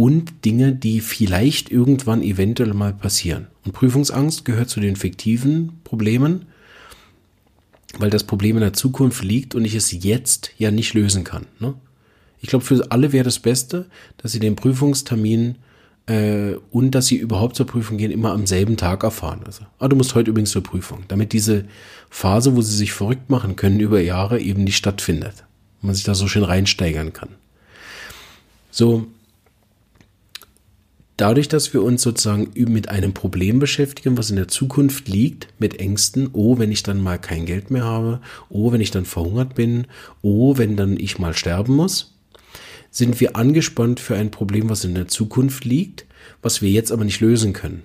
und 0.00 0.46
Dinge, 0.46 0.72
die 0.72 1.02
vielleicht 1.02 1.70
irgendwann 1.70 2.22
eventuell 2.22 2.72
mal 2.72 2.94
passieren. 2.94 3.48
Und 3.66 3.72
Prüfungsangst 3.72 4.46
gehört 4.46 4.70
zu 4.70 4.80
den 4.80 4.96
fiktiven 4.96 5.78
Problemen, 5.84 6.46
weil 7.98 8.08
das 8.08 8.24
Problem 8.24 8.56
in 8.56 8.62
der 8.62 8.72
Zukunft 8.72 9.22
liegt 9.22 9.54
und 9.54 9.66
ich 9.66 9.74
es 9.74 9.92
jetzt 9.92 10.52
ja 10.56 10.70
nicht 10.70 10.94
lösen 10.94 11.22
kann. 11.22 11.44
Ne? 11.58 11.74
Ich 12.40 12.48
glaube, 12.48 12.64
für 12.64 12.90
alle 12.90 13.12
wäre 13.12 13.24
das 13.24 13.40
Beste, 13.40 13.90
dass 14.16 14.32
sie 14.32 14.38
den 14.38 14.56
Prüfungstermin 14.56 15.56
äh, 16.06 16.54
und 16.70 16.92
dass 16.92 17.08
sie 17.08 17.16
überhaupt 17.16 17.56
zur 17.56 17.66
Prüfung 17.66 17.98
gehen, 17.98 18.10
immer 18.10 18.32
am 18.32 18.46
selben 18.46 18.78
Tag 18.78 19.04
erfahren. 19.04 19.42
Also, 19.44 19.64
ah, 19.80 19.88
du 19.88 19.96
musst 19.96 20.14
heute 20.14 20.30
übrigens 20.30 20.52
zur 20.52 20.62
Prüfung, 20.62 21.04
damit 21.08 21.34
diese 21.34 21.66
Phase, 22.08 22.56
wo 22.56 22.62
sie 22.62 22.74
sich 22.74 22.92
verrückt 22.94 23.28
machen 23.28 23.54
können 23.54 23.80
über 23.80 24.00
Jahre, 24.00 24.40
eben 24.40 24.64
nicht 24.64 24.78
stattfindet. 24.78 25.44
Man 25.82 25.94
sich 25.94 26.04
da 26.04 26.14
so 26.14 26.26
schön 26.26 26.44
reinsteigern 26.44 27.12
kann. 27.12 27.28
So, 28.70 29.06
dadurch, 31.20 31.48
dass 31.48 31.72
wir 31.74 31.82
uns 31.82 32.02
sozusagen 32.02 32.50
mit 32.54 32.88
einem 32.88 33.12
Problem 33.12 33.58
beschäftigen, 33.58 34.16
was 34.16 34.30
in 34.30 34.36
der 34.36 34.48
Zukunft 34.48 35.08
liegt, 35.08 35.48
mit 35.58 35.78
Ängsten, 35.78 36.30
oh, 36.32 36.58
wenn 36.58 36.72
ich 36.72 36.82
dann 36.82 37.02
mal 37.02 37.18
kein 37.18 37.46
Geld 37.46 37.70
mehr 37.70 37.84
habe, 37.84 38.20
oh, 38.48 38.72
wenn 38.72 38.80
ich 38.80 38.90
dann 38.90 39.04
verhungert 39.04 39.54
bin, 39.54 39.86
oh, 40.22 40.56
wenn 40.56 40.76
dann 40.76 40.96
ich 40.98 41.18
mal 41.18 41.34
sterben 41.34 41.76
muss, 41.76 42.16
sind 42.90 43.20
wir 43.20 43.36
angespannt 43.36 44.00
für 44.00 44.16
ein 44.16 44.30
Problem, 44.30 44.70
was 44.70 44.84
in 44.84 44.94
der 44.94 45.08
Zukunft 45.08 45.64
liegt, 45.64 46.06
was 46.42 46.62
wir 46.62 46.70
jetzt 46.70 46.90
aber 46.90 47.04
nicht 47.04 47.20
lösen 47.20 47.52
können. 47.52 47.82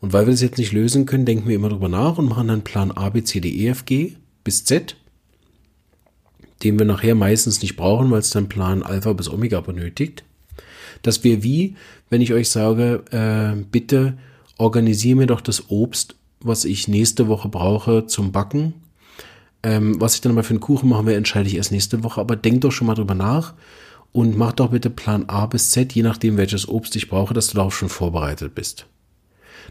Und 0.00 0.12
weil 0.12 0.26
wir 0.26 0.34
es 0.34 0.42
jetzt 0.42 0.58
nicht 0.58 0.72
lösen 0.72 1.06
können, 1.06 1.24
denken 1.24 1.48
wir 1.48 1.54
immer 1.54 1.70
drüber 1.70 1.88
nach 1.88 2.18
und 2.18 2.28
machen 2.28 2.48
dann 2.48 2.64
Plan 2.64 2.90
A, 2.90 3.08
B, 3.08 3.22
C, 3.22 3.40
D, 3.40 3.48
E, 3.48 3.68
F, 3.68 3.84
G 3.84 4.16
bis 4.42 4.64
Z, 4.64 4.96
den 6.62 6.78
wir 6.78 6.86
nachher 6.86 7.14
meistens 7.14 7.62
nicht 7.62 7.76
brauchen, 7.76 8.10
weil 8.10 8.18
es 8.18 8.30
dann 8.30 8.48
Plan 8.48 8.82
Alpha 8.82 9.12
bis 9.12 9.30
Omega 9.30 9.60
benötigt 9.60 10.24
dass 11.04 11.22
wir 11.22 11.42
wie, 11.42 11.76
wenn 12.10 12.20
ich 12.20 12.32
euch 12.32 12.48
sage, 12.48 13.04
äh, 13.10 13.62
bitte 13.70 14.14
organisiere 14.58 15.16
mir 15.16 15.26
doch 15.26 15.40
das 15.40 15.70
Obst, 15.70 16.16
was 16.40 16.64
ich 16.64 16.88
nächste 16.88 17.28
Woche 17.28 17.48
brauche 17.48 18.06
zum 18.06 18.32
Backen. 18.32 18.74
Ähm, 19.62 20.00
was 20.00 20.14
ich 20.14 20.20
dann 20.20 20.34
mal 20.34 20.42
für 20.42 20.50
einen 20.50 20.60
Kuchen 20.60 20.88
machen 20.88 21.06
will, 21.06 21.14
entscheide 21.14 21.48
ich 21.48 21.56
erst 21.56 21.72
nächste 21.72 22.02
Woche. 22.04 22.20
Aber 22.20 22.36
denk 22.36 22.62
doch 22.62 22.72
schon 22.72 22.86
mal 22.86 22.94
drüber 22.94 23.14
nach 23.14 23.54
und 24.12 24.36
mach 24.36 24.52
doch 24.52 24.70
bitte 24.70 24.90
Plan 24.90 25.24
A 25.28 25.46
bis 25.46 25.70
Z, 25.70 25.92
je 25.92 26.02
nachdem, 26.02 26.36
welches 26.36 26.68
Obst 26.68 26.96
ich 26.96 27.08
brauche, 27.08 27.34
dass 27.34 27.48
du 27.48 27.56
darauf 27.56 27.76
schon 27.76 27.88
vorbereitet 27.88 28.54
bist. 28.54 28.86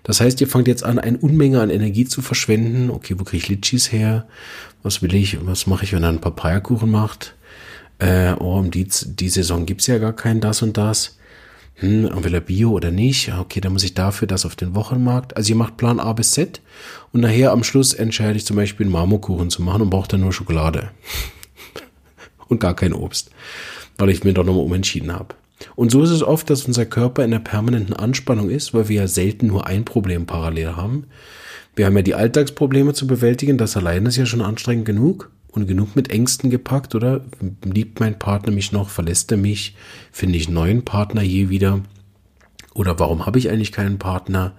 Das 0.01 0.19
heißt, 0.19 0.41
ihr 0.41 0.47
fangt 0.47 0.67
jetzt 0.67 0.83
an, 0.83 0.99
eine 0.99 1.17
Unmenge 1.17 1.61
an 1.61 1.69
Energie 1.69 2.05
zu 2.05 2.21
verschwenden. 2.21 2.89
Okay, 2.89 3.15
wo 3.17 3.23
kriege 3.23 3.37
ich 3.43 3.49
Litchis 3.49 3.91
her? 3.91 4.27
Was 4.81 5.01
will 5.01 5.13
ich? 5.13 5.37
Was 5.45 5.67
mache 5.67 5.85
ich, 5.85 5.93
wenn 5.93 6.03
er 6.03 6.09
einen 6.09 6.21
Papayakuchen 6.21 6.91
macht? 6.91 7.35
Äh, 7.99 8.33
oh, 8.33 8.57
um 8.57 8.69
die, 8.71 8.87
die 8.87 9.29
Saison 9.29 9.65
gibt's 9.65 9.87
ja 9.87 9.99
gar 9.99 10.13
kein 10.13 10.41
das 10.41 10.61
und 10.61 10.77
das 10.77 11.17
hm, 11.75 12.23
will 12.23 12.33
er 12.33 12.41
Bio 12.41 12.71
oder 12.71 12.91
nicht? 12.91 13.31
Okay, 13.33 13.59
dann 13.59 13.73
muss 13.73 13.83
ich 13.83 13.93
dafür 13.93 14.27
das 14.27 14.45
auf 14.45 14.55
den 14.55 14.75
Wochenmarkt. 14.75 15.35
Also 15.35 15.49
ihr 15.49 15.55
macht 15.55 15.77
Plan 15.77 15.99
A 15.99 16.13
bis 16.13 16.31
Z 16.31 16.61
und 17.11 17.21
nachher 17.21 17.51
am 17.51 17.63
Schluss 17.63 17.93
entscheide 17.93 18.37
ich 18.37 18.45
zum 18.45 18.55
Beispiel 18.55 18.85
einen 18.85 18.93
Marmorkuchen 18.93 19.49
zu 19.49 19.61
machen 19.61 19.81
und 19.81 19.89
brauche 19.89 20.07
dann 20.07 20.21
nur 20.21 20.33
Schokolade. 20.33 20.91
und 22.47 22.59
gar 22.59 22.75
kein 22.75 22.93
Obst, 22.93 23.31
weil 23.97 24.09
ich 24.09 24.23
mir 24.23 24.33
doch 24.33 24.45
nochmal 24.45 24.63
umentschieden 24.63 25.11
habe. 25.11 25.35
Und 25.75 25.91
so 25.91 26.03
ist 26.03 26.09
es 26.09 26.23
oft, 26.23 26.49
dass 26.49 26.65
unser 26.65 26.85
Körper 26.85 27.23
in 27.23 27.31
der 27.31 27.39
permanenten 27.39 27.95
Anspannung 27.95 28.49
ist, 28.49 28.73
weil 28.73 28.89
wir 28.89 29.01
ja 29.01 29.07
selten 29.07 29.47
nur 29.47 29.65
ein 29.65 29.85
Problem 29.85 30.25
parallel 30.25 30.75
haben. 30.75 31.05
Wir 31.75 31.85
haben 31.85 31.95
ja 31.95 32.03
die 32.03 32.15
Alltagsprobleme 32.15 32.93
zu 32.93 33.07
bewältigen, 33.07 33.57
das 33.57 33.77
allein 33.77 34.05
ist 34.05 34.17
ja 34.17 34.25
schon 34.25 34.41
anstrengend 34.41 34.85
genug 34.85 35.31
und 35.53 35.67
genug 35.67 35.95
mit 35.95 36.09
Ängsten 36.11 36.49
gepackt, 36.49 36.95
oder? 36.95 37.21
Liebt 37.63 37.99
mein 37.99 38.19
Partner 38.19 38.51
mich 38.51 38.71
noch? 38.71 38.89
Verlässt 38.89 39.31
er 39.31 39.37
mich? 39.37 39.75
Finde 40.11 40.37
ich 40.37 40.47
einen 40.47 40.55
neuen 40.55 40.85
Partner 40.85 41.21
je 41.21 41.49
wieder? 41.49 41.81
Oder 42.73 42.99
warum 42.99 43.25
habe 43.25 43.39
ich 43.39 43.49
eigentlich 43.49 43.71
keinen 43.71 43.99
Partner? 43.99 44.53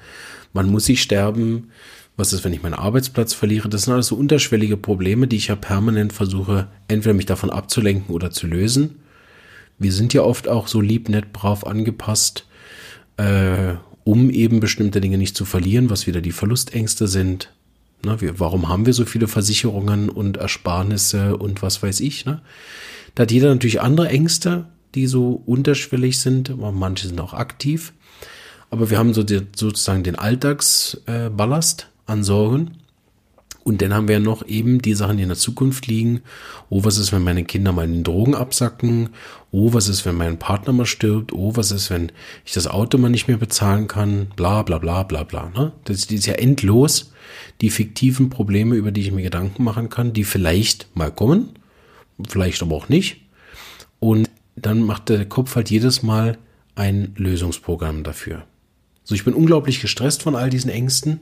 Wann 0.53 0.71
muss 0.71 0.89
ich 0.89 1.03
sterben? 1.03 1.71
Was 2.17 2.33
ist, 2.33 2.45
wenn 2.45 2.53
ich 2.53 2.63
meinen 2.63 2.75
Arbeitsplatz 2.75 3.35
verliere? 3.35 3.69
Das 3.69 3.83
sind 3.83 3.93
alles 3.93 4.07
so 4.07 4.17
unterschwellige 4.17 4.77
Probleme, 4.77 5.27
die 5.27 5.37
ich 5.37 5.49
ja 5.49 5.57
permanent 5.57 6.13
versuche, 6.13 6.69
entweder 6.87 7.15
mich 7.15 7.27
davon 7.27 7.51
abzulenken 7.51 8.15
oder 8.15 8.31
zu 8.31 8.47
lösen. 8.47 9.01
Wir 9.79 9.93
sind 9.93 10.15
ja 10.15 10.23
oft 10.23 10.49
auch 10.49 10.69
so 10.69 10.81
lieb, 10.81 11.09
nett, 11.09 11.33
brav 11.33 11.65
angepasst 11.65 12.47
äh, 13.17 13.75
um 14.05 14.31
eben 14.31 14.61
bestimmte 14.61 15.01
Dinge 15.01 15.19
nicht 15.19 15.37
zu 15.37 15.45
verlieren, 15.45 15.91
was 15.91 16.07
wieder 16.07 16.21
die 16.21 16.33
Verlustängste 16.33 17.09
sind. 17.09 17.53
Na, 18.05 18.21
wir, 18.21 18.39
warum 18.39 18.69
haben 18.69 18.87
wir 18.87 18.93
so 18.93 19.05
viele 19.05 19.29
Versicherungen 19.29 20.09
und 20.09 20.37
Ersparnisse 20.37 21.37
und 21.37 21.63
was 21.63 21.83
weiß 21.83 22.01
ich? 22.01 22.27
Ne? 22.27 22.43
Da 23.15 23.23
hat 23.23 23.33
jeder 23.33 23.49
natürlich 23.49 23.81
andere 23.81 24.09
Ängste, 24.09 24.67
die 24.95 25.07
so 25.07 25.43
unterschwellig 25.47 26.19
sind, 26.21 26.57
manche 26.59 27.09
sind 27.09 27.21
auch 27.21 27.35
aktiv. 27.35 27.93
Aber 28.71 28.91
wir 28.91 28.99
haben 28.99 29.15
so 29.15 29.23
die, 29.23 29.43
sozusagen 29.55 30.03
den 30.03 30.17
Alltagsballast 30.17 31.83
äh, 31.83 32.11
an 32.11 32.25
Sorgen. 32.25 32.79
Und 33.65 33.81
dann 33.81 33.95
haben 33.95 34.09
wir 34.09 34.21
noch 34.21 34.47
eben 34.47 34.83
die 34.83 34.95
Sachen, 34.95 35.17
die 35.17 35.23
in 35.23 35.31
der 35.31 35.39
Zukunft 35.39 35.87
liegen. 35.87 36.21
Oh, 36.69 36.85
was 36.85 36.99
ist, 36.99 37.13
wenn 37.13 37.25
meine 37.25 37.45
Kinder 37.45 37.73
mal 37.73 37.87
in 37.87 37.95
den 37.95 38.05
Drogen 38.05 38.35
absacken? 38.35 39.09
Oh, 39.53 39.73
was 39.73 39.89
ist, 39.89 40.05
wenn 40.05 40.17
mein 40.17 40.39
Partner 40.39 40.75
mal 40.75 40.85
stirbt? 40.85 41.33
Oh, 41.33 41.57
was 41.57 41.71
ist, 41.71 41.89
wenn 41.89 42.13
ich 42.45 42.53
das 42.53 42.67
Auto 42.67 42.99
mal 42.99 43.09
nicht 43.09 43.27
mehr 43.27 43.39
bezahlen 43.39 43.89
kann? 43.89 44.27
Bla, 44.37 44.63
bla, 44.63 44.77
bla, 44.77 45.03
bla, 45.03 45.25
bla. 45.25 45.51
Ne? 45.57 45.73
Das, 45.85 46.03
das 46.03 46.13
ist 46.13 46.27
ja 46.27 46.35
endlos. 46.35 47.13
Die 47.63 47.71
fiktiven 47.71 48.29
Probleme, 48.29 48.77
über 48.77 48.93
die 48.93 49.01
ich 49.01 49.13
mir 49.13 49.23
Gedanken 49.23 49.65
machen 49.65 49.89
kann, 49.89 50.13
die 50.13 50.25
vielleicht 50.25 50.95
mal 50.95 51.11
kommen, 51.11 51.49
vielleicht 52.29 52.61
aber 52.63 52.77
auch 52.77 52.91
nicht. 52.91 53.23
Und 53.99 54.29
dann 54.57 54.83
macht 54.83 55.09
der 55.09 55.25
Kopf 55.25 55.57
halt 55.57 55.71
jedes 55.71 56.03
Mal 56.03 56.37
ein 56.75 57.15
Lösungsprogramm 57.17 58.03
dafür. 58.03 58.45
So, 59.05 59.15
ich 59.15 59.25
bin 59.25 59.33
unglaublich 59.33 59.81
gestresst 59.81 60.23
von 60.23 60.37
all 60.37 60.51
diesen 60.51 60.71
Ängsten 60.71 61.21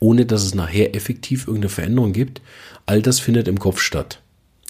ohne 0.00 0.26
dass 0.26 0.42
es 0.42 0.54
nachher 0.54 0.96
effektiv 0.96 1.46
irgendeine 1.46 1.68
Veränderung 1.68 2.12
gibt. 2.12 2.42
All 2.86 3.02
das 3.02 3.20
findet 3.20 3.46
im 3.46 3.58
Kopf 3.58 3.80
statt. 3.80 4.20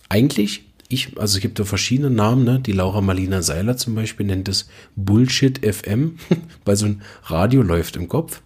Eigentlich, 0.08 0.66
ich, 0.88 1.18
also 1.18 1.38
es 1.38 1.40
gibt 1.40 1.58
da 1.58 1.64
verschiedene 1.64 2.10
Namen, 2.10 2.44
ne? 2.44 2.60
Die 2.60 2.72
Laura 2.72 3.00
Marlina 3.00 3.40
Seiler 3.42 3.76
zum 3.76 3.94
Beispiel 3.94 4.26
nennt 4.26 4.48
es 4.48 4.68
Bullshit 4.96 5.64
FM, 5.64 6.18
weil 6.64 6.76
so 6.76 6.86
ein 6.86 7.02
Radio 7.24 7.62
läuft 7.62 7.96
im 7.96 8.08
Kopf. 8.08 8.42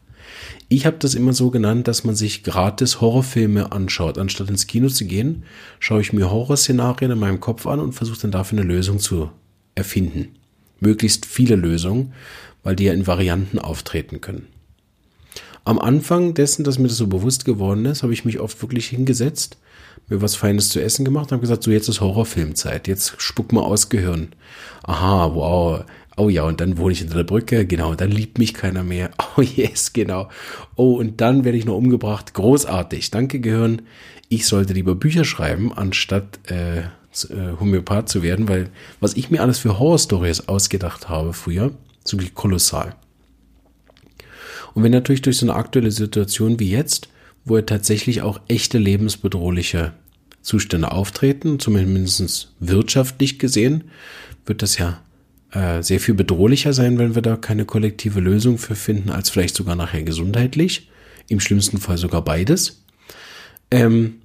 Ich 0.69 0.87
habe 0.87 0.97
das 0.99 1.15
immer 1.15 1.33
so 1.33 1.51
genannt, 1.51 1.89
dass 1.89 2.05
man 2.05 2.15
sich 2.15 2.43
gratis 2.43 3.01
Horrorfilme 3.01 3.73
anschaut. 3.73 4.19
Anstatt 4.19 4.51
ins 4.51 4.67
Kino 4.67 4.89
zu 4.89 5.07
gehen, 5.07 5.45
schaue 5.79 6.01
ich 6.01 6.13
mir 6.13 6.31
Horrorszenarien 6.31 7.11
in 7.11 7.19
meinem 7.19 7.41
Kopf 7.41 7.67
an 7.67 7.81
und 7.81 7.93
versuche 7.93 8.21
dann 8.23 8.31
dafür 8.31 8.59
eine 8.59 8.69
Lösung 8.69 8.99
zu 8.99 9.31
erfinden. 9.75 10.35
Möglichst 10.81 11.27
viele 11.27 11.57
Lösungen, 11.57 12.13
weil 12.63 12.77
die 12.77 12.85
ja 12.85 12.93
in 12.93 13.07
Varianten 13.07 13.59
auftreten 13.59 14.21
können. 14.21 14.49
Am 15.65 15.79
Anfang 15.79 16.35
dessen, 16.35 16.65
dass 16.65 16.79
mir 16.79 16.89
das 16.89 16.99
so 16.99 17.07
bewusst 17.07 17.45
geworden 17.45 17.87
ist, 17.87 18.03
habe 18.03 18.13
ich 18.13 18.25
mich 18.25 18.39
oft 18.39 18.61
wirklich 18.61 18.87
hingesetzt, 18.89 19.57
mir 20.09 20.21
was 20.21 20.37
Feines 20.37 20.69
zu 20.69 20.83
essen 20.83 21.05
gemacht 21.05 21.27
und 21.27 21.33
habe 21.33 21.41
gesagt, 21.41 21.63
so 21.63 21.71
jetzt 21.71 21.89
ist 21.89 22.03
Horrorfilmzeit, 22.03 22.87
jetzt 22.87 23.15
spuck 23.19 23.53
mal 23.53 23.63
aus 23.63 23.89
Gehirn. 23.89 24.29
Aha, 24.83 25.35
wow. 25.35 25.85
Oh 26.17 26.29
ja, 26.29 26.45
und 26.45 26.61
dann 26.61 26.79
wohne 26.79 26.93
ich 26.93 26.99
hinter 26.99 27.17
der 27.17 27.25
Brücke, 27.25 27.67
genau, 27.67 27.95
dann 27.95 28.11
liebt 28.11 28.39
mich 28.39 28.55
keiner 28.55 28.85
mehr. 28.85 29.11
Oh 29.37 29.43
yes, 29.43 29.93
genau. 29.93 30.29
Oh, 30.77 30.95
und 30.95 31.21
dann 31.21 31.45
werde 31.45 31.59
ich 31.59 31.65
noch 31.65 31.77
umgebracht. 31.77 32.35
Großartig. 32.35 33.11
Danke, 33.11 33.41
Gehirn. 33.41 33.83
Ich 34.29 34.47
sollte 34.47 34.75
lieber 34.75 34.95
Bücher 34.95 35.25
schreiben, 35.25 35.73
anstatt 35.73 36.39
äh, 36.49 36.83
äh, 36.83 37.59
Homöopath 37.59 38.09
zu 38.09 38.23
werden, 38.23 38.49
weil 38.49 38.71
was 39.01 39.15
ich 39.15 39.31
mir 39.31 39.43
alles 39.43 39.59
für 39.59 39.79
Horrorstories 39.79 40.47
ausgedacht 40.49 41.09
habe 41.09 41.33
früher, 41.33 41.73
so 42.05 42.17
kolossal. 42.35 42.95
Und 44.75 44.83
wenn 44.83 44.93
natürlich 44.93 45.23
durch 45.23 45.39
so 45.39 45.47
eine 45.47 45.55
aktuelle 45.55 45.91
Situation 45.91 46.59
wie 46.61 46.71
jetzt, 46.71 47.09
wo 47.45 47.57
ja 47.57 47.63
tatsächlich 47.63 48.23
auch 48.23 48.41
echte 48.49 48.79
lebensbedrohliche 48.79 49.93
Zustände 50.43 50.93
auftreten, 50.93 51.59
zumindest 51.59 52.53
wirtschaftlich 52.61 53.39
gesehen, 53.39 53.85
wird 54.47 54.63
das 54.63 54.79
ja 54.79 55.01
äh, 55.53 55.83
sehr 55.83 56.01
viel 56.01 56.15
bedrohlicher 56.15 56.73
sein, 56.73 56.99
wenn 56.99 57.15
wir 57.15 57.23
da 57.23 57.37
keine 57.37 57.65
kollektive 57.65 58.21
Lösung 58.21 58.59
für 58.59 58.75
finden, 58.75 59.11
als 59.11 59.31
vielleicht 59.31 59.55
sogar 59.55 59.77
nachher 59.77 60.03
gesundheitlich. 60.03 60.91
Im 61.29 61.41
schlimmsten 61.41 61.79
Fall 61.79 61.97
sogar 61.97 62.23
beides. 62.23 62.83
Ähm, 63.71 64.17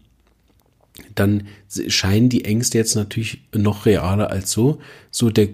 dann 1.16 1.48
scheinen 1.88 2.30
die 2.30 2.46
Ängste 2.46 2.78
jetzt 2.78 2.96
natürlich 2.96 3.42
noch 3.54 3.86
realer 3.86 4.30
als 4.30 4.52
so. 4.52 4.80
So 5.12 5.30
der 5.30 5.50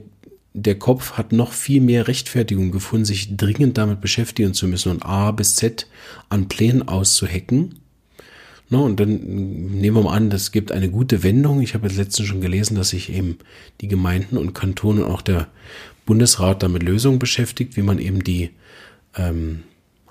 der 0.57 0.79
Kopf 0.79 1.13
hat 1.13 1.33
noch 1.33 1.51
viel 1.51 1.81
mehr 1.81 2.07
Rechtfertigung 2.07 2.71
gefunden, 2.71 3.03
sich 3.03 3.35
dringend 3.35 3.77
damit 3.77 3.99
beschäftigen 3.99 4.53
zu 4.53 4.67
müssen 4.67 4.89
und 4.89 5.05
A 5.05 5.31
bis 5.31 5.57
Z 5.57 5.87
an 6.29 6.47
Plänen 6.47 6.87
auszuhacken. 6.87 7.79
No, 8.69 8.83
und 8.85 8.99
dann 8.99 9.09
nehmen 9.09 9.97
wir 9.97 10.03
mal 10.03 10.15
an, 10.15 10.29
das 10.29 10.51
gibt 10.51 10.71
eine 10.71 10.89
gute 10.89 11.23
Wendung. 11.23 11.61
Ich 11.61 11.73
habe 11.73 11.87
jetzt 11.87 11.97
letztens 11.97 12.29
schon 12.29 12.39
gelesen, 12.39 12.75
dass 12.75 12.89
sich 12.89 13.11
eben 13.11 13.37
die 13.81 13.89
Gemeinden 13.89 14.37
und 14.37 14.53
Kantone 14.53 15.05
und 15.05 15.11
auch 15.11 15.21
der 15.21 15.49
Bundesrat 16.05 16.63
damit 16.63 16.83
Lösungen 16.83 17.19
beschäftigt, 17.19 17.75
wie 17.75 17.81
man 17.81 17.99
eben 17.99 18.23
die 18.23 18.51
ähm, 19.17 19.63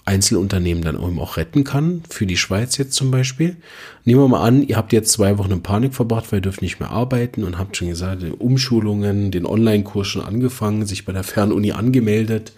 Einzelunternehmen 0.07 0.85
dann 0.85 0.97
eben 0.97 1.19
auch 1.19 1.37
retten 1.37 1.65
kann, 1.65 2.03
für 2.11 2.27
die 2.27 2.37
Schweiz 2.37 2.77
jetzt 2.77 2.93
zum 2.93 3.11
Beispiel. 3.11 3.57
Nehmen 4.05 4.21
wir 4.21 4.29
mal 4.29 4.47
an, 4.47 4.63
ihr 4.63 4.77
habt 4.77 4.93
jetzt 4.93 5.13
zwei 5.13 5.39
Wochen 5.39 5.53
in 5.53 5.63
Panik 5.63 5.95
verbracht, 5.95 6.31
weil 6.31 6.39
ihr 6.39 6.43
dürft 6.43 6.61
nicht 6.61 6.79
mehr 6.79 6.91
arbeiten 6.91 7.43
und 7.43 7.59
habt 7.59 7.77
schon 7.77 7.89
gesagt, 7.89 8.23
Umschulungen, 8.39 9.31
den 9.31 9.47
Online-Kurs 9.47 10.07
schon 10.07 10.25
angefangen, 10.25 10.85
sich 10.85 11.07
bei 11.07 11.13
der 11.13 11.25
Fernuni 11.25 11.73
angemeldet. 11.73 12.53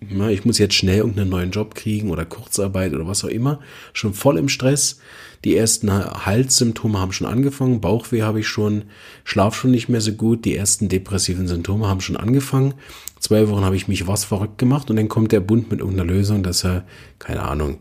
Ich 0.00 0.44
muss 0.44 0.58
jetzt 0.58 0.74
schnell 0.74 0.98
irgendeinen 0.98 1.30
neuen 1.30 1.50
Job 1.50 1.74
kriegen 1.74 2.10
oder 2.10 2.24
Kurzarbeit 2.24 2.94
oder 2.94 3.06
was 3.06 3.24
auch 3.24 3.28
immer. 3.28 3.60
Schon 3.92 4.14
voll 4.14 4.38
im 4.38 4.48
Stress. 4.48 5.00
Die 5.44 5.56
ersten 5.56 5.92
Halssymptome 5.92 6.98
haben 6.98 7.12
schon 7.12 7.26
angefangen. 7.26 7.80
Bauchweh 7.80 8.22
habe 8.22 8.40
ich 8.40 8.46
schon. 8.46 8.84
Schlaf 9.24 9.56
schon 9.56 9.72
nicht 9.72 9.88
mehr 9.88 10.00
so 10.00 10.12
gut. 10.12 10.44
Die 10.44 10.54
ersten 10.54 10.88
depressiven 10.88 11.48
Symptome 11.48 11.88
haben 11.88 12.00
schon 12.00 12.16
angefangen 12.16 12.74
zwei 13.20 13.48
Wochen 13.48 13.64
habe 13.64 13.76
ich 13.76 13.88
mich 13.88 14.06
was 14.06 14.24
verrückt 14.24 14.58
gemacht 14.58 14.90
und 14.90 14.96
dann 14.96 15.08
kommt 15.08 15.32
der 15.32 15.40
Bund 15.40 15.70
mit 15.70 15.80
irgendeiner 15.80 16.10
Lösung, 16.10 16.42
dass 16.42 16.64
er, 16.64 16.84
keine 17.18 17.42
Ahnung, 17.42 17.78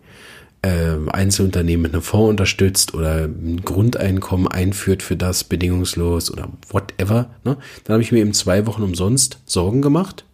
äh, 0.62 0.96
Einzelunternehmen 1.12 1.84
mit 1.84 1.94
einem 1.94 2.02
Fonds 2.02 2.30
unterstützt 2.30 2.94
oder 2.94 3.26
ein 3.26 3.62
Grundeinkommen 3.64 4.48
einführt 4.48 5.04
für 5.04 5.16
das 5.16 5.44
bedingungslos 5.44 6.32
oder 6.32 6.50
whatever. 6.70 7.30
Ne? 7.44 7.58
Dann 7.84 7.94
habe 7.94 8.04
ich 8.04 8.12
mir 8.12 8.20
eben 8.20 8.34
zwei 8.34 8.66
Wochen 8.66 8.84
umsonst 8.84 9.40
Sorgen 9.46 9.82
gemacht 9.82 10.26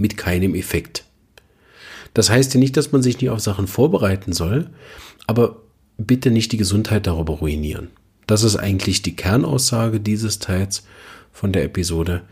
mit 0.00 0.16
keinem 0.16 0.54
Effekt. 0.54 1.04
Das 2.14 2.30
heißt 2.30 2.54
ja 2.54 2.60
nicht, 2.60 2.76
dass 2.76 2.90
man 2.90 3.02
sich 3.02 3.20
nicht 3.20 3.30
auf 3.30 3.40
Sachen 3.40 3.66
vorbereiten 3.66 4.32
soll, 4.32 4.70
aber 5.26 5.62
bitte 5.96 6.30
nicht 6.30 6.50
die 6.50 6.56
Gesundheit 6.56 7.06
darüber 7.06 7.34
ruinieren. 7.34 7.88
Das 8.26 8.42
ist 8.42 8.56
eigentlich 8.56 9.02
die 9.02 9.14
Kernaussage 9.14 10.00
dieses 10.00 10.38
Teils 10.40 10.84
von 11.32 11.52
der 11.52 11.64
Episode 11.64 12.22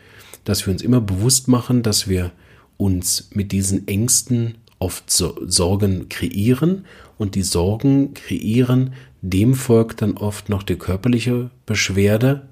dass 0.48 0.64
wir 0.66 0.72
uns 0.72 0.80
immer 0.80 1.02
bewusst 1.02 1.46
machen, 1.46 1.82
dass 1.82 2.08
wir 2.08 2.32
uns 2.78 3.28
mit 3.34 3.52
diesen 3.52 3.86
Ängsten 3.86 4.54
oft 4.78 5.10
Sorgen 5.10 6.08
kreieren 6.08 6.86
und 7.18 7.34
die 7.34 7.42
Sorgen 7.42 8.14
kreieren, 8.14 8.94
dem 9.20 9.54
folgt 9.54 10.00
dann 10.00 10.16
oft 10.16 10.48
noch 10.48 10.62
die 10.62 10.76
körperliche 10.76 11.50
Beschwerde 11.66 12.48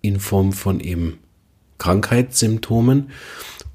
in 0.00 0.20
Form 0.20 0.52
von 0.52 0.78
eben 0.78 1.18
Krankheitssymptomen 1.78 3.10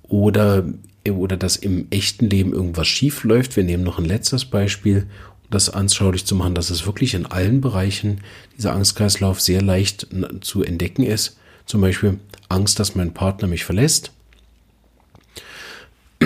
oder, 0.08 0.65
oder 1.10 1.38
dass 1.38 1.56
im 1.56 1.88
echten 1.89 2.30
Leben 2.30 2.54
irgendwas 2.54 2.88
schief 2.88 3.24
läuft. 3.24 3.56
Wir 3.56 3.63
nehmen 3.63 3.84
noch 3.84 4.00
ein 4.00 4.06
letztes 4.06 4.46
Beispiel, 4.46 5.08
um 5.44 5.48
das 5.52 5.70
anschaulich 5.70 6.26
zu 6.26 6.36
machen, 6.36 6.56
dass 6.56 6.70
es 6.70 6.86
wirklich 6.86 7.13
in 7.13 7.26
allen 7.26 7.62
Bereichen 7.62 8.22
dieser 8.58 8.74
Angstkreislauf 8.74 9.41
sehr 9.41 9.62
leicht 9.62 10.08
zu 10.41 10.63
entdecken 10.63 11.04
ist. 11.04 11.38
Zum 11.65 11.82
Beispiel 11.82 12.20
Angst, 12.50 12.80
dass 12.80 12.96
mein 12.96 13.13
Partner 13.13 13.48
mich 13.48 13.65
verlässt. 13.65 14.12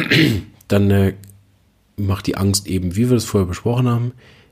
Dann 0.67 0.91
äh, 0.91 1.13
macht 1.97 2.27
die 2.27 2.37
Angst 2.37 2.67
eben, 2.67 2.95
wie 2.95 3.09
wir 3.09 3.15
das 3.15 3.25
vorher 3.25 3.47
besprochen 3.47 3.87
haben, 3.87 4.11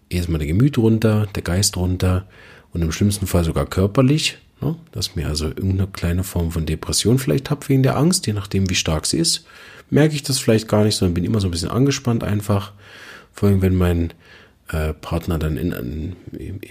erstmal 0.09 0.39
der 0.39 0.47
Gemüt 0.47 0.77
runter, 0.77 1.27
der 1.35 1.43
Geist 1.43 1.77
runter 1.77 2.27
und 2.73 2.81
im 2.81 2.91
schlimmsten 2.91 3.27
Fall 3.27 3.43
sogar 3.43 3.65
körperlich, 3.65 4.37
ne? 4.61 4.75
dass 4.91 5.15
mir 5.15 5.27
also 5.27 5.45
irgendeine 5.47 5.87
kleine 5.87 6.23
Form 6.23 6.51
von 6.51 6.65
Depression 6.65 7.19
vielleicht 7.19 7.49
habe 7.49 7.67
wegen 7.69 7.83
der 7.83 7.97
Angst, 7.97 8.27
je 8.27 8.33
nachdem 8.33 8.69
wie 8.69 8.75
stark 8.75 9.05
sie 9.05 9.17
ist, 9.17 9.45
merke 9.89 10.15
ich 10.15 10.23
das 10.23 10.39
vielleicht 10.39 10.67
gar 10.67 10.83
nicht, 10.83 10.95
sondern 10.95 11.13
bin 11.13 11.23
immer 11.23 11.39
so 11.39 11.47
ein 11.47 11.51
bisschen 11.51 11.69
angespannt 11.69 12.23
einfach. 12.23 12.73
Vor 13.33 13.49
allem, 13.49 13.61
wenn 13.61 13.75
mein 13.75 14.13
äh, 14.69 14.93
Partner 14.93 15.39
dann 15.39 15.57
in, 15.57 15.71
in, 15.71 16.61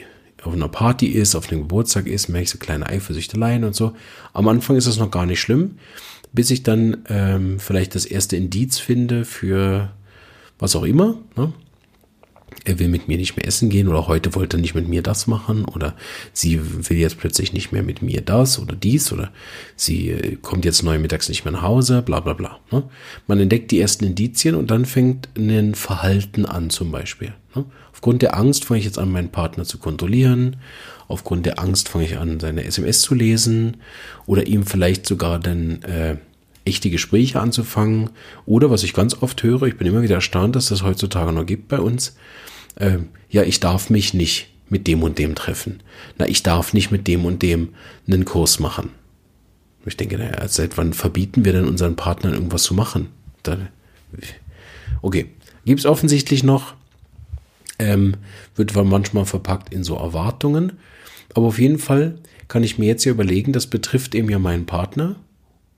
auf 0.43 0.53
einer 0.53 0.69
Party 0.69 1.07
ist, 1.07 1.35
auf 1.35 1.51
einem 1.51 1.63
Geburtstag 1.63 2.07
ist, 2.07 2.29
merke 2.29 2.45
ich 2.45 2.51
so 2.51 2.59
kleine 2.59 2.87
Eifersüchteleien 2.87 3.65
und 3.65 3.75
so. 3.75 3.97
Am 4.33 4.49
Anfang 4.49 4.77
ist 4.77 4.87
das 4.87 4.99
noch 4.99 5.11
gar 5.11 5.27
nicht 5.27 5.41
schlimm, 5.41 5.79
bis 6.33 6.51
ich 6.51 6.63
dann 6.63 6.99
ähm, 7.09 7.59
vielleicht 7.59 7.95
das 7.95 8.05
erste 8.05 8.37
Indiz 8.37 8.79
finde 8.79 9.25
für 9.25 9.91
was 10.59 10.77
auch 10.77 10.85
immer. 10.85 11.17
Ne? 11.37 11.53
Er 12.65 12.79
will 12.79 12.89
mit 12.89 13.09
mir 13.09 13.17
nicht 13.17 13.37
mehr 13.37 13.47
essen 13.47 13.69
gehen 13.69 13.89
oder 13.89 14.07
heute 14.07 14.35
wollte 14.35 14.57
er 14.57 14.61
nicht 14.61 14.75
mit 14.75 14.89
mir 14.89 15.03
das 15.03 15.27
machen 15.27 15.65
oder 15.65 15.95
sie 16.33 16.61
will 16.89 16.97
jetzt 16.97 17.19
plötzlich 17.19 17.53
nicht 17.53 17.73
mehr 17.73 17.83
mit 17.83 18.03
mir 18.03 18.21
das 18.21 18.59
oder 18.59 18.75
dies 18.75 19.13
oder 19.13 19.31
sie 19.77 20.11
äh, 20.11 20.37
kommt 20.37 20.65
jetzt 20.65 20.83
neu 20.83 20.99
mittags 20.99 21.29
nicht 21.29 21.45
mehr 21.45 21.53
nach 21.53 21.63
Hause, 21.63 22.03
bla 22.03 22.21
bla 22.21 22.33
bla. 22.33 22.59
Ne? 22.71 22.83
Man 23.27 23.41
entdeckt 23.41 23.71
die 23.71 23.81
ersten 23.81 24.05
Indizien 24.05 24.55
und 24.55 24.71
dann 24.71 24.85
fängt 24.85 25.29
ein 25.37 25.75
Verhalten 25.75 26.47
an 26.47 26.71
zum 26.71 26.91
Beispiel. 26.91 27.35
Ne? 27.55 27.65
Aufgrund 27.93 28.23
der 28.23 28.37
Angst 28.37 28.65
fange 28.65 28.81
ich 28.81 28.87
jetzt 28.87 28.99
an, 28.99 29.11
meinen 29.11 29.31
Partner 29.31 29.65
zu 29.65 29.79
kontrollieren. 29.79 30.57
Aufgrund 31.09 31.47
der 31.47 31.59
Angst 31.59 31.89
fange 31.89 32.05
ich 32.05 32.19
an, 32.19 32.41
seine 32.41 32.65
SMS 32.65 33.01
zu 33.01 33.15
lesen 33.15 33.79
oder 34.27 34.47
ihm 34.47 34.67
vielleicht 34.67 35.07
sogar 35.07 35.39
dann 35.39 35.83
äh, 35.83 36.17
echte 36.67 36.91
Gespräche 36.91 37.41
anzufangen. 37.41 38.11
Oder 38.45 38.71
was 38.71 38.83
ich 38.83 38.93
ganz 38.93 39.23
oft 39.23 39.43
höre, 39.43 39.63
ich 39.63 39.79
bin 39.79 39.87
immer 39.87 40.03
wieder 40.03 40.17
erstaunt, 40.17 40.57
dass 40.57 40.69
das 40.69 40.83
heutzutage 40.83 41.33
noch 41.33 41.47
gibt 41.47 41.69
bei 41.69 41.79
uns. 41.79 42.17
Äh, 42.77 42.99
ja, 43.29 43.43
ich 43.43 43.61
darf 43.61 43.91
mich 43.91 44.15
nicht 44.15 44.49
mit 44.69 44.87
dem 44.87 45.03
und 45.03 45.19
dem 45.19 45.35
treffen. 45.35 45.83
Na, 46.19 46.27
ich 46.29 46.43
darf 46.43 46.73
nicht 46.73 46.91
mit 46.91 47.07
dem 47.07 47.25
und 47.25 47.43
dem 47.43 47.71
einen 48.07 48.25
Kurs 48.25 48.59
machen. 48.61 48.91
Ich 49.85 49.97
denke, 49.97 50.19
naja, 50.19 50.47
seit 50.49 50.77
wann 50.79 50.93
verbieten 50.93 51.45
wir 51.45 51.53
denn 51.53 51.67
unseren 51.67 51.97
Partnern 51.97 52.35
irgendwas 52.35 52.65
zu 52.65 52.75
machen? 52.75 53.09
Dann, 53.45 53.69
okay, 55.03 55.31
gibt 55.65 55.81
es 55.81 55.87
offensichtlich 55.87 56.43
noch, 56.43 56.75
ähm, 57.79 58.15
wird 58.57 58.75
manchmal 58.75 59.27
verpackt 59.27 59.73
in 59.73 59.85
so 59.85 59.97
Erwartungen. 59.97 60.73
Aber 61.35 61.47
auf 61.47 61.59
jeden 61.59 61.79
Fall 61.79 62.19
kann 62.49 62.65
ich 62.65 62.79
mir 62.79 62.87
jetzt 62.87 63.05
ja 63.05 63.13
überlegen, 63.13 63.53
das 63.53 63.67
betrifft 63.67 64.15
eben 64.15 64.31
ja 64.31 64.39
meinen 64.39 64.67
Partner. 64.67 65.17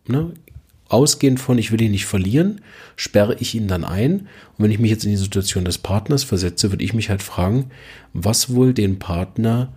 Ne? 0.06 0.32
Ausgehend 0.88 1.38
von, 1.38 1.58
ich 1.58 1.70
will 1.70 1.82
ihn 1.82 1.90
nicht 1.90 2.06
verlieren, 2.06 2.62
sperre 2.96 3.36
ich 3.40 3.54
ihn 3.54 3.68
dann 3.68 3.84
ein. 3.84 4.20
Und 4.56 4.64
wenn 4.64 4.70
ich 4.70 4.78
mich 4.78 4.90
jetzt 4.90 5.04
in 5.04 5.10
die 5.10 5.16
Situation 5.16 5.64
des 5.64 5.78
Partners 5.78 6.24
versetze, 6.24 6.72
würde 6.72 6.84
ich 6.84 6.94
mich 6.94 7.10
halt 7.10 7.22
fragen, 7.22 7.70
was 8.14 8.54
wohl 8.54 8.72
den 8.72 8.98
Partner 8.98 9.72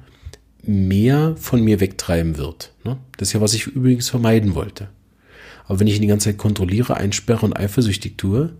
mehr 0.63 1.35
von 1.37 1.63
mir 1.63 1.79
wegtreiben 1.79 2.37
wird. 2.37 2.71
Ne? 2.83 2.97
Das 3.17 3.29
ist 3.29 3.33
ja, 3.33 3.41
was 3.41 3.53
ich 3.53 3.67
übrigens 3.67 4.09
vermeiden 4.09 4.55
wollte. 4.55 4.89
Aber 5.65 5.79
wenn 5.79 5.87
ich 5.87 5.95
ihn 5.95 6.01
die 6.01 6.07
ganze 6.07 6.29
Zeit 6.29 6.37
kontrolliere, 6.37 6.97
einsperre 6.97 7.45
und 7.45 7.57
eifersüchtig 7.57 8.17
tue, 8.17 8.53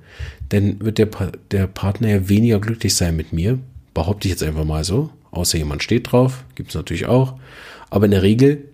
dann 0.50 0.80
wird 0.82 0.98
der, 0.98 1.10
der 1.52 1.68
Partner 1.68 2.10
ja 2.10 2.30
weniger 2.30 2.60
glücklich 2.60 2.96
sein 2.96 3.16
mit 3.16 3.34
mir. 3.34 3.60
Behaupte 3.94 4.28
ich 4.28 4.32
jetzt 4.32 4.44
einfach 4.44 4.66
mal 4.66 4.84
so. 4.84 5.10
Außer 5.32 5.58
jemand 5.58 5.84
steht 5.84 6.12
drauf, 6.12 6.44
gibt 6.56 6.70
es 6.70 6.76
natürlich 6.76 7.06
auch. 7.06 7.40
Aber 7.90 8.06
in 8.06 8.12
der 8.12 8.24
Regel 8.24 8.66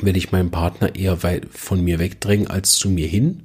werde 0.00 0.18
ich 0.18 0.32
meinen 0.32 0.50
Partner 0.50 0.94
eher 0.94 1.22
weit 1.22 1.46
von 1.50 1.82
mir 1.82 1.98
wegdrängen 1.98 2.48
als 2.48 2.74
zu 2.74 2.88
mir 2.88 3.08
hin, 3.08 3.42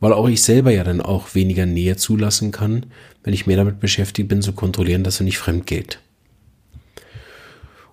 weil 0.00 0.12
auch 0.12 0.28
ich 0.28 0.42
selber 0.42 0.70
ja 0.70 0.84
dann 0.84 1.00
auch 1.00 1.34
weniger 1.34 1.66
Nähe 1.66 1.96
zulassen 1.96 2.52
kann, 2.52 2.86
wenn 3.22 3.34
ich 3.34 3.46
mehr 3.46 3.56
damit 3.56 3.80
beschäftigt 3.80 4.28
bin, 4.28 4.42
zu 4.42 4.52
kontrollieren, 4.52 5.04
dass 5.04 5.20
er 5.20 5.24
nicht 5.24 5.38
fremd 5.38 5.66
geht. 5.66 5.98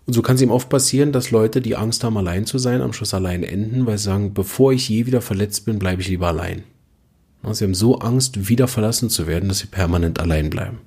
Und 0.05 0.13
so 0.13 0.21
kann 0.21 0.35
es 0.35 0.41
ihm 0.41 0.51
oft 0.51 0.69
passieren, 0.69 1.11
dass 1.11 1.31
Leute, 1.31 1.61
die 1.61 1.75
Angst 1.75 2.03
haben, 2.03 2.17
allein 2.17 2.45
zu 2.45 2.57
sein, 2.57 2.81
am 2.81 2.91
Schluss 2.91 3.13
allein 3.13 3.43
enden, 3.43 3.85
weil 3.85 3.97
sie 3.97 4.05
sagen, 4.05 4.33
bevor 4.33 4.73
ich 4.73 4.89
je 4.89 5.05
wieder 5.05 5.21
verletzt 5.21 5.65
bin, 5.65 5.79
bleibe 5.79 6.01
ich 6.01 6.09
lieber 6.09 6.27
allein. 6.27 6.63
Sie 7.51 7.63
haben 7.63 7.73
so 7.73 7.99
Angst, 7.99 8.49
wieder 8.49 8.67
verlassen 8.67 9.09
zu 9.09 9.25
werden, 9.25 9.49
dass 9.49 9.59
sie 9.59 9.67
permanent 9.67 10.19
allein 10.19 10.49
bleiben. 10.49 10.79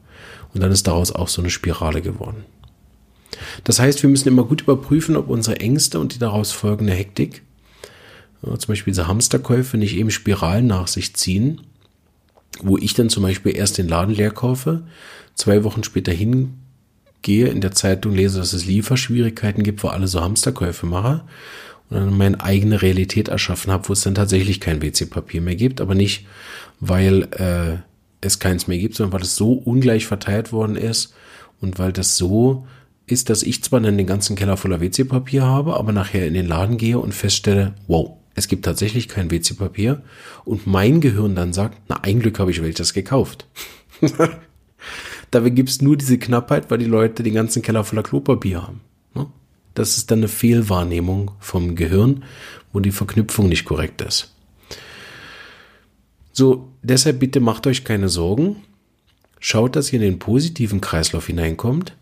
Und 0.53 0.63
dann 0.63 0.71
ist 0.71 0.87
daraus 0.87 1.11
auch 1.11 1.29
so 1.29 1.43
eine 1.43 1.51
Spirale 1.51 2.01
geworden. 2.01 2.45
Das 3.65 3.79
heißt, 3.79 4.03
wir 4.03 4.11
müssen 4.11 4.29
immer 4.29 4.45
gut 4.45 4.63
überprüfen, 4.63 5.17
ob 5.17 5.29
unsere 5.29 5.61
Ängste 5.61 5.99
und 5.99 6.15
die 6.15 6.19
daraus 6.19 6.53
folgende 6.53 6.93
Hektik, 6.93 7.43
zum 8.43 8.69
Beispiel 8.69 8.93
diese 8.93 9.09
Hamsterkäufe, 9.09 9.79
nicht 9.79 9.97
eben 9.97 10.11
Spiralen 10.11 10.67
nach 10.67 10.89
sich 10.89 11.15
ziehen, 11.15 11.63
wo 12.63 12.77
ich 12.77 12.95
dann 12.95 13.09
zum 13.09 13.23
Beispiel 13.23 13.57
erst 13.57 13.79
den 13.79 13.89
Laden 13.89 14.15
leer 14.15 14.31
kaufe, 14.31 14.83
zwei 15.35 15.65
Wochen 15.65 15.83
später 15.83 16.13
hingehe, 16.13 17.49
in 17.49 17.61
der 17.61 17.73
Zeitung 17.73 18.15
lese, 18.15 18.39
dass 18.39 18.53
es 18.53 18.67
Lieferschwierigkeiten 18.67 19.63
gibt, 19.63 19.83
wo 19.83 19.89
alle 19.89 20.07
so 20.07 20.21
Hamsterkäufe 20.21 20.87
machen 20.87 21.23
und 21.91 21.97
dann 21.97 22.17
meine 22.17 22.41
eigene 22.41 22.83
Realität 22.83 23.29
erschaffen 23.29 23.73
habe, 23.73 23.89
wo 23.89 23.93
es 23.93 24.03
dann 24.03 24.15
tatsächlich 24.15 24.61
kein 24.61 24.83
WC-Papier 24.83 25.41
mehr 25.41 25.57
gibt, 25.57 25.81
aber 25.81 25.95
nicht, 25.95 26.27
weil 26.81 27.29
äh, 27.33 27.79
es 28.21 28.39
keins 28.39 28.67
mehr 28.67 28.79
gibt, 28.79 28.95
sondern 28.95 29.13
weil 29.13 29.23
es 29.23 29.37
so 29.37 29.53
ungleich 29.53 30.07
verteilt 30.07 30.53
worden 30.53 30.77
ist 30.77 31.15
und 31.61 31.79
weil 31.79 31.93
das 31.93 32.17
so 32.17 32.67
ist, 33.07 33.31
dass 33.31 33.43
ich 33.43 33.63
zwar 33.63 33.81
dann 33.81 33.99
den 33.99 34.07
ganzen 34.07 34.37
Keller 34.37 34.57
voller 34.57 34.81
WC-Papier 34.81 35.45
habe, 35.45 35.75
aber 35.77 35.93
nachher 35.93 36.27
in 36.27 36.35
den 36.35 36.47
Laden 36.47 36.79
gehe 36.79 36.99
und 36.99 37.15
feststelle, 37.15 37.75
wow, 37.87 38.17
es 38.35 38.49
gibt 38.49 38.65
tatsächlich 38.65 39.09
kein 39.09 39.31
WC-Papier 39.31 40.03
und 40.45 40.67
mein 40.67 41.01
Gehirn 41.01 41.35
dann 41.35 41.53
sagt, 41.53 41.79
na, 41.89 41.97
ein 42.03 42.21
Glück 42.21 42.39
habe 42.39 42.51
ich 42.51 42.63
welches 42.63 42.95
gekauft. 42.95 43.47
Dabei 45.31 45.51
gibt 45.51 45.69
es 45.69 45.83
nur 45.83 45.97
diese 45.97 46.19
Knappheit, 46.19 46.71
weil 46.71 46.79
die 46.79 46.85
Leute 46.85 47.23
den 47.23 47.35
ganzen 47.35 47.63
Keller 47.63 47.85
voller 47.85 48.03
Klopapier 48.03 48.63
haben. 48.63 48.81
Ne? 49.15 49.27
Das 49.75 49.99
ist 49.99 50.11
dann 50.11 50.21
eine 50.21 50.29
Fehlwahrnehmung 50.29 51.33
vom 51.41 51.77
Gehirn, 51.77 52.25
wo 52.73 52.81
die 52.81 52.93
Verknüpfung 52.93 53.49
nicht 53.49 53.65
korrekt 53.65 54.01
ist. 54.01 54.35
So, 56.33 56.73
deshalb 56.83 57.21
bitte 57.21 57.41
macht 57.41 57.67
euch 57.67 57.85
keine 57.85 58.09
Sorgen. 58.09 58.57
Schaut, 59.39 59.77
dass 59.77 59.93
ihr 59.93 60.01
in 60.01 60.11
den 60.11 60.19
positiven 60.19 60.81
Kreislauf 60.81 61.27
hineinkommt 61.27 61.95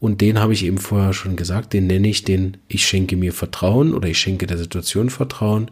und 0.00 0.20
den 0.20 0.38
habe 0.38 0.52
ich 0.52 0.64
eben 0.64 0.78
vorher 0.78 1.12
schon 1.12 1.36
gesagt, 1.36 1.72
den 1.72 1.86
nenne 1.86 2.08
ich 2.08 2.24
den, 2.24 2.58
ich 2.68 2.86
schenke 2.86 3.16
mir 3.16 3.32
Vertrauen 3.32 3.94
oder 3.94 4.08
ich 4.08 4.18
schenke 4.18 4.46
der 4.46 4.58
Situation 4.58 5.08
Vertrauen 5.10 5.70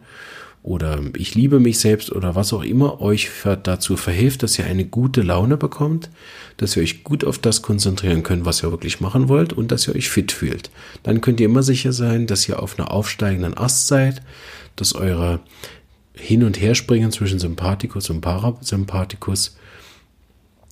oder 0.62 1.00
ich 1.16 1.34
liebe 1.34 1.58
mich 1.58 1.80
selbst 1.80 2.12
oder 2.12 2.36
was 2.36 2.52
auch 2.52 2.62
immer 2.62 3.00
euch 3.00 3.28
dazu 3.64 3.96
verhilft, 3.96 4.44
dass 4.44 4.58
ihr 4.58 4.64
eine 4.64 4.84
gute 4.84 5.22
Laune 5.22 5.56
bekommt, 5.56 6.08
dass 6.56 6.76
ihr 6.76 6.82
euch 6.82 7.02
gut 7.02 7.24
auf 7.24 7.38
das 7.38 7.62
konzentrieren 7.62 8.22
könnt, 8.22 8.44
was 8.44 8.62
ihr 8.62 8.70
wirklich 8.70 9.00
machen 9.00 9.28
wollt 9.28 9.52
und 9.52 9.72
dass 9.72 9.88
ihr 9.88 9.96
euch 9.96 10.08
fit 10.08 10.30
fühlt. 10.30 10.70
Dann 11.02 11.20
könnt 11.20 11.40
ihr 11.40 11.46
immer 11.46 11.64
sicher 11.64 11.92
sein, 11.92 12.28
dass 12.28 12.48
ihr 12.48 12.62
auf 12.62 12.78
einer 12.78 12.92
aufsteigenden 12.92 13.58
Ast 13.58 13.88
seid, 13.88 14.22
dass 14.76 14.94
eure 14.94 15.40
Hin- 16.14 16.44
und 16.44 16.60
Herspringen 16.60 17.10
zwischen 17.10 17.40
Sympathikus 17.40 18.08
und 18.10 18.20
Parasympathikus 18.20 19.56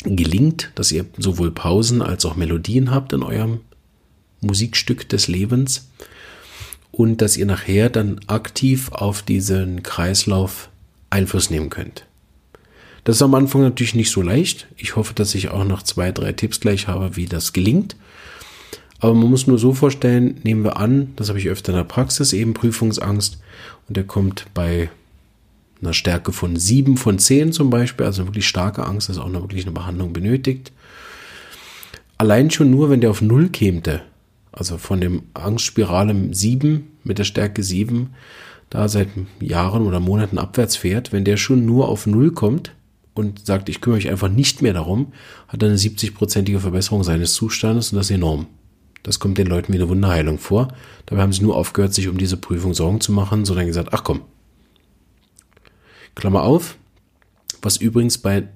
gelingt, 0.04 0.70
dass 0.74 0.92
ihr 0.92 1.04
sowohl 1.18 1.50
Pausen 1.50 2.02
als 2.02 2.24
auch 2.24 2.36
Melodien 2.36 2.90
habt 2.90 3.12
in 3.12 3.22
eurem 3.22 3.60
Musikstück 4.40 5.08
des 5.08 5.28
Lebens 5.28 5.88
und 6.90 7.22
dass 7.22 7.36
ihr 7.36 7.46
nachher 7.46 7.90
dann 7.90 8.20
aktiv 8.26 8.90
auf 8.92 9.22
diesen 9.22 9.82
Kreislauf 9.82 10.70
Einfluss 11.10 11.50
nehmen 11.50 11.70
könnt. 11.70 12.06
Das 13.04 13.16
ist 13.16 13.22
am 13.22 13.34
Anfang 13.34 13.62
natürlich 13.62 13.94
nicht 13.94 14.10
so 14.10 14.22
leicht. 14.22 14.66
Ich 14.76 14.96
hoffe, 14.96 15.14
dass 15.14 15.34
ich 15.34 15.50
auch 15.50 15.64
noch 15.64 15.82
zwei, 15.82 16.12
drei 16.12 16.32
Tipps 16.32 16.60
gleich 16.60 16.86
habe, 16.86 17.16
wie 17.16 17.26
das 17.26 17.52
gelingt. 17.52 17.96
Aber 18.98 19.14
man 19.14 19.30
muss 19.30 19.46
nur 19.46 19.58
so 19.58 19.72
vorstellen, 19.72 20.38
nehmen 20.42 20.62
wir 20.62 20.76
an, 20.76 21.12
das 21.16 21.28
habe 21.28 21.38
ich 21.38 21.48
öfter 21.48 21.72
in 21.72 21.78
der 21.78 21.84
Praxis, 21.84 22.34
eben 22.34 22.52
Prüfungsangst 22.52 23.40
und 23.88 23.96
der 23.96 24.04
kommt 24.04 24.46
bei 24.52 24.90
einer 25.82 25.92
Stärke 25.92 26.32
von 26.32 26.56
7 26.56 26.96
von 26.96 27.18
10 27.18 27.52
zum 27.52 27.70
Beispiel, 27.70 28.06
also 28.06 28.26
wirklich 28.26 28.46
starke 28.46 28.84
Angst, 28.84 29.08
dass 29.08 29.18
auch 29.18 29.28
noch 29.28 29.42
wirklich 29.42 29.64
eine 29.64 29.72
Behandlung 29.72 30.12
benötigt. 30.12 30.72
Allein 32.18 32.50
schon 32.50 32.70
nur, 32.70 32.90
wenn 32.90 33.00
der 33.00 33.10
auf 33.10 33.22
0 33.22 33.48
kämte, 33.48 34.02
also 34.52 34.78
von 34.78 35.00
dem 35.00 35.22
Angstspirale 35.34 36.14
7 36.32 36.86
mit 37.04 37.18
der 37.18 37.24
Stärke 37.24 37.62
7, 37.62 38.10
da 38.68 38.88
seit 38.88 39.08
Jahren 39.40 39.86
oder 39.86 40.00
Monaten 40.00 40.38
abwärts 40.38 40.76
fährt, 40.76 41.12
wenn 41.12 41.24
der 41.24 41.36
schon 41.36 41.64
nur 41.66 41.88
auf 41.88 42.06
0 42.06 42.32
kommt 42.32 42.72
und 43.14 43.44
sagt, 43.46 43.68
ich 43.68 43.80
kümmere 43.80 43.98
mich 43.98 44.10
einfach 44.10 44.28
nicht 44.28 44.62
mehr 44.62 44.72
darum, 44.72 45.12
hat 45.48 45.62
er 45.62 45.68
eine 45.68 45.78
70-prozentige 45.78 46.60
Verbesserung 46.60 47.02
seines 47.02 47.34
Zustandes 47.34 47.92
und 47.92 47.96
das 47.96 48.06
ist 48.10 48.16
enorm. 48.16 48.46
Das 49.02 49.18
kommt 49.18 49.38
den 49.38 49.46
Leuten 49.46 49.72
wie 49.72 49.78
eine 49.78 49.88
Wunderheilung 49.88 50.38
vor. 50.38 50.68
Dabei 51.06 51.22
haben 51.22 51.32
sie 51.32 51.42
nur 51.42 51.56
aufgehört, 51.56 51.94
sich 51.94 52.08
um 52.08 52.18
diese 52.18 52.36
Prüfung 52.36 52.74
Sorgen 52.74 53.00
zu 53.00 53.12
machen, 53.12 53.44
sondern 53.44 53.66
gesagt, 53.66 53.88
ach 53.92 54.04
komm, 54.04 54.20
Klammer 56.14 56.42
auf, 56.42 56.76
was 57.62 57.76
übrigens 57.76 58.18
bei 58.18 58.48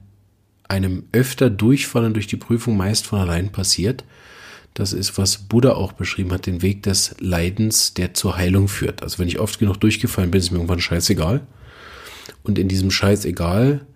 einem 0.68 1.04
öfter 1.12 1.50
Durchfallen 1.50 2.14
durch 2.14 2.26
die 2.26 2.36
Prüfung 2.36 2.76
meist 2.76 3.06
von 3.06 3.20
allein 3.20 3.52
passiert. 3.52 4.04
Das 4.72 4.92
ist, 4.92 5.18
was 5.18 5.38
Buddha 5.38 5.74
auch 5.74 5.92
beschrieben 5.92 6.32
hat, 6.32 6.46
den 6.46 6.62
Weg 6.62 6.82
des 6.82 7.14
Leidens, 7.20 7.94
der 7.94 8.14
zur 8.14 8.36
Heilung 8.36 8.66
führt. 8.66 9.02
Also 9.02 9.18
wenn 9.18 9.28
ich 9.28 9.38
oft 9.38 9.58
genug 9.58 9.78
durchgefallen 9.78 10.30
bin, 10.30 10.40
ist 10.40 10.50
mir 10.50 10.58
irgendwann 10.58 10.80
scheißegal. 10.80 11.46
Und 12.42 12.58
in 12.58 12.68
diesem 12.68 12.90
scheißegal 12.90 13.86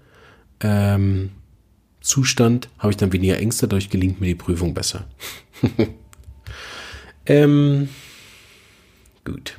ähm, 0.60 1.30
Zustand 2.00 2.68
habe 2.78 2.92
ich 2.92 2.96
dann 2.96 3.12
weniger 3.12 3.38
Ängste, 3.38 3.66
dadurch 3.66 3.90
gelingt 3.90 4.20
mir 4.20 4.28
die 4.28 4.34
Prüfung 4.34 4.72
besser. 4.72 5.08
ähm, 7.26 7.88
gut. 9.24 9.58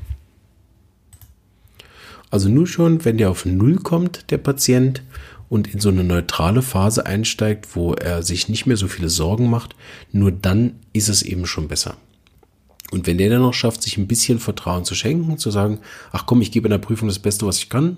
Also 2.30 2.50
nur 2.50 2.68
schon, 2.68 3.04
wenn 3.06 3.18
der 3.18 3.32
auf 3.32 3.46
Null 3.46 3.78
kommt, 3.78 4.32
der 4.32 4.38
Patient, 4.38 5.02
und 5.50 5.74
in 5.74 5.80
so 5.80 5.90
eine 5.90 6.04
neutrale 6.04 6.62
Phase 6.62 7.06
einsteigt, 7.06 7.76
wo 7.76 7.94
er 7.94 8.24
sich 8.24 8.48
nicht 8.50 8.68
mehr 8.68 8.78
so 8.78 8.88
viele 8.88 9.10
Sorgen 9.10 9.50
macht, 9.50 9.76
nur 10.12 10.32
dann 10.32 10.76
ist 10.94 11.10
es 11.10 11.24
eben 11.24 11.46
schon 11.48 11.68
besser. 11.68 11.98
Und 12.92 13.08
wenn 13.08 13.18
der 13.18 13.30
dann 13.30 13.42
noch 13.42 13.54
schafft, 13.54 13.82
sich 13.82 13.98
ein 13.98 14.08
bisschen 14.08 14.40
Vertrauen 14.40 14.86
zu 14.86 14.96
schenken, 14.96 15.38
zu 15.38 15.52
sagen, 15.52 15.80
ach 16.12 16.26
komm, 16.26 16.42
ich 16.42 16.52
gebe 16.52 16.68
in 16.68 16.72
der 16.72 16.78
Prüfung 16.78 17.08
das 17.08 17.20
Beste, 17.20 17.46
was 17.46 17.58
ich 17.58 17.70
kann, 17.70 17.98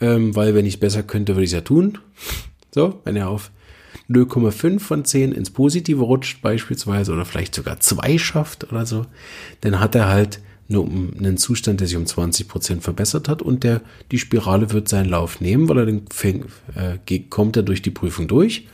ähm, 0.00 0.34
weil 0.34 0.54
wenn 0.54 0.66
ich 0.66 0.74
es 0.74 0.80
besser 0.80 1.02
könnte, 1.02 1.34
würde 1.34 1.44
ich 1.44 1.50
es 1.50 1.54
ja 1.54 1.60
tun. 1.60 1.98
So, 2.74 3.00
wenn 3.04 3.16
er 3.16 3.28
auf 3.28 3.50
0,5 4.10 4.80
von 4.80 5.04
10 5.04 5.32
ins 5.32 5.50
Positive 5.50 6.02
rutscht 6.02 6.42
beispielsweise 6.42 7.12
oder 7.12 7.24
vielleicht 7.24 7.54
sogar 7.54 7.80
2 7.80 8.18
schafft 8.18 8.70
oder 8.70 8.84
so, 8.84 9.06
dann 9.60 9.80
hat 9.80 9.94
er 9.94 10.08
halt 10.08 10.40
nur 10.68 10.84
um 10.84 11.12
einen 11.18 11.36
Zustand, 11.36 11.80
der 11.80 11.86
sich 11.86 11.96
um 11.96 12.06
20 12.06 12.48
Prozent 12.48 12.82
verbessert 12.82 13.28
hat 13.28 13.42
und 13.42 13.64
der, 13.64 13.82
die 14.10 14.18
Spirale 14.18 14.72
wird 14.72 14.88
seinen 14.88 15.10
Lauf 15.10 15.40
nehmen, 15.40 15.68
weil 15.68 15.78
er 15.78 15.86
den 15.86 16.06
fäng, 16.10 16.46
äh, 16.74 17.18
kommt 17.30 17.56
er 17.56 17.62
durch 17.62 17.82
die 17.82 17.90
Prüfung 17.90 18.28
durch 18.28 18.66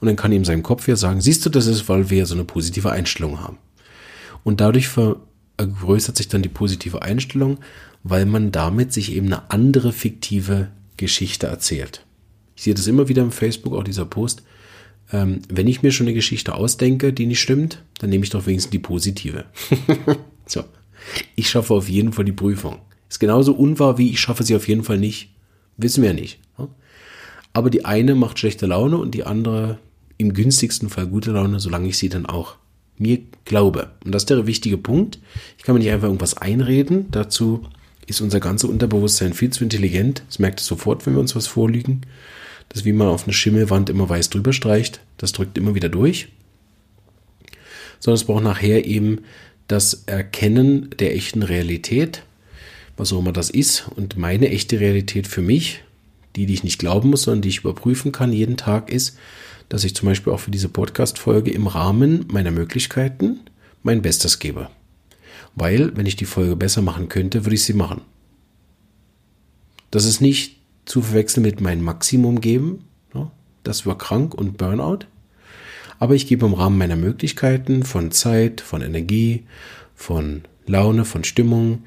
und 0.00 0.06
dann 0.06 0.16
kann 0.16 0.32
ihm 0.32 0.44
sein 0.44 0.62
Kopf 0.62 0.88
ja 0.88 0.96
sagen, 0.96 1.20
siehst 1.20 1.46
du, 1.46 1.50
das 1.50 1.66
ist, 1.66 1.88
weil 1.88 2.10
wir 2.10 2.26
so 2.26 2.34
eine 2.34 2.44
positive 2.44 2.90
Einstellung 2.90 3.40
haben. 3.40 3.58
Und 4.44 4.60
dadurch 4.60 4.88
vergrößert 4.88 6.16
sich 6.16 6.28
dann 6.28 6.42
die 6.42 6.48
positive 6.48 7.02
Einstellung, 7.02 7.58
weil 8.02 8.26
man 8.26 8.52
damit 8.52 8.92
sich 8.92 9.12
eben 9.12 9.26
eine 9.26 9.50
andere 9.50 9.92
fiktive 9.92 10.68
Geschichte 10.96 11.46
erzählt. 11.46 12.04
Ich 12.54 12.62
sehe 12.62 12.74
das 12.74 12.86
immer 12.86 13.08
wieder 13.08 13.22
im 13.22 13.32
Facebook, 13.32 13.74
auch 13.74 13.84
dieser 13.84 14.06
Post. 14.06 14.42
Ähm, 15.12 15.42
wenn 15.48 15.66
ich 15.66 15.82
mir 15.82 15.92
schon 15.92 16.06
eine 16.06 16.14
Geschichte 16.14 16.54
ausdenke, 16.54 17.12
die 17.12 17.26
nicht 17.26 17.40
stimmt, 17.40 17.82
dann 17.98 18.10
nehme 18.10 18.24
ich 18.24 18.30
doch 18.30 18.46
wenigstens 18.46 18.70
die 18.70 18.78
positive. 18.78 19.44
so. 20.46 20.64
Ich 21.34 21.48
schaffe 21.48 21.74
auf 21.74 21.88
jeden 21.88 22.12
Fall 22.12 22.24
die 22.24 22.32
Prüfung. 22.32 22.78
Ist 23.08 23.20
genauso 23.20 23.54
unwahr 23.54 23.98
wie 23.98 24.10
ich 24.10 24.20
schaffe 24.20 24.42
sie 24.42 24.56
auf 24.56 24.68
jeden 24.68 24.84
Fall 24.84 24.98
nicht. 24.98 25.30
Wissen 25.76 26.02
wir 26.02 26.12
nicht. 26.12 26.40
Aber 27.52 27.70
die 27.70 27.84
eine 27.84 28.14
macht 28.14 28.38
schlechte 28.38 28.66
Laune 28.66 28.98
und 28.98 29.14
die 29.14 29.24
andere 29.24 29.78
im 30.18 30.34
günstigsten 30.34 30.90
Fall 30.90 31.06
gute 31.06 31.32
Laune, 31.32 31.60
solange 31.60 31.88
ich 31.88 31.98
sie 31.98 32.08
dann 32.08 32.26
auch 32.26 32.56
mir 32.98 33.20
glaube. 33.44 33.90
Und 34.04 34.12
das 34.12 34.22
ist 34.22 34.30
der 34.30 34.46
wichtige 34.46 34.78
Punkt. 34.78 35.18
Ich 35.58 35.64
kann 35.64 35.74
mir 35.74 35.80
nicht 35.80 35.90
einfach 35.90 36.08
irgendwas 36.08 36.36
einreden. 36.36 37.06
Dazu 37.10 37.62
ist 38.06 38.20
unser 38.20 38.40
ganzes 38.40 38.68
Unterbewusstsein 38.68 39.34
viel 39.34 39.50
zu 39.50 39.64
intelligent. 39.64 40.22
Das 40.26 40.38
merkt 40.38 40.60
es 40.60 40.66
sofort, 40.66 41.06
wenn 41.06 41.14
wir 41.14 41.20
uns 41.20 41.36
was 41.36 41.46
vorlügen. 41.46 42.02
Das 42.68 42.84
wie 42.84 42.92
man 42.92 43.08
auf 43.08 43.24
eine 43.24 43.32
Schimmelwand 43.32 43.90
immer 43.90 44.08
weiß 44.08 44.30
drüber 44.30 44.52
streicht. 44.52 45.00
Das 45.16 45.32
drückt 45.32 45.58
immer 45.58 45.74
wieder 45.74 45.88
durch. 45.88 46.28
Sondern 48.00 48.16
es 48.16 48.24
braucht 48.24 48.44
nachher 48.44 48.84
eben 48.84 49.20
das 49.68 50.04
Erkennen 50.06 50.90
der 50.98 51.14
echten 51.14 51.42
Realität, 51.42 52.22
was 52.96 53.12
auch 53.12 53.18
immer 53.18 53.32
das 53.32 53.50
ist. 53.50 53.88
Und 53.96 54.16
meine 54.16 54.50
echte 54.50 54.80
Realität 54.80 55.26
für 55.26 55.42
mich, 55.42 55.82
die, 56.36 56.46
die 56.46 56.54
ich 56.54 56.64
nicht 56.64 56.78
glauben 56.78 57.10
muss, 57.10 57.22
sondern 57.22 57.42
die 57.42 57.48
ich 57.48 57.60
überprüfen 57.60 58.12
kann 58.12 58.32
jeden 58.32 58.56
Tag, 58.56 58.90
ist, 58.90 59.18
dass 59.68 59.84
ich 59.84 59.94
zum 59.94 60.08
Beispiel 60.08 60.32
auch 60.32 60.40
für 60.40 60.50
diese 60.50 60.68
Podcast-Folge 60.68 61.50
im 61.50 61.66
Rahmen 61.66 62.26
meiner 62.28 62.52
Möglichkeiten 62.52 63.40
mein 63.82 64.02
Bestes 64.02 64.38
gebe. 64.38 64.68
Weil, 65.54 65.96
wenn 65.96 66.06
ich 66.06 66.16
die 66.16 66.26
Folge 66.26 66.54
besser 66.54 66.82
machen 66.82 67.08
könnte, 67.08 67.44
würde 67.44 67.54
ich 67.54 67.64
sie 67.64 67.72
machen. 67.72 68.02
Das 69.90 70.04
ist 70.04 70.20
nicht 70.20 70.58
zu 70.84 71.02
verwechseln 71.02 71.42
mit 71.42 71.60
meinem 71.60 71.82
Maximum 71.82 72.40
geben. 72.40 72.84
Das 73.64 73.84
war 73.84 73.98
krank 73.98 74.32
und 74.34 74.58
Burnout. 74.58 75.06
Aber 75.98 76.14
ich 76.14 76.26
gebe 76.26 76.46
im 76.46 76.54
Rahmen 76.54 76.78
meiner 76.78 76.96
Möglichkeiten 76.96 77.82
von 77.82 78.10
Zeit, 78.10 78.60
von 78.60 78.82
Energie, 78.82 79.44
von 79.94 80.42
Laune, 80.66 81.04
von 81.04 81.24
Stimmung, 81.24 81.84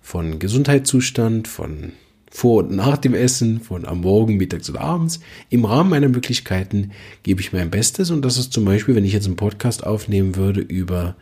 von 0.00 0.38
Gesundheitszustand, 0.38 1.48
von 1.48 1.92
vor 2.30 2.62
und 2.62 2.70
nach 2.70 2.96
dem 2.96 3.12
Essen, 3.12 3.60
von 3.60 3.84
am 3.84 4.02
Morgen, 4.02 4.36
mittags 4.36 4.70
oder 4.70 4.80
abends. 4.80 5.20
Im 5.50 5.64
Rahmen 5.64 5.90
meiner 5.90 6.08
Möglichkeiten 6.08 6.92
gebe 7.24 7.40
ich 7.40 7.52
mein 7.52 7.70
Bestes 7.70 8.10
und 8.10 8.24
das 8.24 8.38
ist 8.38 8.52
zum 8.52 8.64
Beispiel, 8.64 8.94
wenn 8.94 9.04
ich 9.04 9.12
jetzt 9.12 9.26
einen 9.26 9.36
Podcast 9.36 9.84
aufnehmen 9.84 10.36
würde 10.36 10.60
über 10.60 11.16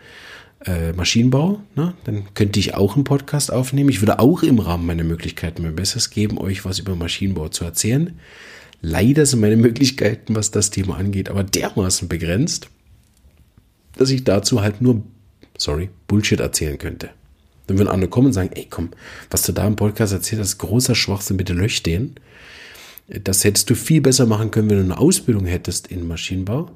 äh, 0.66 0.92
Maschinenbau, 0.92 1.61
ne, 1.77 1.94
dann 2.05 2.24
könnte 2.35 2.61
ich 2.61 2.74
auch 2.74 2.94
einen 2.94 3.05
Podcast 3.05 3.51
aufnehmen. 3.53 3.88
Ich 3.88 4.03
würde 4.03 4.18
auch 4.18 4.42
im 4.42 4.59
Rahmen 4.59 4.87
meiner 4.87 5.05
Möglichkeiten 5.05 5.62
mein 5.62 5.77
Bestes 5.77 6.11
geben, 6.11 6.37
euch 6.37 6.64
was 6.66 6.79
über 6.79 6.94
Maschinenbau 6.94 7.48
zu 7.48 7.64
erzählen. 7.64 8.18
Leider 8.81 9.27
sind 9.27 9.41
meine 9.41 9.57
Möglichkeiten, 9.57 10.37
was 10.37 10.51
das 10.51 10.71
Thema 10.71 10.97
angeht, 10.97 11.29
aber 11.29 11.43
dermaßen 11.43 12.09
begrenzt, 12.09 12.69
dass 13.97 14.11
ich 14.11 14.25
dazu 14.25 14.61
halt 14.61 14.81
nur, 14.81 15.03
sorry, 15.57 15.91
Bullshit 16.07 16.38
erzählen 16.38 16.79
könnte. 16.79 17.11
Dann 17.67 17.79
würden 17.79 17.88
andere 17.88 18.09
kommen 18.09 18.29
und 18.29 18.33
sagen, 18.33 18.51
ey 18.55 18.67
komm, 18.71 18.91
was 19.31 19.43
du 19.43 19.53
da 19.53 19.67
im 19.67 19.77
Podcast 19.77 20.12
erzählt 20.12 20.41
hast, 20.41 20.59
großer 20.59 20.95
Schwachsinn, 20.95 21.37
bitte 21.37 21.53
lösch 21.53 21.83
den. 21.83 22.14
Das 23.09 23.45
hättest 23.45 23.69
du 23.71 23.75
viel 23.75 24.01
besser 24.01 24.27
machen 24.27 24.51
können, 24.51 24.71
wenn 24.71 24.79
du 24.79 24.85
eine 24.85 24.99
Ausbildung 24.99 25.47
hättest 25.47 25.88
in 25.88 26.07
Maschinenbau. 26.07 26.71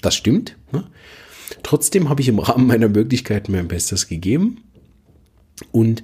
Das 0.00 0.14
stimmt. 0.14 0.56
Ne? 0.72 0.84
Trotzdem 1.62 2.08
habe 2.08 2.20
ich 2.20 2.28
im 2.28 2.38
Rahmen 2.38 2.66
meiner 2.66 2.88
Möglichkeiten 2.88 3.52
mein 3.52 3.68
Bestes 3.68 4.08
gegeben. 4.08 4.62
Und 5.72 6.02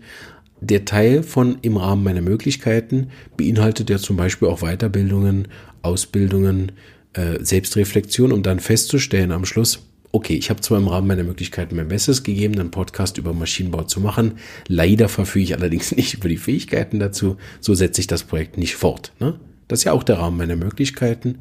der 0.61 0.85
Teil 0.85 1.23
von 1.23 1.59
im 1.63 1.77
Rahmen 1.77 2.05
meiner 2.05 2.21
Möglichkeiten 2.21 3.09
beinhaltet 3.37 3.91
ja 3.91 3.99
zum 3.99 4.17
Beispiel 4.17 4.49
auch 4.49 4.61
Weiterbildungen, 4.61 5.49
Ausbildungen, 5.83 6.73
äh, 7.15 7.43
Selbstreflexion, 7.43 8.33
um 8.33 8.43
dann 8.43 8.61
festzustellen 8.61 9.33
am 9.33 9.45
Schluss, 9.45 9.81
okay, 10.13 10.35
ich 10.35 10.51
habe 10.51 10.61
zwar 10.61 10.79
im 10.79 10.89
Rahmen 10.89 11.07
meiner 11.07 11.23
Möglichkeiten 11.23 11.77
mein 11.77 11.89
Bestes 11.89 12.23
gegeben, 12.23 12.59
einen 12.59 12.71
Podcast 12.71 13.19
über 13.19 13.33
Maschinenbau 13.33 13.85
zu 13.85 14.01
machen. 14.01 14.35
Leider 14.69 15.09
verfüge 15.09 15.45
ich 15.45 15.55
allerdings 15.55 15.93
nicht 15.97 16.15
über 16.15 16.29
die 16.29 16.37
Fähigkeiten 16.37 16.99
dazu. 16.99 17.37
So 17.61 17.75
setze 17.75 18.01
ich 18.01 18.07
das 18.07 18.25
Projekt 18.25 18.59
nicht 18.59 18.77
fort. 18.77 19.13
Ne? 19.21 19.39
Das 19.71 19.79
ist 19.79 19.85
ja 19.85 19.93
auch 19.93 20.03
der 20.03 20.19
Rahmen 20.19 20.37
meiner 20.37 20.57
Möglichkeiten. 20.57 21.39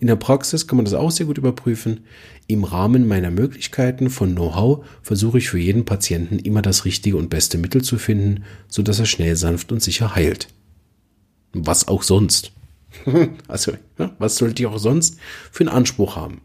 In 0.00 0.06
der 0.06 0.16
Praxis 0.16 0.66
kann 0.66 0.76
man 0.76 0.86
das 0.86 0.94
auch 0.94 1.10
sehr 1.10 1.26
gut 1.26 1.36
überprüfen. 1.36 2.06
Im 2.46 2.64
Rahmen 2.64 3.06
meiner 3.06 3.30
Möglichkeiten 3.30 4.08
von 4.08 4.34
Know-how 4.34 4.86
versuche 5.02 5.36
ich 5.36 5.50
für 5.50 5.58
jeden 5.58 5.84
Patienten 5.84 6.38
immer 6.38 6.62
das 6.62 6.86
richtige 6.86 7.18
und 7.18 7.28
beste 7.28 7.58
Mittel 7.58 7.82
zu 7.82 7.98
finden, 7.98 8.44
so 8.66 8.82
dass 8.82 8.98
er 8.98 9.04
schnell, 9.04 9.36
sanft 9.36 9.72
und 9.72 9.82
sicher 9.82 10.14
heilt. 10.14 10.48
Was 11.52 11.86
auch 11.86 12.02
sonst. 12.02 12.52
also, 13.46 13.72
was 14.18 14.36
sollte 14.36 14.62
ich 14.62 14.66
auch 14.68 14.78
sonst 14.78 15.18
für 15.52 15.64
einen 15.64 15.76
Anspruch 15.76 16.16
haben? 16.16 16.40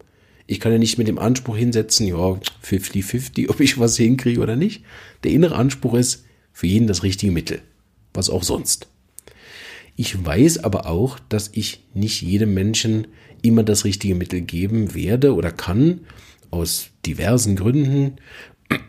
Ich 0.48 0.60
kann 0.60 0.74
ja 0.74 0.80
nicht 0.80 0.98
mit 0.98 1.08
dem 1.08 1.18
Anspruch 1.18 1.56
hinsetzen, 1.56 2.08
ja, 2.08 2.42
50-50, 2.66 3.50
ob 3.50 3.62
ich 3.62 3.80
was 3.80 3.96
hinkriege 3.96 4.42
oder 4.42 4.58
nicht. 4.58 4.84
Der 5.24 5.32
innere 5.32 5.56
Anspruch 5.56 5.94
ist 5.94 6.26
für 6.52 6.68
jeden 6.68 6.88
das 6.88 7.04
richtige 7.04 7.32
Mittel. 7.32 7.62
Was 8.14 8.30
auch 8.30 8.44
sonst. 8.44 8.91
Ich 10.02 10.26
weiß 10.26 10.64
aber 10.64 10.88
auch, 10.88 11.20
dass 11.30 11.52
ich 11.54 11.86
nicht 11.94 12.24
jedem 12.24 12.56
Menschen 12.56 13.06
immer 13.44 13.62
das 13.62 13.86
richtige 13.86 14.16
Mittel 14.16 14.42
geben 14.42 14.96
werde 14.96 15.36
oder 15.36 15.52
kann, 15.52 16.00
aus 16.50 16.90
diversen 17.06 17.56
Gründen, 17.56 18.16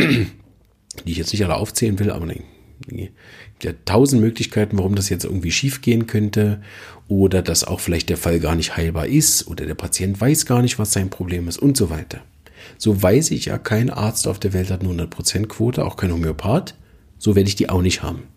die 0.01 1.11
ich 1.11 1.19
jetzt 1.19 1.35
nicht 1.35 1.45
alle 1.45 1.57
aufzählen 1.57 1.99
will, 1.99 2.11
aber 2.11 2.33
ja, 2.91 3.73
tausend 3.85 4.23
Möglichkeiten, 4.23 4.79
warum 4.79 4.95
das 4.95 5.11
jetzt 5.11 5.27
irgendwie 5.27 5.51
schief 5.51 5.83
gehen 5.83 6.07
könnte 6.07 6.63
oder 7.09 7.43
dass 7.43 7.65
auch 7.65 7.81
vielleicht 7.81 8.09
der 8.09 8.17
Fall 8.17 8.41
gar 8.41 8.55
nicht 8.55 8.79
heilbar 8.79 9.07
ist 9.07 9.47
oder 9.49 9.67
der 9.67 9.75
Patient 9.75 10.19
weiß 10.19 10.47
gar 10.47 10.63
nicht, 10.63 10.79
was 10.79 10.95
sein 10.95 11.11
Problem 11.11 11.47
ist 11.47 11.59
und 11.59 11.77
so 11.77 11.91
weiter. 11.91 12.23
So 12.79 13.03
weiß 13.03 13.33
ich 13.33 13.45
ja, 13.45 13.59
kein 13.59 13.91
Arzt 13.91 14.27
auf 14.27 14.39
der 14.39 14.55
Welt 14.55 14.71
hat 14.71 14.81
eine 14.81 15.05
100% 15.05 15.45
Quote, 15.49 15.85
auch 15.85 15.97
kein 15.97 16.11
Homöopath. 16.11 16.75
So 17.19 17.37
werde 17.37 17.49
ich 17.49 17.55
die 17.57 17.69
auch 17.69 17.83
nicht 17.83 18.03
haben. 18.03 18.32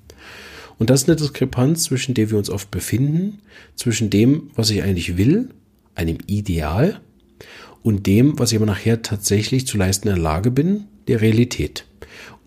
Und 0.78 0.90
das 0.90 1.04
ist 1.04 1.10
eine 1.10 1.16
Diskrepanz, 1.16 1.84
zwischen 1.84 2.14
der 2.14 2.30
wir 2.30 2.38
uns 2.38 2.50
oft 2.50 2.70
befinden, 2.72 3.40
zwischen 3.76 4.10
dem, 4.10 4.52
was 4.56 4.70
ich 4.70 4.84
eigentlich 4.84 5.18
will, 5.18 5.50
einem 5.96 6.18
Ideal, 6.28 7.02
und 7.86 8.08
dem, 8.08 8.40
was 8.40 8.52
ich 8.52 8.58
aber 8.58 8.66
nachher 8.66 9.04
tatsächlich 9.04 9.68
zu 9.68 9.78
leisten 9.78 10.08
in 10.08 10.16
der 10.16 10.24
Lage 10.24 10.50
bin, 10.50 10.86
der 11.08 11.22
Realität. 11.22 11.86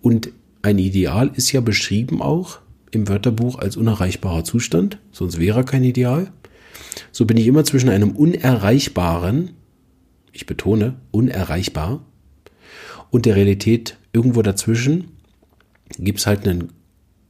Und 0.03 0.31
ein 0.63 0.79
Ideal 0.79 1.31
ist 1.33 1.53
ja 1.53 1.61
beschrieben 1.61 2.21
auch 2.21 2.59
im 2.91 3.09
Wörterbuch 3.09 3.57
als 3.59 3.77
unerreichbarer 3.77 4.43
Zustand, 4.43 4.99
sonst 5.13 5.39
wäre 5.39 5.61
er 5.61 5.65
kein 5.65 5.85
Ideal. 5.85 6.33
So 7.13 7.25
bin 7.25 7.37
ich 7.37 7.47
immer 7.47 7.63
zwischen 7.65 7.89
einem 7.89 8.13
unerreichbaren, 8.13 9.51
ich 10.33 10.47
betone, 10.47 10.97
unerreichbar, 11.13 12.05
und 13.11 13.25
der 13.25 13.37
Realität 13.37 13.97
irgendwo 14.13 14.43
dazwischen 14.43 15.13
gibt 15.99 16.19
es 16.19 16.27
halt 16.27 16.47
eine 16.49 16.69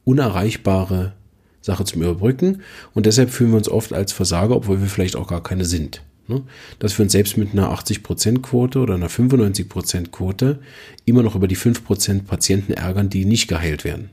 unerreichbare 0.09 1.13
Sache 1.61 1.85
zum 1.85 2.01
Überbrücken 2.01 2.63
und 2.95 3.05
deshalb 3.05 3.29
fühlen 3.29 3.51
wir 3.51 3.57
uns 3.57 3.69
oft 3.69 3.93
als 3.93 4.11
Versager, 4.11 4.55
obwohl 4.55 4.81
wir 4.81 4.87
vielleicht 4.87 5.15
auch 5.15 5.27
gar 5.27 5.43
keine 5.43 5.65
sind. 5.65 6.01
Ne? 6.27 6.41
Dass 6.79 6.97
wir 6.97 7.03
uns 7.03 7.11
selbst 7.11 7.37
mit 7.37 7.51
einer 7.51 7.71
80%-Quote 7.71 8.79
oder 8.79 8.95
einer 8.95 9.09
95%-Quote 9.09 10.59
immer 11.05 11.21
noch 11.21 11.35
über 11.35 11.47
die 11.47 11.57
5% 11.57 12.23
Patienten 12.23 12.73
ärgern, 12.73 13.09
die 13.09 13.25
nicht 13.25 13.47
geheilt 13.47 13.83
werden. 13.83 14.09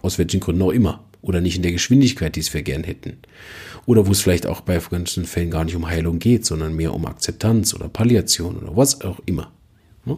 Aus 0.00 0.18
welchen 0.18 0.40
Gründen 0.40 0.62
auch 0.62 0.70
immer. 0.70 1.04
Oder 1.20 1.40
nicht 1.42 1.56
in 1.56 1.62
der 1.62 1.72
Geschwindigkeit, 1.72 2.36
die 2.36 2.40
es 2.40 2.54
wir 2.54 2.62
gern 2.62 2.84
hätten. 2.84 3.18
Oder 3.84 4.06
wo 4.06 4.12
es 4.12 4.20
vielleicht 4.20 4.46
auch 4.46 4.62
bei 4.62 4.78
ganzen 4.78 5.26
Fällen 5.26 5.50
gar 5.50 5.64
nicht 5.64 5.76
um 5.76 5.88
Heilung 5.88 6.20
geht, 6.20 6.46
sondern 6.46 6.74
mehr 6.74 6.94
um 6.94 7.04
Akzeptanz 7.04 7.74
oder 7.74 7.88
Palliation 7.88 8.56
oder 8.56 8.76
was 8.76 9.00
auch 9.02 9.20
immer. 9.26 9.52
Ne? 10.04 10.16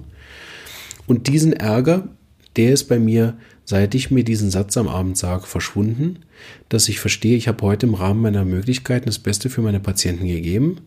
Und 1.07 1.27
diesen 1.27 1.53
Ärger, 1.53 2.09
der 2.57 2.73
ist 2.73 2.85
bei 2.85 2.99
mir 2.99 3.37
seit 3.70 3.94
ich 3.94 4.11
mir 4.11 4.24
diesen 4.24 4.50
Satz 4.50 4.76
am 4.76 4.88
Abend 4.88 5.16
sage, 5.16 5.46
verschwunden, 5.46 6.18
dass 6.68 6.88
ich 6.88 6.98
verstehe, 6.98 7.37
ich 7.37 7.46
habe 7.46 7.64
heute 7.64 7.87
im 7.87 7.94
Rahmen 7.94 8.21
meiner 8.21 8.44
Möglichkeiten 8.44 9.06
das 9.06 9.21
Beste 9.21 9.48
für 9.48 9.62
meine 9.62 9.79
Patienten 9.79 10.27
gegeben. 10.27 10.79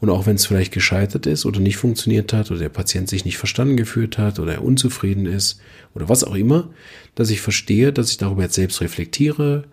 Und 0.00 0.08
auch 0.08 0.24
wenn 0.24 0.36
es 0.36 0.46
vielleicht 0.46 0.72
gescheitert 0.72 1.26
ist 1.26 1.46
oder 1.46 1.58
nicht 1.58 1.78
funktioniert 1.78 2.32
hat 2.32 2.52
oder 2.52 2.60
der 2.60 2.68
Patient 2.68 3.08
sich 3.08 3.24
nicht 3.24 3.38
verstanden 3.38 3.76
gefühlt 3.76 4.18
hat 4.18 4.38
oder 4.38 4.52
er 4.52 4.64
unzufrieden 4.64 5.26
ist 5.26 5.60
oder 5.96 6.08
was 6.08 6.22
auch 6.22 6.36
immer, 6.36 6.70
dass 7.16 7.30
ich 7.30 7.40
verstehe, 7.40 7.92
dass 7.92 8.12
ich 8.12 8.18
darüber 8.18 8.42
jetzt 8.42 8.54
selbst 8.54 8.80
reflektiere, 8.80 9.64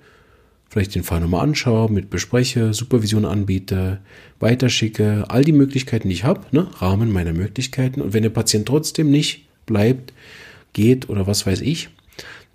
vielleicht 0.68 0.96
den 0.96 1.04
Fall 1.04 1.20
nochmal 1.20 1.44
anschaue, 1.44 1.92
mit 1.92 2.10
bespreche, 2.10 2.74
Supervision 2.74 3.26
anbiete, 3.26 4.00
weiterschicke, 4.40 5.26
all 5.28 5.44
die 5.44 5.52
Möglichkeiten, 5.52 6.10
die 6.10 6.16
ich 6.16 6.24
habe, 6.24 6.42
ne, 6.52 6.68
Rahmen 6.80 7.12
meiner 7.12 7.34
Möglichkeiten. 7.34 8.02
Und 8.02 8.14
wenn 8.14 8.24
der 8.24 8.32
Patient 8.32 8.68
trotzdem 8.68 9.12
nicht 9.12 9.46
bleibt, 9.68 10.14
geht 10.74 11.10
oder 11.10 11.28
was 11.28 11.46
weiß 11.46 11.62
ich, 11.62 11.90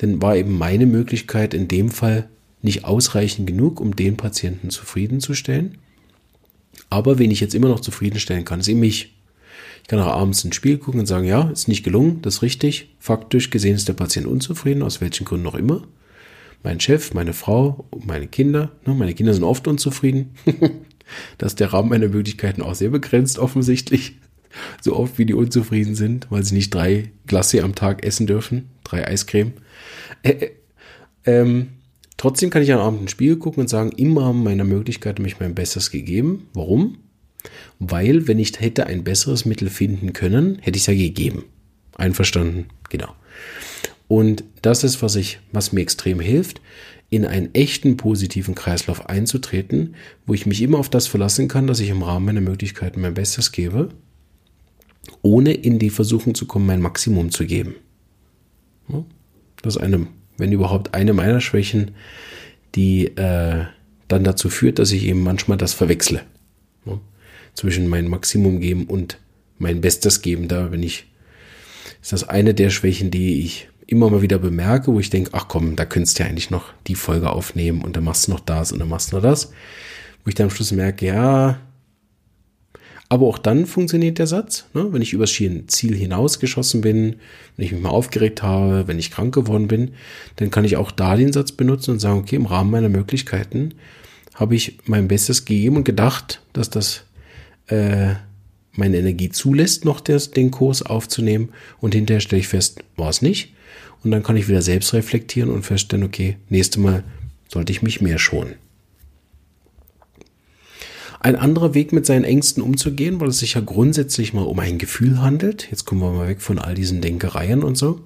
dann 0.01 0.23
war 0.23 0.35
eben 0.35 0.57
meine 0.57 0.87
Möglichkeit 0.87 1.53
in 1.53 1.69
dem 1.69 1.91
Fall 1.91 2.31
nicht 2.63 2.85
ausreichend 2.85 3.47
genug, 3.47 3.81
um 3.81 3.95
den 3.95 4.17
Patienten 4.17 4.71
zufriedenzustellen. 4.71 5.77
Aber 6.89 7.19
wen 7.19 7.31
ich 7.31 7.41
jetzt 7.41 7.55
immer 7.55 7.69
noch 7.69 7.81
zufriedenstellen 7.81 8.47
kann, 8.47 8.61
ist 8.61 8.69
eben 8.69 8.81
mich. 8.81 9.15
Ich 9.83 9.89
kann 9.89 9.99
auch 9.99 10.07
abends 10.07 10.43
ins 10.43 10.57
Spiel 10.57 10.79
gucken 10.79 11.01
und 11.01 11.07
sagen, 11.07 11.27
ja, 11.27 11.51
ist 11.51 11.69
nicht 11.69 11.83
gelungen, 11.83 12.23
das 12.23 12.37
ist 12.37 12.43
richtig. 12.43 12.95
Faktisch 12.99 13.51
gesehen 13.51 13.75
ist 13.75 13.89
der 13.89 13.93
Patient 13.93 14.27
unzufrieden, 14.27 14.83
aus 14.83 15.03
welchen 15.03 15.27
Gründen 15.27 15.47
auch 15.47 15.55
immer. 15.55 15.83
mein 16.63 16.81
Chef, 16.81 17.13
meine 17.13 17.35
Frau, 17.35 17.85
meine 18.07 18.27
Kinder. 18.27 18.73
Ne, 18.87 18.95
meine 18.95 19.13
Kinder 19.15 19.35
sind 19.35 19.45
oft 19.45 19.69
unzufrieden. 19.69 20.35
da 21.39 21.47
ist 21.47 21.61
der 21.61 21.75
Rahmen 21.75 21.91
meiner 21.91 22.09
Möglichkeiten 22.09 22.63
auch 22.63 22.75
sehr 22.75 22.91
begrenzt 22.91 23.39
offensichtlich. 23.39 24.17
So 24.81 24.97
oft 24.97 25.19
wie 25.19 25.27
die 25.27 25.35
unzufrieden 25.35 25.95
sind, 25.95 26.27
weil 26.31 26.45
sie 26.45 26.55
nicht 26.55 26.75
drei 26.75 27.11
Glasse 27.27 27.63
am 27.63 27.75
Tag 27.75 28.05
essen 28.05 28.27
dürfen, 28.27 28.71
drei 28.85 29.07
Eiscreme. 29.07 29.53
Äh, 30.23 30.31
äh, 30.31 30.51
ähm, 31.25 31.69
trotzdem 32.17 32.51
kann 32.51 32.63
ich 32.63 32.73
am 32.73 32.81
Abend 32.81 33.01
in 33.01 33.05
den 33.07 33.11
Spiegel 33.11 33.37
gucken 33.37 33.63
und 33.63 33.69
sagen, 33.69 33.93
im 33.97 34.17
Rahmen 34.17 34.43
meiner 34.43 34.65
Möglichkeiten 34.65 35.19
habe 35.19 35.29
ich 35.29 35.41
mein 35.41 35.55
Bestes 35.55 35.91
gegeben. 35.91 36.49
Warum? 36.55 36.99
Weil, 37.79 38.29
wenn 38.29 38.39
ich 38.39 38.61
hätte 38.61 38.87
ein 38.87 39.05
besseres 39.05 39.45
Mittel 39.45 39.71
finden 39.71 40.13
können, 40.13 40.59
hätte 40.61 40.77
ich 40.77 40.83
es 40.83 40.87
ja 40.87 40.95
gegeben. 40.95 41.45
Einverstanden? 41.97 42.67
Genau. 42.91 43.15
Und 44.09 44.45
das 44.63 44.85
ist, 44.85 45.03
was 45.03 45.17
ich, 45.17 45.39
was 45.53 45.73
mir 45.73 45.83
extrem 45.83 46.21
hilft, 46.21 46.61
in 47.11 47.25
einen 47.25 47.55
echten 47.55 47.97
positiven 47.97 48.55
Kreislauf 48.55 49.09
einzutreten, 49.09 49.95
wo 50.27 50.35
ich 50.35 50.47
mich 50.47 50.63
immer 50.63 50.79
auf 50.79 50.89
das 50.89 51.07
verlassen 51.07 51.49
kann, 51.49 51.67
dass 51.67 51.81
ich 51.81 51.91
im 51.91 52.03
Rahmen 52.03 52.27
meiner 52.27 52.41
Möglichkeiten 52.41 53.01
mein 53.01 53.15
Bestes 53.15 53.53
gebe, 53.53 53.91
ohne 55.23 55.53
in 55.53 55.79
die 55.79 55.91
Versuchung 55.91 56.35
zu 56.35 56.47
kommen, 56.47 56.67
mein 56.67 56.81
Maximum 56.81 57.31
zu 57.31 57.47
geben. 57.47 57.75
Das 59.63 59.77
ist 59.77 59.83
eine, 59.83 60.07
wenn 60.37 60.53
überhaupt, 60.53 60.95
eine 60.95 61.13
meiner 61.13 61.41
Schwächen, 61.41 61.93
die 62.75 63.07
äh, 63.17 63.65
dann 64.09 64.25
dazu 64.25 64.49
führt, 64.49 64.79
dass 64.79 64.93
ich 64.93 65.05
eben 65.05 65.23
manchmal 65.23 65.59
das 65.59 65.73
verwechsle. 65.73 66.23
Zwischen 67.55 67.89
mein 67.89 68.09
Maximum 68.09 68.61
geben 68.61 68.85
und 68.85 69.19
mein 69.59 69.81
Bestes 69.81 70.23
geben. 70.23 70.47
Da 70.47 70.69
bin 70.69 70.83
ich, 70.83 71.07
ist 72.01 72.13
das 72.13 72.29
eine 72.29 72.55
der 72.55 72.71
Schwächen, 72.71 73.11
die 73.11 73.43
ich 73.43 73.69
immer 73.87 74.09
mal 74.09 74.23
wieder 74.23 74.39
bemerke, 74.39 74.93
wo 74.93 75.01
ich 75.01 75.11
denke, 75.11 75.31
ach 75.33 75.49
komm, 75.49 75.75
da 75.75 75.85
könntest 75.85 76.19
du 76.19 76.23
ja 76.23 76.29
eigentlich 76.29 76.51
noch 76.51 76.73
die 76.87 76.95
Folge 76.95 77.31
aufnehmen 77.31 77.83
und 77.83 77.97
dann 77.97 78.05
machst 78.05 78.29
du 78.29 78.31
noch 78.31 78.41
das 78.41 78.71
und 78.71 78.79
dann 78.79 78.89
machst 78.89 79.11
du 79.11 79.17
noch 79.17 79.23
das. 79.23 79.53
Wo 80.25 80.29
ich 80.29 80.37
dann 80.37 80.45
am 80.45 80.51
Schluss 80.51 80.71
merke, 80.71 81.07
ja, 81.07 81.59
aber 83.11 83.27
auch 83.27 83.39
dann 83.39 83.67
funktioniert 83.67 84.19
der 84.19 84.29
Satz, 84.29 84.67
ne? 84.73 84.93
wenn 84.93 85.03
ich 85.03 85.13
übers 85.13 85.33
Ziel 85.33 85.97
hinausgeschossen 85.97 86.81
bin, 86.81 87.17
wenn 87.57 87.67
ich 87.67 87.73
mich 87.73 87.81
mal 87.81 87.91
aufgeregt 87.91 88.45
habe, 88.45 88.87
wenn 88.87 89.01
ich 89.01 89.11
krank 89.11 89.35
geworden 89.35 89.67
bin, 89.67 89.91
dann 90.37 90.53
kann 90.53 90.65
ich 90.65 90.77
auch 90.77 90.93
da 90.93 91.17
den 91.17 91.33
Satz 91.33 91.51
benutzen 91.51 91.91
und 91.91 91.99
sagen, 91.99 92.21
okay, 92.21 92.37
im 92.37 92.47
Rahmen 92.47 92.71
meiner 92.71 92.89
Möglichkeiten 92.89 93.75
habe 94.37 94.55
ich 94.55 94.79
mein 94.85 95.09
Bestes 95.09 95.45
gegeben 95.45 95.79
und 95.79 95.85
gedacht, 95.85 96.41
dass 96.53 96.71
das 96.71 97.03
äh, 97.67 98.15
meine 98.77 98.99
Energie 98.99 99.31
zulässt, 99.31 99.85
noch 99.85 100.01
des, 100.01 100.31
den 100.31 100.53
Kurs 100.53 100.83
aufzunehmen 100.83 101.49
und 101.81 101.97
hinterher 101.97 102.21
stelle 102.21 102.41
ich 102.41 102.49
fest, 102.49 102.79
war 102.97 103.11
es 103.11 103.23
nicht. 103.23 103.55
Und 104.05 104.13
dann 104.13 104.23
kann 104.23 104.37
ich 104.37 104.49
wieder 104.49 104.63
selbst 104.63 104.95
reflektieren 104.95 105.51
und 105.51 105.65
feststellen, 105.65 106.07
okay, 106.07 106.37
nächstes 106.49 106.81
Mal 106.81 107.03
sollte 107.49 107.73
ich 107.73 107.83
mich 107.83 108.01
mehr 108.01 108.21
schonen. 108.21 108.55
Ein 111.21 111.37
anderer 111.37 111.75
Weg 111.75 111.93
mit 111.93 112.07
seinen 112.07 112.25
Ängsten 112.25 112.63
umzugehen, 112.63 113.21
weil 113.21 113.29
es 113.29 113.41
sich 113.41 113.55
ja 113.55 113.61
grundsätzlich 113.61 114.33
mal 114.33 114.47
um 114.47 114.59
ein 114.59 114.79
Gefühl 114.79 115.21
handelt. 115.21 115.69
Jetzt 115.71 115.85
kommen 115.85 116.01
wir 116.01 116.11
mal 116.11 116.29
weg 116.29 116.41
von 116.41 116.59
all 116.59 116.75
diesen 116.75 117.03
Denkereien 117.03 117.63
und 117.63 117.77
so. 117.77 118.01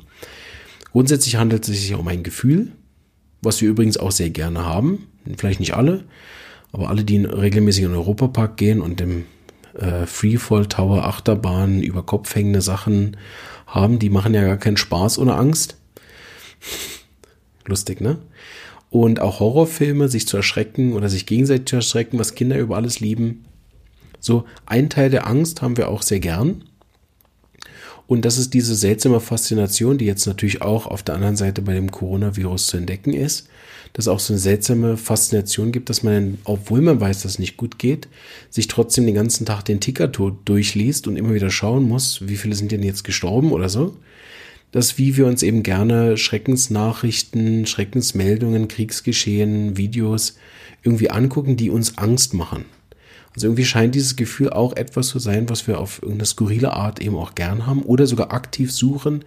Grundsätzlich 0.90 1.36
handelt 1.36 1.68
es 1.68 1.80
sich 1.80 1.90
ja 1.90 1.96
um 1.96 2.08
ein 2.08 2.24
Gefühl, 2.24 2.72
was 3.40 3.60
wir 3.60 3.68
übrigens 3.68 3.98
auch 3.98 4.10
sehr 4.10 4.30
gerne 4.30 4.64
haben. 4.64 5.06
Vielleicht 5.38 5.60
nicht 5.60 5.74
alle, 5.74 6.04
aber 6.72 6.88
alle, 6.88 7.04
die 7.04 7.24
regelmäßig 7.24 7.84
in 7.84 7.90
den 7.90 7.98
Europapark 7.98 8.56
gehen 8.56 8.80
und 8.80 8.98
dem 8.98 9.26
äh, 9.74 10.06
Freefall 10.06 10.66
Tower 10.66 11.04
Achterbahn 11.04 11.82
über 11.82 12.02
Kopf 12.02 12.34
hängende 12.34 12.62
Sachen 12.62 13.16
haben, 13.68 14.00
die 14.00 14.10
machen 14.10 14.34
ja 14.34 14.42
gar 14.42 14.56
keinen 14.56 14.76
Spaß 14.76 15.18
ohne 15.18 15.34
Angst. 15.34 15.76
Lustig, 17.64 18.00
ne? 18.00 18.18
Und 18.94 19.18
auch 19.18 19.40
Horrorfilme, 19.40 20.08
sich 20.08 20.28
zu 20.28 20.36
erschrecken 20.36 20.92
oder 20.92 21.08
sich 21.08 21.26
gegenseitig 21.26 21.66
zu 21.66 21.74
erschrecken, 21.74 22.16
was 22.20 22.36
Kinder 22.36 22.60
über 22.60 22.76
alles 22.76 23.00
lieben. 23.00 23.44
So, 24.20 24.44
ein 24.66 24.88
Teil 24.88 25.10
der 25.10 25.26
Angst 25.26 25.62
haben 25.62 25.76
wir 25.76 25.88
auch 25.88 26.00
sehr 26.00 26.20
gern. 26.20 26.62
Und 28.06 28.24
das 28.24 28.38
ist 28.38 28.54
diese 28.54 28.76
seltsame 28.76 29.18
Faszination, 29.18 29.98
die 29.98 30.04
jetzt 30.04 30.28
natürlich 30.28 30.62
auch 30.62 30.86
auf 30.86 31.02
der 31.02 31.16
anderen 31.16 31.34
Seite 31.34 31.60
bei 31.60 31.74
dem 31.74 31.90
Coronavirus 31.90 32.68
zu 32.68 32.76
entdecken 32.76 33.14
ist, 33.14 33.48
dass 33.94 34.06
auch 34.06 34.20
so 34.20 34.32
eine 34.32 34.38
seltsame 34.38 34.96
Faszination 34.96 35.72
gibt, 35.72 35.90
dass 35.90 36.04
man, 36.04 36.38
obwohl 36.44 36.80
man 36.80 37.00
weiß, 37.00 37.22
dass 37.22 37.32
es 37.32 37.38
nicht 37.40 37.56
gut 37.56 37.80
geht, 37.80 38.06
sich 38.48 38.68
trotzdem 38.68 39.06
den 39.06 39.16
ganzen 39.16 39.44
Tag 39.44 39.64
den 39.64 39.80
Tickertod 39.80 40.36
durchliest 40.44 41.08
und 41.08 41.16
immer 41.16 41.34
wieder 41.34 41.50
schauen 41.50 41.82
muss, 41.88 42.28
wie 42.28 42.36
viele 42.36 42.54
sind 42.54 42.70
denn 42.70 42.84
jetzt 42.84 43.02
gestorben 43.02 43.50
oder 43.50 43.68
so 43.68 43.96
dass 44.74 44.98
wie 44.98 45.16
wir 45.16 45.26
uns 45.26 45.44
eben 45.44 45.62
gerne 45.62 46.16
Schreckensnachrichten, 46.16 47.64
Schreckensmeldungen, 47.64 48.66
Kriegsgeschehen, 48.66 49.76
Videos 49.76 50.36
irgendwie 50.82 51.10
angucken, 51.10 51.56
die 51.56 51.70
uns 51.70 51.96
Angst 51.96 52.34
machen. 52.34 52.64
Also 53.36 53.46
irgendwie 53.46 53.66
scheint 53.66 53.94
dieses 53.94 54.16
Gefühl 54.16 54.50
auch 54.50 54.74
etwas 54.74 55.06
zu 55.06 55.20
sein, 55.20 55.48
was 55.48 55.68
wir 55.68 55.78
auf 55.78 56.02
irgendeine 56.02 56.26
skurrile 56.26 56.72
Art 56.72 57.00
eben 57.00 57.14
auch 57.14 57.36
gern 57.36 57.68
haben 57.68 57.84
oder 57.84 58.08
sogar 58.08 58.32
aktiv 58.32 58.72
suchen, 58.72 59.24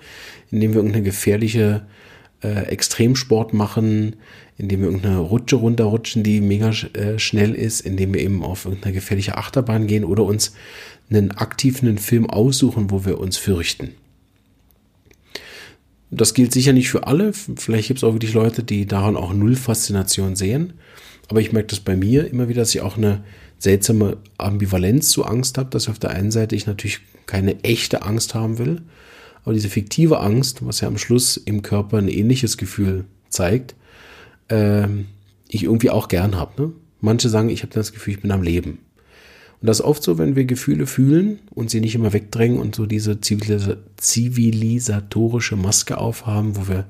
indem 0.52 0.72
wir 0.72 0.80
irgendeine 0.80 1.06
gefährliche 1.06 1.86
äh, 2.44 2.64
Extremsport 2.66 3.54
machen, 3.54 4.18
indem 4.58 4.82
wir 4.82 4.88
irgendeine 4.88 5.20
Rutsche 5.20 5.56
runterrutschen, 5.56 6.24
die 6.24 6.42
mega 6.42 6.72
äh, 6.72 7.20
schnell 7.20 7.54
ist, 7.56 7.80
indem 7.80 8.14
wir 8.14 8.20
eben 8.20 8.44
auf 8.44 8.66
irgendeine 8.66 8.96
gefährliche 8.96 9.38
Achterbahn 9.38 9.88
gehen 9.88 10.04
oder 10.04 10.24
uns 10.24 10.56
einen 11.10 11.32
aktiven 11.32 11.98
Film 12.00 12.30
aussuchen, 12.30 12.92
wo 12.92 13.06
wir 13.06 13.18
uns 13.18 13.38
fürchten. 13.38 13.94
Das 16.10 16.34
gilt 16.34 16.54
sicher 16.54 16.74
nicht 16.74 16.90
für 16.90 17.06
alle. 17.06 17.34
Vielleicht 17.34 17.90
gibt 17.90 18.00
es 18.00 18.04
auch 18.04 18.14
wirklich 18.14 18.34
Leute, 18.34 18.64
die 18.64 18.86
daran 18.86 19.18
auch 19.18 19.34
null 19.34 19.56
Faszination 19.56 20.36
sehen. 20.36 20.74
Aber 21.30 21.42
ich 21.42 21.52
merke 21.52 21.68
das 21.68 21.82
bei 21.82 21.98
mir 21.98 22.28
immer 22.28 22.48
wieder, 22.48 22.62
dass 22.62 22.74
ich 22.74 22.82
auch 22.82 22.98
eine 22.98 23.24
seltsame 23.60 24.18
Ambivalenz 24.38 25.10
zu 25.10 25.26
Angst 25.26 25.58
habe, 25.58 25.70
dass 25.70 25.90
auf 25.90 26.00
der 26.00 26.12
einen 26.12 26.32
Seite 26.32 26.56
ich 26.56 26.68
natürlich 26.68 27.00
keine 27.26 27.64
echte 27.64 28.04
Angst 28.04 28.34
haben 28.36 28.58
will, 28.58 28.82
aber 29.44 29.54
diese 29.54 29.70
fiktive 29.70 30.20
Angst, 30.20 30.66
was 30.66 30.82
ja 30.82 30.88
am 30.88 30.98
Schluss 30.98 31.38
im 31.38 31.62
Körper 31.62 31.98
ein 31.98 32.08
ähnliches 32.08 32.58
Gefühl 32.58 33.06
zeigt, 33.30 33.76
äh, 34.50 34.88
ich 35.50 35.64
irgendwie 35.64 35.90
auch 35.90 36.08
gern 36.08 36.36
habe. 36.36 36.62
Ne? 36.62 36.72
Manche 37.02 37.30
sagen, 37.30 37.50
ich 37.50 37.64
habe 37.64 37.74
das 37.74 37.94
Gefühl, 37.94 38.16
ich 38.16 38.22
bin 38.22 38.32
am 38.32 38.44
Leben. 38.44 38.80
Und 39.62 39.68
das 39.68 39.80
ist 39.80 39.86
oft 39.86 40.04
so, 40.04 40.18
wenn 40.18 40.36
wir 40.36 40.44
Gefühle 40.46 40.86
fühlen 40.86 41.40
und 41.50 41.72
sie 41.72 41.80
nicht 41.82 41.96
immer 41.96 42.14
wegdrängen 42.14 42.60
und 42.60 42.76
so 42.76 42.86
diese 42.86 43.20
zivilisatorische 43.22 45.56
Maske 45.56 45.98
aufhaben, 45.98 46.56
wo 46.56 46.68
wir 46.68 46.86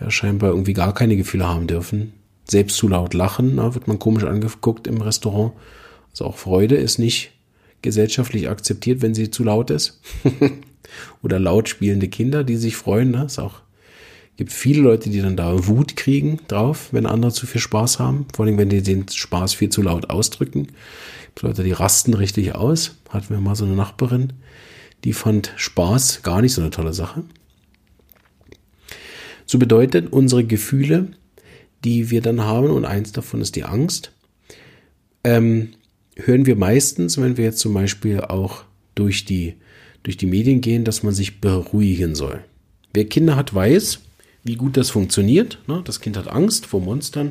ja 0.00 0.10
scheinbar 0.10 0.48
irgendwie 0.50 0.72
gar 0.72 0.94
keine 0.94 1.16
Gefühle 1.16 1.46
haben 1.46 1.66
dürfen. 1.66 2.14
Selbst 2.48 2.78
zu 2.78 2.88
laut 2.88 3.12
lachen, 3.12 3.58
da 3.58 3.74
wird 3.74 3.86
man 3.86 3.98
komisch 3.98 4.24
angeguckt 4.24 4.86
im 4.86 5.02
Restaurant. 5.02 5.52
Also 6.10 6.24
auch 6.24 6.38
Freude 6.38 6.76
ist 6.76 6.98
nicht 6.98 7.32
gesellschaftlich 7.82 8.48
akzeptiert, 8.48 9.02
wenn 9.02 9.14
sie 9.14 9.30
zu 9.30 9.44
laut 9.44 9.68
ist. 9.70 10.00
Oder 11.22 11.38
laut 11.38 11.68
spielende 11.68 12.08
Kinder, 12.08 12.44
die 12.44 12.56
sich 12.56 12.76
freuen. 12.76 13.10
Ne? 13.10 13.24
Es 13.24 13.38
auch 13.38 13.60
gibt 14.36 14.52
viele 14.52 14.80
Leute, 14.80 15.10
die 15.10 15.20
dann 15.20 15.36
da 15.36 15.66
Wut 15.66 15.96
kriegen 15.96 16.40
drauf, 16.48 16.88
wenn 16.92 17.06
andere 17.06 17.32
zu 17.32 17.46
viel 17.46 17.60
Spaß 17.60 17.98
haben. 17.98 18.26
Vor 18.34 18.46
allem, 18.46 18.58
wenn 18.58 18.70
die 18.70 18.82
den 18.82 19.08
Spaß 19.08 19.54
viel 19.54 19.68
zu 19.68 19.82
laut 19.82 20.10
ausdrücken. 20.10 20.68
Leute, 21.40 21.62
die 21.62 21.72
rasten 21.72 22.14
richtig 22.14 22.54
aus. 22.54 22.96
Hatten 23.08 23.30
wir 23.30 23.40
mal 23.40 23.54
so 23.54 23.64
eine 23.64 23.74
Nachbarin, 23.74 24.32
die 25.04 25.12
fand 25.12 25.52
Spaß 25.56 26.22
gar 26.22 26.42
nicht 26.42 26.52
so 26.52 26.60
eine 26.60 26.70
tolle 26.70 26.92
Sache. 26.92 27.24
So 29.46 29.58
bedeutet 29.58 30.12
unsere 30.12 30.44
Gefühle, 30.44 31.08
die 31.84 32.10
wir 32.10 32.20
dann 32.20 32.42
haben, 32.42 32.70
und 32.70 32.84
eins 32.84 33.12
davon 33.12 33.40
ist 33.40 33.56
die 33.56 33.64
Angst, 33.64 34.12
ähm, 35.24 35.70
hören 36.16 36.46
wir 36.46 36.56
meistens, 36.56 37.20
wenn 37.20 37.36
wir 37.36 37.44
jetzt 37.44 37.58
zum 37.58 37.74
Beispiel 37.74 38.20
auch 38.20 38.64
durch 38.94 39.24
die, 39.24 39.54
durch 40.02 40.16
die 40.16 40.26
Medien 40.26 40.60
gehen, 40.60 40.84
dass 40.84 41.02
man 41.02 41.14
sich 41.14 41.40
beruhigen 41.40 42.14
soll. 42.14 42.44
Wer 42.92 43.06
Kinder 43.06 43.36
hat, 43.36 43.54
weiß, 43.54 44.00
wie 44.42 44.56
gut 44.56 44.76
das 44.76 44.90
funktioniert. 44.90 45.58
Ne? 45.66 45.82
Das 45.84 46.00
Kind 46.00 46.16
hat 46.16 46.28
Angst 46.28 46.66
vor 46.66 46.80
Monstern 46.80 47.28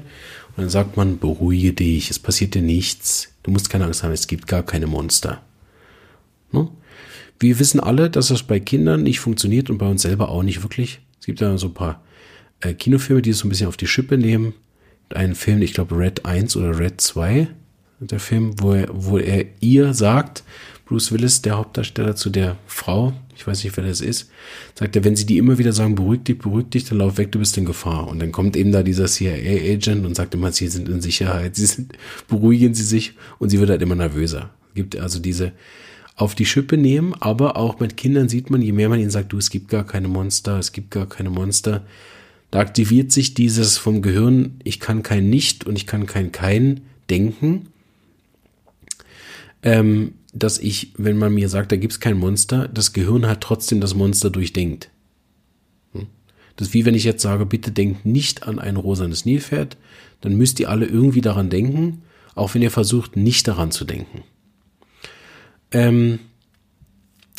und 0.50 0.58
dann 0.58 0.70
sagt 0.70 0.98
man, 0.98 1.20
beruhige 1.20 1.74
dich, 1.74 2.10
es 2.10 2.20
passiert 2.20 2.54
dir 2.54 2.62
nichts, 2.62 3.34
du 3.44 3.52
musst 3.52 3.70
keine 3.70 3.86
Angst 3.86 4.04
haben, 4.04 4.12
es 4.12 4.28
gibt 4.28 4.48
gar 4.48 4.64
keine 4.64 4.88
Monster. 4.88 5.42
Ne? 6.52 6.70
Wir 7.40 7.58
wissen 7.60 7.80
alle, 7.80 8.10
dass 8.10 8.28
das 8.28 8.44
bei 8.44 8.60
Kindern 8.60 9.04
nicht 9.04 9.20
funktioniert 9.20 9.70
und 9.70 9.78
bei 9.78 9.88
uns 9.88 10.02
selber 10.02 10.30
auch 10.30 10.44
nicht 10.44 10.62
wirklich. 10.62 11.00
Es 11.20 11.26
gibt 11.26 11.40
ja 11.40 11.58
so 11.58 11.68
ein 11.68 11.74
paar 11.74 12.04
äh, 12.60 12.74
Kinofilme, 12.74 13.22
die 13.22 13.30
es 13.30 13.40
so 13.40 13.48
ein 13.48 13.50
bisschen 13.50 13.68
auf 13.68 13.78
die 13.78 13.88
Schippe 13.88 14.18
nehmen. 14.18 14.54
Einen 15.10 15.36
Film, 15.36 15.62
ich 15.62 15.74
glaube 15.74 15.98
Red 15.98 16.26
1 16.26 16.56
oder 16.58 16.78
Red 16.78 17.02
2, 17.02 17.48
der 18.02 18.20
Film, 18.20 18.62
wo 18.62 18.74
er, 18.74 18.88
wo 18.92 19.18
er 19.18 19.46
ihr 19.60 19.94
sagt, 19.94 20.44
Bruce 20.90 21.12
Willis, 21.12 21.44
der 21.44 21.56
Hauptdarsteller, 21.56 22.16
zu 22.16 22.32
der 22.32 22.58
Frau, 22.66 23.14
ich 23.38 23.46
weiß 23.46 23.64
nicht, 23.64 23.78
wer 23.78 23.84
das 23.84 24.02
ist, 24.02 24.32
sagt 24.74 24.96
er, 24.96 25.04
wenn 25.04 25.16
sie 25.16 25.28
die 25.28 25.38
immer 25.38 25.60
wieder 25.60 25.72
sagen, 25.72 25.94
beruhig 25.94 26.24
dich, 26.24 26.40
beruhig 26.40 26.72
dich, 26.72 26.86
dann 26.86 26.98
lauf 26.98 27.20
weg, 27.20 27.32
du 27.32 27.38
bist 27.38 27.56
in 27.60 27.66
Gefahr. 27.66 28.08
Und 28.08 28.18
dann 28.18 28.32
kommt 28.32 28.58
eben 28.58 28.72
da 28.72 28.82
dieser 28.82 29.06
CIA-Agent 29.06 30.04
und 30.04 30.16
sagt 30.16 30.34
immer, 30.34 30.52
sie 30.52 30.68
sind 30.68 30.90
in 30.90 31.00
Sicherheit, 31.00 31.56
sie 31.56 31.68
sind, 31.68 31.94
beruhigen 32.28 32.74
sie 32.74 32.84
sich 32.84 33.14
und 33.38 33.52
sie 33.52 33.60
wird 33.60 33.70
halt 33.70 33.84
immer 33.84 33.94
nervöser. 33.94 34.50
Gibt 34.74 34.98
also 34.98 35.20
diese 35.20 35.52
auf 36.16 36.34
die 36.34 36.48
Schippe 36.48 36.76
nehmen, 36.76 37.14
aber 37.20 37.56
auch 37.56 37.80
mit 37.80 37.96
Kindern 37.96 38.28
sieht 38.28 38.50
man, 38.50 38.64
je 38.64 38.72
mehr 38.72 38.90
man 38.90 39.00
ihnen 39.00 39.12
sagt, 39.12 39.32
du, 39.32 39.38
es 39.38 39.52
gibt 39.52 39.70
gar 39.70 39.86
keine 39.86 40.08
Monster, 40.08 40.58
es 40.58 40.72
gibt 40.72 40.90
gar 40.90 41.08
keine 41.08 41.30
Monster, 41.30 41.86
Da 42.50 42.62
aktiviert 42.62 43.12
sich 43.12 43.36
dieses 43.36 43.78
vom 43.78 44.02
Gehirn, 44.02 44.60
ich 44.64 44.80
kann 44.80 45.04
kein 45.04 45.30
Nicht 45.30 45.68
und 45.68 45.76
ich 45.78 45.86
kann 45.86 46.08
kein 46.08 46.32
Kein 46.32 46.82
denken, 47.12 47.68
ähm, 49.62 50.14
dass 50.34 50.60
ich, 50.60 50.94
wenn 50.98 51.18
man 51.18 51.34
mir 51.34 51.50
sagt, 51.50 51.72
da 51.72 51.76
gibt 51.76 51.94
es 51.94 52.00
kein 52.00 52.18
Monster, 52.18 52.68
das 52.68 52.94
Gehirn 52.94 53.28
hat 53.28 53.42
trotzdem 53.42 53.82
das 53.82 53.96
Monster 53.96 54.30
durchdenkt. 54.30 54.90
Hm? 55.94 56.08
Das 56.56 56.70
ist 56.70 56.74
wie 56.74 56.86
wenn 56.86 56.96
ich 56.96 57.04
jetzt 57.04 57.22
sage, 57.22 57.46
bitte 57.46 57.72
denkt 57.72 58.06
nicht 58.06 58.44
an 58.44 58.60
ein 58.60 58.76
rosanes 58.76 59.26
Nilpferd, 59.26 59.78
dann 60.22 60.36
müsst 60.36 60.60
ihr 60.60 60.70
alle 60.70 60.86
irgendwie 60.86 61.22
daran 61.22 61.50
denken, 61.50 62.04
auch 62.36 62.54
wenn 62.54 62.62
ihr 62.62 62.72
versucht, 62.72 63.16
nicht 63.16 63.48
daran 63.48 63.72
zu 63.72 63.86
denken. 63.86 64.24
Ähm, 65.72 66.20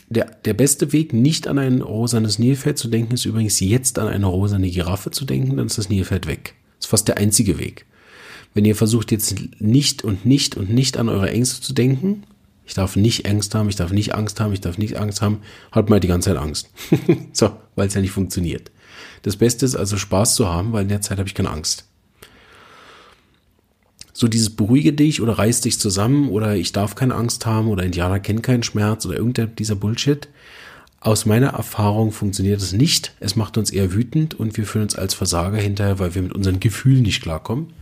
der, 0.09 0.25
der 0.45 0.55
beste 0.55 0.93
Weg, 0.93 1.13
nicht 1.13 1.47
an 1.47 1.59
ein 1.59 1.83
rosanes 1.83 2.39
Nilpferd 2.39 2.77
zu 2.77 2.89
denken, 2.89 3.15
ist 3.15 3.25
übrigens 3.25 3.61
jetzt 3.61 3.99
an 3.99 4.09
eine 4.09 4.27
rosane 4.27 4.69
Giraffe 4.71 5.13
zu 5.13 5.25
denken, 5.25 5.57
dann 5.57 5.67
ist 5.67 5.79
das 5.79 5.89
Nilpferd 5.89 6.27
weg. 6.27 6.55
Das 6.79 6.87
ist 6.87 6.91
fast 6.91 7.09
der 7.09 7.19
einzige 7.19 7.59
Weg. 7.59 7.87
Wenn 8.53 8.65
ihr 8.65 8.75
versucht 8.75 9.13
jetzt 9.13 9.37
nicht 9.61 10.03
und 10.03 10.27
nicht 10.27 10.57
und 10.57 10.71
nicht 10.71 10.97
an 10.97 11.09
eure 11.09 11.31
Ängste 11.31 11.63
zu 11.63 11.73
denken, 11.73 12.25
ich 12.71 12.75
darf 12.75 12.95
nicht 12.95 13.29
Angst 13.29 13.57
haben, 13.57 13.69
ich 13.69 13.75
darf 13.75 13.91
nicht 13.91 14.15
Angst 14.15 14.39
haben, 14.39 14.53
ich 14.53 14.61
darf 14.61 14.79
nicht 14.79 14.97
Angst 14.97 15.23
haben, 15.23 15.41
hat 15.73 15.91
mal 15.91 15.99
die 15.99 16.07
ganze 16.07 16.31
Zeit 16.31 16.39
Angst. 16.39 16.71
so, 17.33 17.51
weil 17.75 17.89
es 17.89 17.95
ja 17.95 18.01
nicht 18.01 18.13
funktioniert. 18.13 18.71
Das 19.23 19.35
Beste 19.35 19.67
ist 19.67 19.75
also 19.75 19.97
Spaß 19.97 20.37
zu 20.37 20.49
haben, 20.49 20.73
weil 20.73 20.83
in 20.83 20.89
der 20.89 21.01
Zeit 21.01 21.19
habe 21.19 21.29
ich 21.29 21.35
keine 21.35 21.51
Angst. 21.51 21.89
So 24.13 24.29
dieses 24.29 24.51
beruhige 24.51 24.93
dich 24.93 25.21
oder 25.21 25.33
reiß 25.33 25.63
dich 25.63 25.81
zusammen 25.81 26.29
oder 26.29 26.55
ich 26.55 26.71
darf 26.71 26.95
keine 26.95 27.17
Angst 27.17 27.45
haben 27.45 27.67
oder 27.67 27.83
Indianer 27.83 28.21
kennen 28.21 28.41
keinen 28.41 28.63
Schmerz 28.63 29.05
oder 29.05 29.17
irgendein 29.17 29.57
dieser 29.57 29.75
Bullshit. 29.75 30.29
Aus 31.01 31.27
meiner 31.27 31.49
Erfahrung 31.49 32.13
funktioniert 32.13 32.61
es 32.61 32.73
nicht. 32.73 33.17
Es 33.19 33.35
macht 33.35 33.59
uns 33.59 33.73
eher 33.73 33.93
wütend 33.93 34.35
und 34.35 34.57
wir 34.57 34.65
fühlen 34.65 34.85
uns 34.85 34.95
als 34.95 35.15
Versager 35.15 35.59
hinterher, 35.59 35.99
weil 35.99 36.15
wir 36.15 36.23
mit 36.23 36.35
unseren 36.35 36.61
Gefühlen 36.61 37.03
nicht 37.03 37.21
klarkommen. 37.21 37.73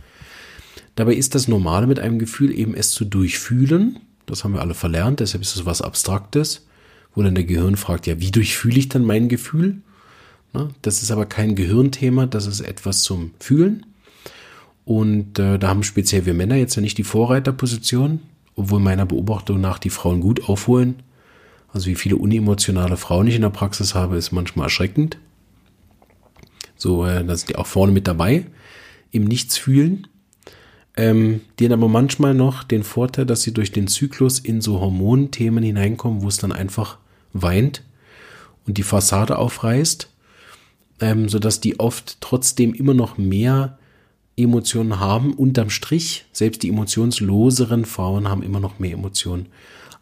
Dabei 0.95 1.13
ist 1.13 1.35
das 1.35 1.47
Normale 1.47 1.85
mit 1.85 1.99
einem 1.99 2.17
Gefühl 2.17 2.51
eben 2.57 2.73
es 2.73 2.89
zu 2.89 3.05
durchfühlen. 3.05 3.99
Das 4.29 4.43
haben 4.43 4.53
wir 4.53 4.61
alle 4.61 4.73
verlernt, 4.73 5.19
deshalb 5.19 5.41
ist 5.41 5.55
es 5.55 5.65
was 5.65 5.81
Abstraktes, 5.81 6.67
wo 7.15 7.23
dann 7.23 7.35
der 7.35 7.43
Gehirn 7.43 7.77
fragt, 7.77 8.07
ja, 8.07 8.19
wie 8.19 8.31
durchfühle 8.31 8.79
ich 8.79 8.89
dann 8.89 9.03
mein 9.03 9.29
Gefühl? 9.29 9.81
Das 10.81 11.03
ist 11.03 11.11
aber 11.11 11.25
kein 11.25 11.55
Gehirnthema, 11.55 12.25
das 12.25 12.47
ist 12.47 12.61
etwas 12.61 13.03
zum 13.03 13.31
Fühlen. 13.39 13.85
Und 14.85 15.37
äh, 15.37 15.59
da 15.59 15.67
haben 15.67 15.83
speziell 15.83 16.25
wir 16.25 16.33
Männer 16.33 16.55
jetzt 16.55 16.75
ja 16.75 16.81
nicht 16.81 16.97
die 16.97 17.03
Vorreiterposition, 17.03 18.21
obwohl 18.55 18.79
meiner 18.79 19.05
Beobachtung 19.05 19.61
nach 19.61 19.77
die 19.77 19.91
Frauen 19.91 20.21
gut 20.21 20.49
aufholen. 20.49 21.03
Also 21.71 21.85
wie 21.85 21.95
viele 21.95 22.15
unemotionale 22.15 22.97
Frauen 22.97 23.27
ich 23.27 23.35
in 23.35 23.43
der 23.43 23.51
Praxis 23.51 23.93
habe, 23.93 24.17
ist 24.17 24.31
manchmal 24.31 24.65
erschreckend. 24.65 25.17
So, 26.75 27.05
äh, 27.05 27.23
da 27.23 27.35
sind 27.35 27.49
die 27.49 27.55
auch 27.57 27.67
vorne 27.67 27.91
mit 27.91 28.07
dabei, 28.07 28.47
im 29.11 29.25
Nichts 29.25 29.57
fühlen. 29.57 30.07
Ähm, 30.99 31.39
die 31.57 31.63
haben 31.63 31.71
aber 31.71 31.87
manchmal 31.87 32.33
noch 32.33 32.61
den 32.61 32.83
Vorteil, 32.83 33.25
dass 33.25 33.41
sie 33.41 33.53
durch 33.53 33.71
den 33.71 33.87
Zyklus 33.87 34.37
in 34.37 34.59
so 34.59 34.81
Hormonthemen 34.81 35.63
hineinkommen, 35.63 36.21
wo 36.23 36.27
es 36.27 36.39
dann 36.39 36.51
einfach 36.51 36.97
weint 37.31 37.83
und 38.67 38.77
die 38.77 38.83
Fassade 38.83 39.37
aufreißt, 39.37 40.09
ähm, 40.99 41.29
sodass 41.29 41.61
die 41.61 41.79
oft 41.79 42.17
trotzdem 42.19 42.73
immer 42.73 42.93
noch 42.93 43.17
mehr 43.17 43.77
Emotionen 44.35 44.99
haben, 44.99 45.35
unterm 45.35 45.69
Strich, 45.69 46.25
selbst 46.33 46.63
die 46.63 46.69
emotionsloseren 46.69 47.85
Frauen 47.85 48.27
haben 48.27 48.43
immer 48.43 48.59
noch 48.59 48.79
mehr 48.79 48.91
Emotionen 48.91 49.45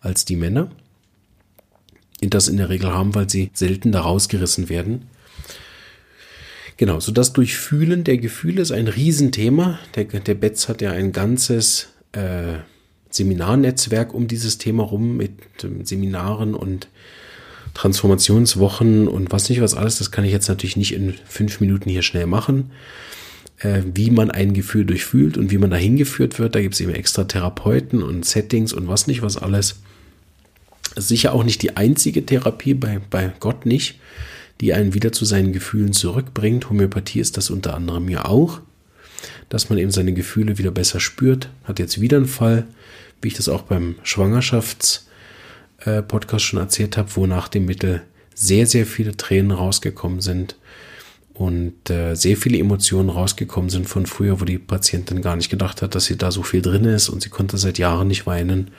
als 0.01 0.25
die 0.25 0.35
Männer. 0.35 0.71
Das 2.21 2.47
in 2.47 2.57
der 2.57 2.69
Regel 2.69 2.91
haben, 2.91 3.13
weil 3.13 3.29
sie 3.29 3.51
selten 3.53 3.91
da 3.91 4.01
rausgerissen 4.01 4.67
werden. 4.67 5.03
Genau, 6.77 6.99
so 6.99 7.11
das 7.11 7.33
Durchfühlen 7.33 8.03
der 8.03 8.17
Gefühle 8.17 8.61
ist 8.61 8.71
ein 8.71 8.87
Riesenthema. 8.87 9.79
Der, 9.95 10.05
der 10.05 10.35
Betz 10.35 10.69
hat 10.69 10.81
ja 10.81 10.91
ein 10.91 11.11
ganzes 11.11 11.89
äh, 12.11 12.59
Seminarnetzwerk 13.09 14.13
um 14.13 14.27
dieses 14.27 14.59
Thema 14.59 14.83
rum 14.83 15.17
mit 15.17 15.31
ähm, 15.63 15.85
Seminaren 15.85 16.53
und 16.53 16.87
Transformationswochen 17.73 19.07
und 19.07 19.31
was 19.31 19.49
nicht 19.49 19.61
was 19.61 19.73
alles. 19.73 19.97
Das 19.97 20.11
kann 20.11 20.23
ich 20.23 20.31
jetzt 20.31 20.49
natürlich 20.49 20.77
nicht 20.77 20.93
in 20.93 21.15
fünf 21.25 21.59
Minuten 21.59 21.89
hier 21.89 22.03
schnell 22.03 22.27
machen 22.27 22.71
äh, 23.59 23.81
wie 23.93 24.11
man 24.11 24.31
ein 24.31 24.53
Gefühl 24.53 24.85
durchfühlt 24.85 25.37
und 25.37 25.51
wie 25.51 25.57
man 25.57 25.71
dahin 25.71 25.97
geführt 25.97 26.39
wird. 26.39 26.55
Da 26.55 26.61
gibt 26.61 26.75
es 26.75 26.81
eben 26.81 26.93
extra 26.93 27.23
Therapeuten 27.23 28.03
und 28.03 28.25
Settings 28.25 28.73
und 28.73 28.87
was 28.87 29.07
nicht, 29.07 29.21
was 29.21 29.37
alles. 29.37 29.79
Sicher 30.95 31.33
auch 31.33 31.43
nicht 31.43 31.61
die 31.61 31.77
einzige 31.77 32.25
Therapie, 32.25 32.73
bei, 32.73 32.99
bei 33.09 33.31
Gott 33.39 33.65
nicht, 33.65 33.99
die 34.61 34.73
einen 34.73 34.93
wieder 34.93 35.11
zu 35.11 35.25
seinen 35.25 35.51
Gefühlen 35.53 35.93
zurückbringt. 35.93 36.69
Homöopathie 36.69 37.19
ist 37.19 37.37
das 37.37 37.49
unter 37.49 37.73
anderem 37.75 38.07
ja 38.09 38.25
auch, 38.25 38.59
dass 39.49 39.69
man 39.69 39.79
eben 39.79 39.91
seine 39.91 40.13
Gefühle 40.13 40.57
wieder 40.57 40.71
besser 40.71 40.99
spürt. 40.99 41.49
Hat 41.63 41.79
jetzt 41.79 42.01
wieder 42.01 42.17
einen 42.17 42.27
Fall, 42.27 42.67
wie 43.21 43.29
ich 43.29 43.35
das 43.35 43.47
auch 43.49 43.61
beim 43.63 43.95
Schwangerschafts-Podcast 44.03 46.45
äh, 46.45 46.47
schon 46.47 46.59
erzählt 46.59 46.97
habe, 46.97 47.09
wo 47.15 47.25
nach 47.27 47.47
dem 47.47 47.65
Mittel 47.65 48.01
sehr, 48.33 48.67
sehr 48.67 48.85
viele 48.85 49.15
Tränen 49.17 49.51
rausgekommen 49.51 50.21
sind 50.21 50.55
und 51.33 51.89
äh, 51.89 52.15
sehr 52.15 52.37
viele 52.37 52.57
Emotionen 52.57 53.09
rausgekommen 53.09 53.69
sind 53.69 53.87
von 53.87 54.05
früher, 54.05 54.41
wo 54.41 54.45
die 54.45 54.57
Patientin 54.57 55.21
gar 55.21 55.35
nicht 55.35 55.49
gedacht 55.49 55.81
hat, 55.81 55.95
dass 55.95 56.05
sie 56.05 56.17
da 56.17 56.31
so 56.31 56.43
viel 56.43 56.61
drin 56.61 56.85
ist 56.85 57.09
und 57.09 57.21
sie 57.21 57.29
konnte 57.29 57.57
seit 57.57 57.77
Jahren 57.77 58.07
nicht 58.07 58.25
weinen 58.25 58.71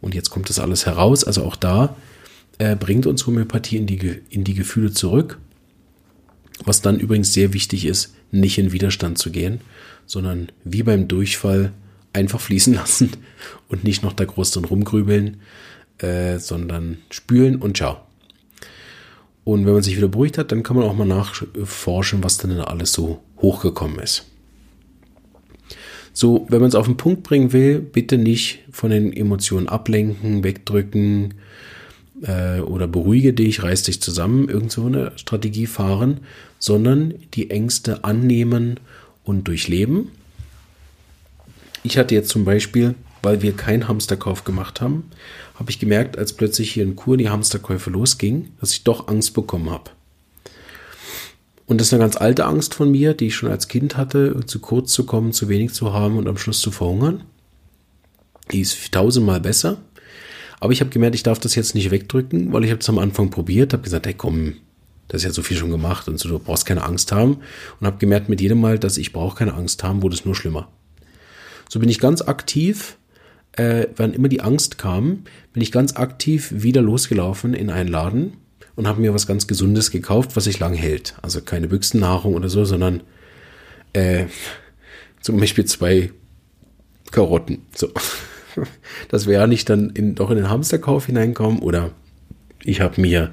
und 0.00 0.14
jetzt 0.14 0.30
kommt 0.30 0.50
das 0.50 0.58
alles 0.58 0.86
heraus. 0.86 1.22
Also 1.24 1.44
auch 1.44 1.56
da 1.56 1.96
äh, 2.58 2.76
bringt 2.76 3.06
uns 3.06 3.26
Homöopathie 3.26 3.76
in 3.76 3.86
die, 3.86 4.20
in 4.30 4.44
die 4.44 4.54
Gefühle 4.54 4.92
zurück, 4.92 5.38
was 6.64 6.82
dann 6.82 6.98
übrigens 6.98 7.32
sehr 7.32 7.52
wichtig 7.52 7.84
ist, 7.86 8.14
nicht 8.30 8.58
in 8.58 8.72
Widerstand 8.72 9.18
zu 9.18 9.30
gehen, 9.30 9.60
sondern 10.06 10.52
wie 10.64 10.82
beim 10.82 11.08
Durchfall 11.08 11.72
einfach 12.12 12.40
fließen 12.40 12.74
lassen 12.74 13.10
und 13.68 13.84
nicht 13.84 14.02
noch 14.02 14.12
da 14.12 14.24
groß 14.24 14.52
drin 14.52 14.64
rumgrübeln, 14.64 15.38
äh, 15.98 16.38
sondern 16.38 16.98
spülen 17.10 17.56
und 17.56 17.76
ciao. 17.76 18.00
Und 19.44 19.66
wenn 19.66 19.74
man 19.74 19.82
sich 19.82 19.96
wieder 19.96 20.08
beruhigt 20.08 20.38
hat, 20.38 20.52
dann 20.52 20.62
kann 20.62 20.76
man 20.76 20.86
auch 20.86 20.94
mal 20.94 21.06
nachforschen, 21.06 22.24
was 22.24 22.38
denn 22.38 22.52
alles 22.60 22.92
so 22.92 23.22
hochgekommen 23.42 23.98
ist. 23.98 24.24
So, 26.14 26.46
wenn 26.48 26.60
man 26.60 26.68
es 26.68 26.76
auf 26.76 26.86
den 26.86 26.96
Punkt 26.96 27.24
bringen 27.24 27.52
will, 27.52 27.80
bitte 27.80 28.16
nicht 28.16 28.60
von 28.70 28.90
den 28.90 29.12
Emotionen 29.12 29.68
ablenken, 29.68 30.44
wegdrücken 30.44 31.34
äh, 32.26 32.60
oder 32.60 32.86
beruhige 32.86 33.32
dich, 33.32 33.62
reiß 33.62 33.84
dich 33.84 34.00
zusammen, 34.00 34.48
irgend 34.48 34.72
so 34.72 34.86
eine 34.86 35.12
Strategie 35.16 35.66
fahren, 35.66 36.20
sondern 36.58 37.14
die 37.34 37.50
Ängste 37.50 38.04
annehmen 38.04 38.80
und 39.24 39.48
durchleben. 39.48 40.08
Ich 41.82 41.98
hatte 41.98 42.14
jetzt 42.14 42.30
zum 42.30 42.44
Beispiel, 42.44 42.94
weil 43.22 43.42
wir 43.42 43.52
keinen 43.52 43.88
Hamsterkauf 43.88 44.44
gemacht 44.44 44.80
haben, 44.80 45.04
habe 45.54 45.70
ich 45.70 45.78
gemerkt, 45.78 46.18
als 46.18 46.32
plötzlich 46.32 46.72
hier 46.72 46.82
in 46.82 46.96
Kur 46.96 47.16
die 47.16 47.28
Hamsterkäufe 47.28 47.90
losgingen, 47.90 48.52
dass 48.60 48.72
ich 48.72 48.84
doch 48.84 49.08
Angst 49.08 49.34
bekommen 49.34 49.70
habe. 49.70 49.90
Und 51.66 51.80
das 51.80 51.88
ist 51.88 51.94
eine 51.94 52.02
ganz 52.02 52.16
alte 52.16 52.44
Angst 52.44 52.74
von 52.74 52.90
mir, 52.90 53.14
die 53.14 53.28
ich 53.28 53.36
schon 53.36 53.50
als 53.50 53.68
Kind 53.68 53.96
hatte, 53.96 54.44
zu 54.46 54.58
kurz 54.58 54.92
zu 54.92 55.06
kommen, 55.06 55.32
zu 55.32 55.48
wenig 55.48 55.72
zu 55.72 55.92
haben 55.92 56.18
und 56.18 56.28
am 56.28 56.36
Schluss 56.36 56.60
zu 56.60 56.70
verhungern. 56.70 57.24
Die 58.52 58.60
ist 58.60 58.92
tausendmal 58.92 59.40
besser. 59.40 59.78
Aber 60.60 60.72
ich 60.72 60.80
habe 60.80 60.90
gemerkt, 60.90 61.14
ich 61.14 61.22
darf 61.22 61.38
das 61.38 61.54
jetzt 61.54 61.74
nicht 61.74 61.90
wegdrücken, 61.90 62.52
weil 62.52 62.64
ich 62.64 62.70
habe 62.70 62.80
es 62.80 62.88
am 62.88 62.98
Anfang 62.98 63.30
probiert, 63.30 63.72
habe 63.72 63.82
gesagt, 63.82 64.06
hey 64.06 64.14
komm, 64.14 64.54
das 65.08 65.20
ist 65.20 65.24
ja 65.26 65.32
so 65.32 65.42
viel 65.42 65.56
schon 65.56 65.70
gemacht 65.70 66.08
und 66.08 66.18
so, 66.18 66.28
du 66.28 66.38
brauchst 66.38 66.66
keine 66.66 66.84
Angst 66.84 67.12
haben. 67.12 67.38
Und 67.80 67.86
habe 67.86 67.98
gemerkt 67.98 68.28
mit 68.28 68.40
jedem 68.40 68.60
Mal, 68.60 68.78
dass 68.78 68.96
ich 68.96 69.12
brauche 69.12 69.36
keine 69.36 69.54
Angst 69.54 69.82
haben, 69.82 70.02
wurde 70.02 70.14
es 70.14 70.24
nur 70.24 70.34
schlimmer. 70.34 70.68
So 71.68 71.80
bin 71.80 71.88
ich 71.88 71.98
ganz 71.98 72.22
aktiv 72.22 72.96
äh, 73.56 73.88
wann 73.96 74.14
immer 74.14 74.28
die 74.28 74.40
Angst 74.40 74.78
kam, 74.78 75.24
bin 75.52 75.62
ich 75.62 75.72
ganz 75.72 75.96
aktiv 75.96 76.52
wieder 76.54 76.82
losgelaufen 76.82 77.54
in 77.54 77.70
einen 77.70 77.88
Laden 77.88 78.34
und 78.74 78.88
habe 78.88 79.00
mir 79.00 79.14
was 79.14 79.26
ganz 79.26 79.46
Gesundes 79.46 79.90
gekauft, 79.90 80.34
was 80.34 80.44
sich 80.44 80.58
lang 80.58 80.74
hält. 80.74 81.14
Also 81.22 81.40
keine 81.40 81.68
Büchsennahrung 81.68 82.34
oder 82.34 82.48
so, 82.48 82.64
sondern 82.64 83.02
äh, 83.92 84.26
zum 85.20 85.38
Beispiel 85.38 85.64
zwei 85.66 86.10
Karotten. 87.10 87.62
So. 87.74 87.90
Das 89.08 89.26
wäre 89.26 89.48
nicht 89.48 89.68
dann 89.68 89.90
in, 89.90 90.14
doch 90.14 90.30
in 90.30 90.36
den 90.36 90.50
Hamsterkauf 90.50 91.06
hineinkommen 91.06 91.60
oder 91.60 91.90
ich 92.62 92.80
habe 92.80 93.00
mir 93.00 93.30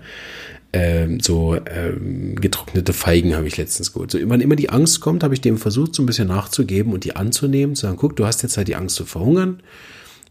ähm, 0.74 1.20
so 1.20 1.56
ähm, 1.56 2.36
getrocknete 2.36 2.94
Feigen 2.94 3.36
habe 3.36 3.48
ich 3.48 3.58
letztens 3.58 3.94
geholt. 3.94 4.12
So, 4.12 4.20
wann 4.26 4.42
immer 4.42 4.56
die 4.56 4.70
Angst 4.70 5.02
kommt, 5.02 5.24
habe 5.24 5.34
ich 5.34 5.42
dem 5.42 5.58
versucht, 5.58 5.96
so 5.96 6.04
ein 6.04 6.06
bisschen 6.06 6.28
nachzugeben 6.28 6.94
und 6.94 7.04
die 7.04 7.16
anzunehmen, 7.16 7.76
zu 7.76 7.84
sagen, 7.84 7.98
guck, 7.98 8.16
du 8.16 8.26
hast 8.26 8.44
jetzt 8.44 8.58
halt 8.58 8.68
die 8.68 8.76
Angst 8.76 8.96
zu 8.96 9.06
verhungern 9.06 9.62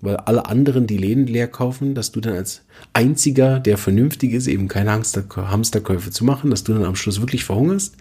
weil 0.01 0.17
alle 0.17 0.47
anderen 0.47 0.87
die 0.87 0.97
Läden 0.97 1.27
leer 1.27 1.49
kaufen, 1.49 1.95
dass 1.95 2.13
du 2.13 2.21
dann 2.21 2.35
als 2.35 2.63
einziger, 2.93 3.61
der 3.61 3.77
vernünftig 3.77 4.33
ist, 4.33 4.47
eben 4.47 4.69
keine 4.69 4.93
Hamster 4.93 5.25
Hamsterkäufe 5.37 6.11
zu 6.11 6.25
machen, 6.25 6.51
dass 6.51 6.65
du 6.65 6.73
dann 6.73 6.85
am 6.85 6.97
Schluss 6.97 7.21
wirklich 7.21 7.45
verhungerst. 7.45 7.97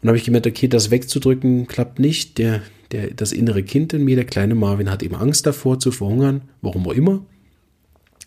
Und 0.00 0.08
habe 0.08 0.16
ich 0.16 0.24
gemerkt, 0.24 0.46
okay, 0.46 0.68
das 0.68 0.90
wegzudrücken 0.90 1.66
klappt 1.66 1.98
nicht. 1.98 2.38
Der, 2.38 2.62
der, 2.92 3.10
das 3.14 3.32
innere 3.32 3.62
Kind 3.62 3.92
in 3.92 4.04
mir, 4.04 4.16
der 4.16 4.24
kleine 4.24 4.54
Marvin, 4.54 4.90
hat 4.90 5.02
eben 5.02 5.14
Angst 5.14 5.46
davor 5.46 5.78
zu 5.78 5.90
verhungern, 5.90 6.42
warum 6.60 6.86
auch 6.86 6.92
immer. 6.92 7.22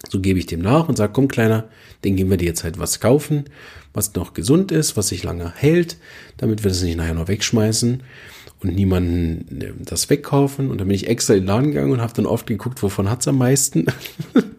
So 0.09 0.19
gebe 0.19 0.39
ich 0.39 0.45
dem 0.45 0.61
nach 0.61 0.89
und 0.89 0.97
sage, 0.97 1.13
komm 1.13 1.27
Kleiner, 1.27 1.69
den 2.03 2.15
geben 2.15 2.29
wir 2.29 2.37
dir 2.37 2.45
jetzt 2.45 2.63
halt 2.63 2.77
was 2.77 2.99
kaufen, 2.99 3.45
was 3.93 4.13
noch 4.13 4.33
gesund 4.33 4.71
ist, 4.71 4.97
was 4.97 5.07
sich 5.07 5.23
lange 5.23 5.53
hält, 5.55 5.97
damit 6.37 6.63
wir 6.63 6.69
das 6.69 6.83
nicht 6.83 6.97
nachher 6.97 7.13
noch 7.13 7.27
wegschmeißen 7.27 8.03
und 8.61 8.75
niemanden 8.75 9.61
äh, 9.61 9.73
das 9.79 10.09
wegkaufen. 10.09 10.69
Und 10.69 10.79
dann 10.79 10.87
bin 10.87 10.95
ich 10.95 11.07
extra 11.07 11.33
in 11.33 11.41
den 11.41 11.47
Laden 11.47 11.71
gegangen 11.71 11.93
und 11.93 12.01
habe 12.01 12.13
dann 12.13 12.25
oft 12.25 12.47
geguckt, 12.47 12.81
wovon 12.83 13.09
hat's 13.09 13.27
am 13.27 13.37
meisten, 13.37 13.85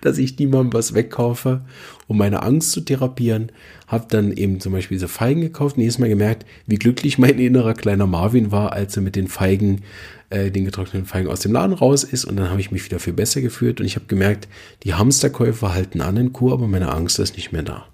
dass 0.00 0.18
ich 0.18 0.38
niemandem 0.38 0.72
was 0.72 0.94
wegkaufe, 0.94 1.62
um 2.06 2.18
meine 2.18 2.42
Angst 2.42 2.72
zu 2.72 2.80
therapieren. 2.80 3.52
Habe 3.86 4.06
dann 4.08 4.32
eben 4.32 4.60
zum 4.60 4.72
Beispiel 4.72 4.96
diese 4.96 5.08
Feigen 5.08 5.40
gekauft 5.40 5.76
und 5.76 5.82
jedes 5.82 5.98
Mal 5.98 6.08
gemerkt, 6.08 6.46
wie 6.66 6.76
glücklich 6.76 7.18
mein 7.18 7.38
innerer 7.38 7.74
kleiner 7.74 8.06
Marvin 8.06 8.50
war, 8.50 8.72
als 8.72 8.96
er 8.96 9.02
mit 9.02 9.16
den 9.16 9.28
Feigen 9.28 9.82
äh, 10.30 10.50
den 10.50 10.64
getrockneten 10.64 11.06
Feigen 11.06 11.28
aus 11.28 11.40
dem 11.40 11.52
Laden 11.52 11.74
raus 11.74 12.04
ist 12.04 12.24
und 12.24 12.36
dann 12.36 12.50
habe 12.50 12.60
ich 12.60 12.70
mich 12.70 12.84
wieder 12.84 12.98
viel 12.98 13.12
besser 13.12 13.40
gefühlt 13.40 13.80
und 13.80 13.86
ich 13.86 13.96
habe 13.96 14.06
gemerkt, 14.06 14.48
die 14.82 14.94
Hamsterkäufe 14.94 15.74
halten 15.74 16.00
an 16.00 16.16
in 16.16 16.32
Kur, 16.32 16.54
aber 16.54 16.66
meine 16.68 16.90
Angst 16.90 17.18
ist 17.18 17.36
nicht 17.36 17.52
mehr 17.52 17.62
da. 17.62 17.86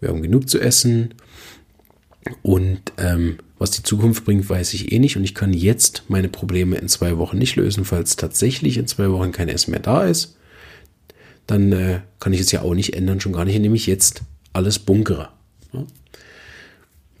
Wir 0.00 0.10
haben 0.10 0.22
genug 0.22 0.48
zu 0.48 0.60
essen 0.60 1.14
und 2.42 2.80
ähm, 2.98 3.38
was 3.60 3.70
die 3.70 3.84
Zukunft 3.84 4.24
bringt, 4.24 4.48
weiß 4.50 4.74
ich 4.74 4.90
eh 4.90 4.98
nicht 4.98 5.16
und 5.16 5.22
ich 5.22 5.36
kann 5.36 5.52
jetzt 5.52 6.02
meine 6.08 6.28
Probleme 6.28 6.76
in 6.76 6.88
zwei 6.88 7.18
Wochen 7.18 7.38
nicht 7.38 7.54
lösen, 7.54 7.84
falls 7.84 8.16
tatsächlich 8.16 8.76
in 8.78 8.88
zwei 8.88 9.10
Wochen 9.12 9.30
kein 9.30 9.48
Essen 9.48 9.70
mehr 9.70 9.80
da 9.80 10.04
ist. 10.04 10.36
Dann 11.46 11.70
äh, 11.70 12.00
kann 12.18 12.32
ich 12.32 12.40
es 12.40 12.50
ja 12.50 12.62
auch 12.62 12.74
nicht 12.74 12.94
ändern, 12.94 13.20
schon 13.20 13.32
gar 13.32 13.44
nicht, 13.44 13.54
indem 13.54 13.74
ich 13.74 13.86
jetzt 13.86 14.22
alles 14.52 14.80
bunkere. 14.80 15.28
Ja? 15.72 15.86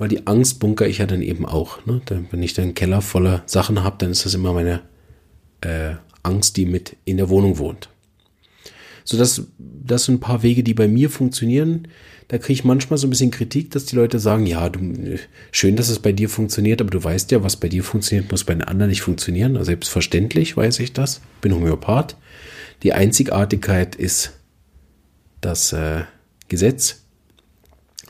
weil 0.00 0.08
die 0.08 0.26
Angst 0.26 0.60
bunker 0.60 0.88
ich 0.88 0.96
ja 0.96 1.06
dann 1.06 1.20
eben 1.20 1.44
auch. 1.44 1.84
Ne? 1.84 2.00
wenn 2.30 2.42
ich 2.42 2.54
dann 2.54 2.64
einen 2.64 2.74
Keller 2.74 3.02
voller 3.02 3.42
Sachen 3.44 3.84
habe, 3.84 3.96
dann 3.98 4.10
ist 4.10 4.24
das 4.24 4.32
immer 4.32 4.54
meine 4.54 4.80
äh, 5.60 5.96
Angst, 6.22 6.56
die 6.56 6.64
mit 6.64 6.96
in 7.04 7.18
der 7.18 7.28
Wohnung 7.28 7.58
wohnt. 7.58 7.90
So, 9.04 9.18
das, 9.18 9.42
das 9.58 10.06
sind 10.06 10.14
ein 10.14 10.20
paar 10.20 10.42
Wege, 10.42 10.62
die 10.62 10.72
bei 10.72 10.88
mir 10.88 11.10
funktionieren. 11.10 11.88
Da 12.30 12.38
kriege 12.38 12.52
ich 12.52 12.64
manchmal 12.64 12.96
so 12.96 13.08
ein 13.08 13.10
bisschen 13.10 13.32
Kritik, 13.32 13.72
dass 13.72 13.86
die 13.86 13.96
Leute 13.96 14.20
sagen, 14.20 14.46
ja, 14.46 14.68
du, 14.68 15.18
schön, 15.50 15.74
dass 15.74 15.88
es 15.88 15.98
bei 15.98 16.12
dir 16.12 16.28
funktioniert, 16.28 16.80
aber 16.80 16.90
du 16.90 17.02
weißt 17.02 17.32
ja, 17.32 17.42
was 17.42 17.56
bei 17.56 17.68
dir 17.68 17.82
funktioniert, 17.82 18.30
muss 18.30 18.44
bei 18.44 18.54
den 18.54 18.62
anderen 18.62 18.88
nicht 18.88 19.02
funktionieren. 19.02 19.56
Also 19.56 19.66
selbstverständlich 19.66 20.56
weiß 20.56 20.78
ich 20.78 20.92
das. 20.92 21.22
Bin 21.40 21.52
Homöopath. 21.52 22.16
Die 22.84 22.92
Einzigartigkeit 22.92 23.96
ist 23.96 24.38
das 25.40 25.72
äh, 25.72 26.02
Gesetz. 26.46 27.02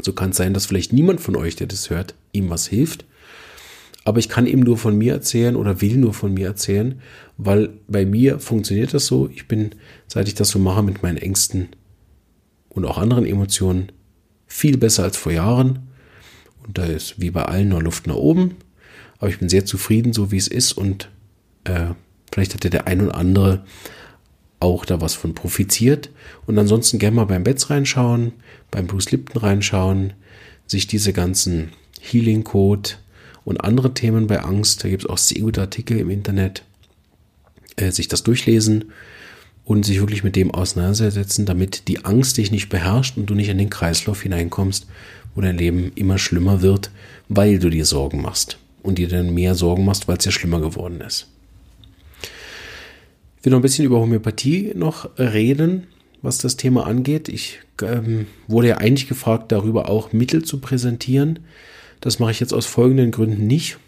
So 0.02 0.12
kann 0.12 0.32
es 0.32 0.36
sein, 0.36 0.52
dass 0.52 0.66
vielleicht 0.66 0.92
niemand 0.92 1.22
von 1.22 1.34
euch, 1.34 1.56
der 1.56 1.68
das 1.68 1.88
hört, 1.88 2.14
ihm 2.32 2.50
was 2.50 2.66
hilft. 2.66 3.06
Aber 4.04 4.18
ich 4.18 4.28
kann 4.28 4.46
ihm 4.46 4.60
nur 4.60 4.76
von 4.76 4.98
mir 4.98 5.14
erzählen 5.14 5.56
oder 5.56 5.80
will 5.80 5.96
nur 5.96 6.12
von 6.12 6.34
mir 6.34 6.48
erzählen, 6.48 7.00
weil 7.38 7.70
bei 7.88 8.04
mir 8.04 8.38
funktioniert 8.38 8.92
das 8.92 9.06
so. 9.06 9.30
Ich 9.34 9.48
bin, 9.48 9.70
seit 10.08 10.28
ich 10.28 10.34
das 10.34 10.50
so 10.50 10.58
mache 10.58 10.82
mit 10.82 11.02
meinen 11.02 11.16
Ängsten 11.16 11.70
und 12.68 12.84
auch 12.84 12.98
anderen 12.98 13.24
Emotionen, 13.24 13.92
viel 14.50 14.76
besser 14.76 15.04
als 15.04 15.16
vor 15.16 15.32
Jahren. 15.32 15.78
Und 16.66 16.76
da 16.76 16.84
ist 16.84 17.20
wie 17.20 17.30
bei 17.30 17.44
allen 17.44 17.70
noch 17.70 17.80
Luft 17.80 18.06
nach 18.06 18.16
oben. 18.16 18.56
Aber 19.18 19.30
ich 19.30 19.38
bin 19.38 19.48
sehr 19.48 19.64
zufrieden, 19.64 20.12
so 20.12 20.30
wie 20.30 20.36
es 20.36 20.48
ist. 20.48 20.72
Und 20.72 21.08
äh, 21.64 21.86
vielleicht 22.30 22.52
hat 22.52 22.64
ja 22.64 22.70
der 22.70 22.86
ein 22.86 23.00
oder 23.00 23.14
andere 23.14 23.64
auch 24.58 24.84
da 24.84 25.00
was 25.00 25.14
von 25.14 25.34
profitiert. 25.34 26.10
Und 26.46 26.58
ansonsten 26.58 26.98
gerne 26.98 27.16
mal 27.16 27.24
beim 27.24 27.44
Betz 27.44 27.70
reinschauen, 27.70 28.32
beim 28.70 28.86
Bruce 28.86 29.12
Lipton 29.12 29.40
reinschauen, 29.40 30.12
sich 30.66 30.86
diese 30.86 31.12
ganzen 31.12 31.70
Healing 32.00 32.44
Code 32.44 32.90
und 33.44 33.58
andere 33.58 33.94
Themen 33.94 34.26
bei 34.26 34.40
Angst, 34.40 34.84
da 34.84 34.88
gibt 34.88 35.04
es 35.04 35.08
auch 35.08 35.18
sehr 35.18 35.40
gute 35.40 35.60
Artikel 35.60 35.98
im 35.98 36.10
Internet, 36.10 36.64
äh, 37.76 37.90
sich 37.90 38.08
das 38.08 38.22
durchlesen 38.22 38.92
und 39.64 39.84
sich 39.84 40.00
wirklich 40.00 40.24
mit 40.24 40.36
dem 40.36 40.50
auseinandersetzen, 40.50 41.46
damit 41.46 41.88
die 41.88 42.04
Angst 42.04 42.36
dich 42.36 42.50
nicht 42.50 42.68
beherrscht 42.68 43.16
und 43.16 43.26
du 43.26 43.34
nicht 43.34 43.48
in 43.48 43.58
den 43.58 43.70
Kreislauf 43.70 44.22
hineinkommst, 44.22 44.86
wo 45.34 45.40
dein 45.40 45.58
Leben 45.58 45.92
immer 45.94 46.18
schlimmer 46.18 46.62
wird, 46.62 46.90
weil 47.28 47.58
du 47.58 47.70
dir 47.70 47.84
Sorgen 47.84 48.20
machst 48.22 48.58
und 48.82 48.98
dir 48.98 49.08
dann 49.08 49.32
mehr 49.32 49.54
Sorgen 49.54 49.84
machst, 49.84 50.08
weil 50.08 50.16
es 50.16 50.24
ja 50.24 50.32
schlimmer 50.32 50.60
geworden 50.60 51.00
ist. 51.00 51.28
Ich 53.38 53.44
will 53.44 53.52
noch 53.52 53.58
ein 53.58 53.62
bisschen 53.62 53.86
über 53.86 54.00
Homöopathie 54.00 54.72
noch 54.74 55.08
reden, 55.18 55.86
was 56.20 56.38
das 56.38 56.56
Thema 56.56 56.86
angeht. 56.86 57.28
Ich 57.28 57.60
ähm, 57.82 58.26
wurde 58.48 58.68
ja 58.68 58.76
eigentlich 58.78 59.08
gefragt, 59.08 59.52
darüber 59.52 59.88
auch 59.88 60.12
Mittel 60.12 60.44
zu 60.44 60.58
präsentieren. 60.58 61.38
Das 62.00 62.18
mache 62.18 62.32
ich 62.32 62.40
jetzt 62.40 62.52
aus 62.52 62.66
folgenden 62.66 63.10
Gründen 63.10 63.46
nicht. 63.46 63.78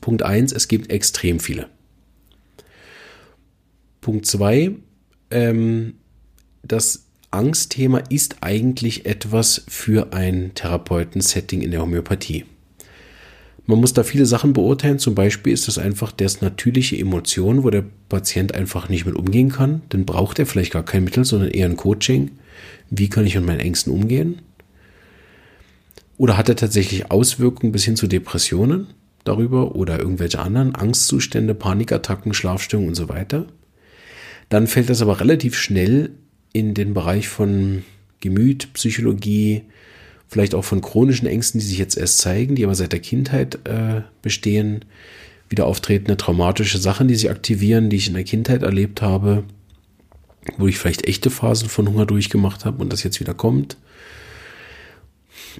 Punkt 0.00 0.22
1, 0.22 0.52
es 0.52 0.68
gibt 0.68 0.90
extrem 0.90 1.40
viele. 1.40 1.68
Punkt 4.10 4.26
2, 4.26 4.72
ähm, 5.30 5.94
das 6.64 7.06
Angstthema 7.30 7.98
ist 7.98 8.38
eigentlich 8.40 9.06
etwas 9.06 9.62
für 9.68 10.12
ein 10.12 10.50
Therapeuten-Setting 10.56 11.62
in 11.62 11.70
der 11.70 11.80
Homöopathie. 11.80 12.44
Man 13.66 13.78
muss 13.78 13.92
da 13.92 14.02
viele 14.02 14.26
Sachen 14.26 14.52
beurteilen. 14.52 14.98
Zum 14.98 15.14
Beispiel 15.14 15.52
ist 15.52 15.68
das 15.68 15.78
einfach 15.78 16.10
das 16.10 16.40
natürliche 16.40 16.98
Emotion, 16.98 17.62
wo 17.62 17.70
der 17.70 17.84
Patient 18.08 18.52
einfach 18.52 18.88
nicht 18.88 19.06
mit 19.06 19.14
umgehen 19.14 19.52
kann. 19.52 19.82
Dann 19.90 20.06
braucht 20.06 20.40
er 20.40 20.46
vielleicht 20.46 20.72
gar 20.72 20.84
kein 20.84 21.04
Mittel, 21.04 21.24
sondern 21.24 21.52
eher 21.52 21.66
ein 21.66 21.76
Coaching. 21.76 22.32
Wie 22.90 23.08
kann 23.08 23.26
ich 23.26 23.36
mit 23.36 23.46
meinen 23.46 23.60
Ängsten 23.60 23.92
umgehen? 23.92 24.42
Oder 26.16 26.36
hat 26.36 26.48
er 26.48 26.56
tatsächlich 26.56 27.12
Auswirkungen 27.12 27.70
bis 27.70 27.84
hin 27.84 27.94
zu 27.94 28.08
Depressionen 28.08 28.88
darüber 29.22 29.76
oder 29.76 30.00
irgendwelche 30.00 30.40
anderen 30.40 30.74
Angstzustände, 30.74 31.54
Panikattacken, 31.54 32.34
Schlafstörungen 32.34 32.88
und 32.88 32.96
so 32.96 33.08
weiter? 33.08 33.46
Dann 34.50 34.66
fällt 34.66 34.90
das 34.90 35.00
aber 35.00 35.20
relativ 35.20 35.56
schnell 35.56 36.10
in 36.52 36.74
den 36.74 36.92
Bereich 36.92 37.28
von 37.28 37.84
Gemüt, 38.20 38.72
Psychologie, 38.74 39.62
vielleicht 40.28 40.54
auch 40.54 40.64
von 40.64 40.82
chronischen 40.82 41.26
Ängsten, 41.26 41.60
die 41.60 41.66
sich 41.66 41.78
jetzt 41.78 41.96
erst 41.96 42.18
zeigen, 42.18 42.54
die 42.54 42.64
aber 42.64 42.74
seit 42.74 42.92
der 42.92 43.00
Kindheit 43.00 43.66
äh, 43.66 44.02
bestehen, 44.22 44.84
wieder 45.48 45.66
auftretende 45.66 46.16
traumatische 46.16 46.78
Sachen, 46.78 47.08
die 47.08 47.16
sich 47.16 47.30
aktivieren, 47.30 47.90
die 47.90 47.96
ich 47.96 48.08
in 48.08 48.14
der 48.14 48.24
Kindheit 48.24 48.62
erlebt 48.62 49.02
habe, 49.02 49.44
wo 50.58 50.68
ich 50.68 50.78
vielleicht 50.78 51.06
echte 51.06 51.30
Phasen 51.30 51.68
von 51.68 51.88
Hunger 51.88 52.06
durchgemacht 52.06 52.64
habe 52.64 52.82
und 52.82 52.92
das 52.92 53.02
jetzt 53.02 53.18
wieder 53.18 53.34
kommt. 53.34 53.76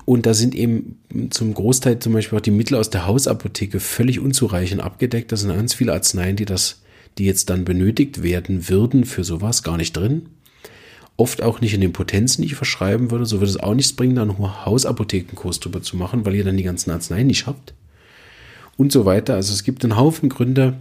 Und 0.05 0.27
da 0.27 0.35
sind 0.35 0.55
eben 0.55 0.99
zum 1.31 1.55
Großteil 1.55 1.99
zum 1.99 2.13
Beispiel 2.13 2.39
auch 2.39 2.43
die 2.43 2.53
Mittel 2.53 2.77
aus 2.77 2.91
der 2.91 3.07
Hausapotheke 3.07 3.81
völlig 3.81 4.21
unzureichend 4.21 4.81
abgedeckt. 4.81 5.33
Da 5.33 5.37
sind 5.37 5.55
ganz 5.55 5.75
viele 5.75 5.93
Arzneien, 5.93 6.37
die 6.37 6.45
das, 6.45 6.83
die 7.19 7.25
jetzt 7.25 7.51
dann 7.51 7.65
benötigt 7.65 8.23
werden 8.23 8.69
würden 8.69 9.05
für 9.05 9.25
sowas, 9.25 9.63
gar 9.63 9.77
nicht 9.77 9.97
drin 9.97 10.29
oft 11.21 11.43
auch 11.43 11.61
nicht 11.61 11.75
in 11.75 11.83
den 11.83 11.93
Potenzen, 11.93 12.43
die 12.43 12.49
ich 12.49 12.55
verschreiben 12.55 13.11
würde. 13.11 13.27
So 13.27 13.41
würde 13.41 13.51
es 13.51 13.61
auch 13.61 13.75
nichts 13.75 13.93
bringen, 13.93 14.17
da 14.17 14.23
einen 14.23 14.65
Hausapothekenkurs 14.65 15.61
drüber 15.61 15.83
zu 15.83 15.97
machen, 15.97 16.25
weil 16.25 16.35
ihr 16.35 16.45
dann 16.45 16.57
die 16.57 16.63
ganzen 16.63 16.91
Arzneien 16.91 17.27
nicht 17.27 17.47
habt. 17.47 17.75
Und 18.77 18.91
so 18.91 19.05
weiter. 19.05 19.35
Also 19.35 19.53
es 19.53 19.63
gibt 19.63 19.85
einen 19.85 19.97
Haufen 19.97 20.31
Gründe. 20.31 20.79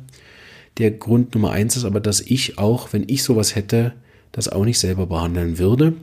Der 0.78 0.92
Grund 0.92 1.36
Nummer 1.36 1.52
eins 1.52 1.76
ist 1.76 1.84
aber, 1.84 2.00
dass 2.00 2.22
ich 2.22 2.58
auch, 2.58 2.94
wenn 2.94 3.04
ich 3.08 3.24
sowas 3.24 3.56
hätte, 3.56 3.94
das 4.32 4.48
auch 4.48 4.64
nicht 4.64 4.80
selber 4.80 5.08
behandeln 5.08 5.58
würde. 5.58 5.94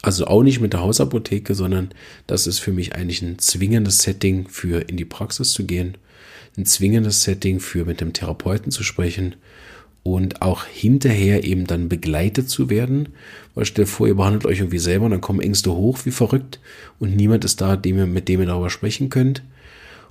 Also 0.00 0.26
auch 0.26 0.42
nicht 0.42 0.60
mit 0.60 0.72
der 0.72 0.80
Hausapotheke, 0.80 1.54
sondern 1.54 1.90
das 2.26 2.46
ist 2.46 2.58
für 2.58 2.72
mich 2.72 2.94
eigentlich 2.94 3.20
ein 3.20 3.38
zwingendes 3.38 3.98
Setting 3.98 4.48
für 4.48 4.80
in 4.80 4.96
die 4.96 5.04
Praxis 5.04 5.52
zu 5.52 5.66
gehen. 5.66 5.98
Ein 6.56 6.66
zwingendes 6.66 7.22
Setting 7.22 7.60
für 7.60 7.84
mit 7.84 8.00
dem 8.00 8.12
Therapeuten 8.12 8.70
zu 8.70 8.82
sprechen 8.82 9.36
und 10.04 10.42
auch 10.42 10.64
hinterher 10.66 11.44
eben 11.44 11.66
dann 11.66 11.88
begleitet 11.88 12.48
zu 12.48 12.70
werden. 12.70 13.08
Weil 13.54 13.64
stell 13.64 13.86
dir 13.86 13.90
vor, 13.90 14.06
ihr 14.06 14.14
behandelt 14.14 14.46
euch 14.46 14.58
irgendwie 14.60 14.78
selber 14.78 15.06
und 15.06 15.10
dann 15.10 15.20
kommen 15.20 15.40
Ängste 15.40 15.72
hoch 15.74 15.98
wie 16.04 16.10
verrückt 16.10 16.60
und 17.00 17.16
niemand 17.16 17.44
ist 17.44 17.60
da, 17.60 17.76
dem 17.76 17.98
ihr, 17.98 18.06
mit 18.06 18.28
dem 18.28 18.40
ihr 18.40 18.46
darüber 18.46 18.70
sprechen 18.70 19.08
könnt. 19.08 19.42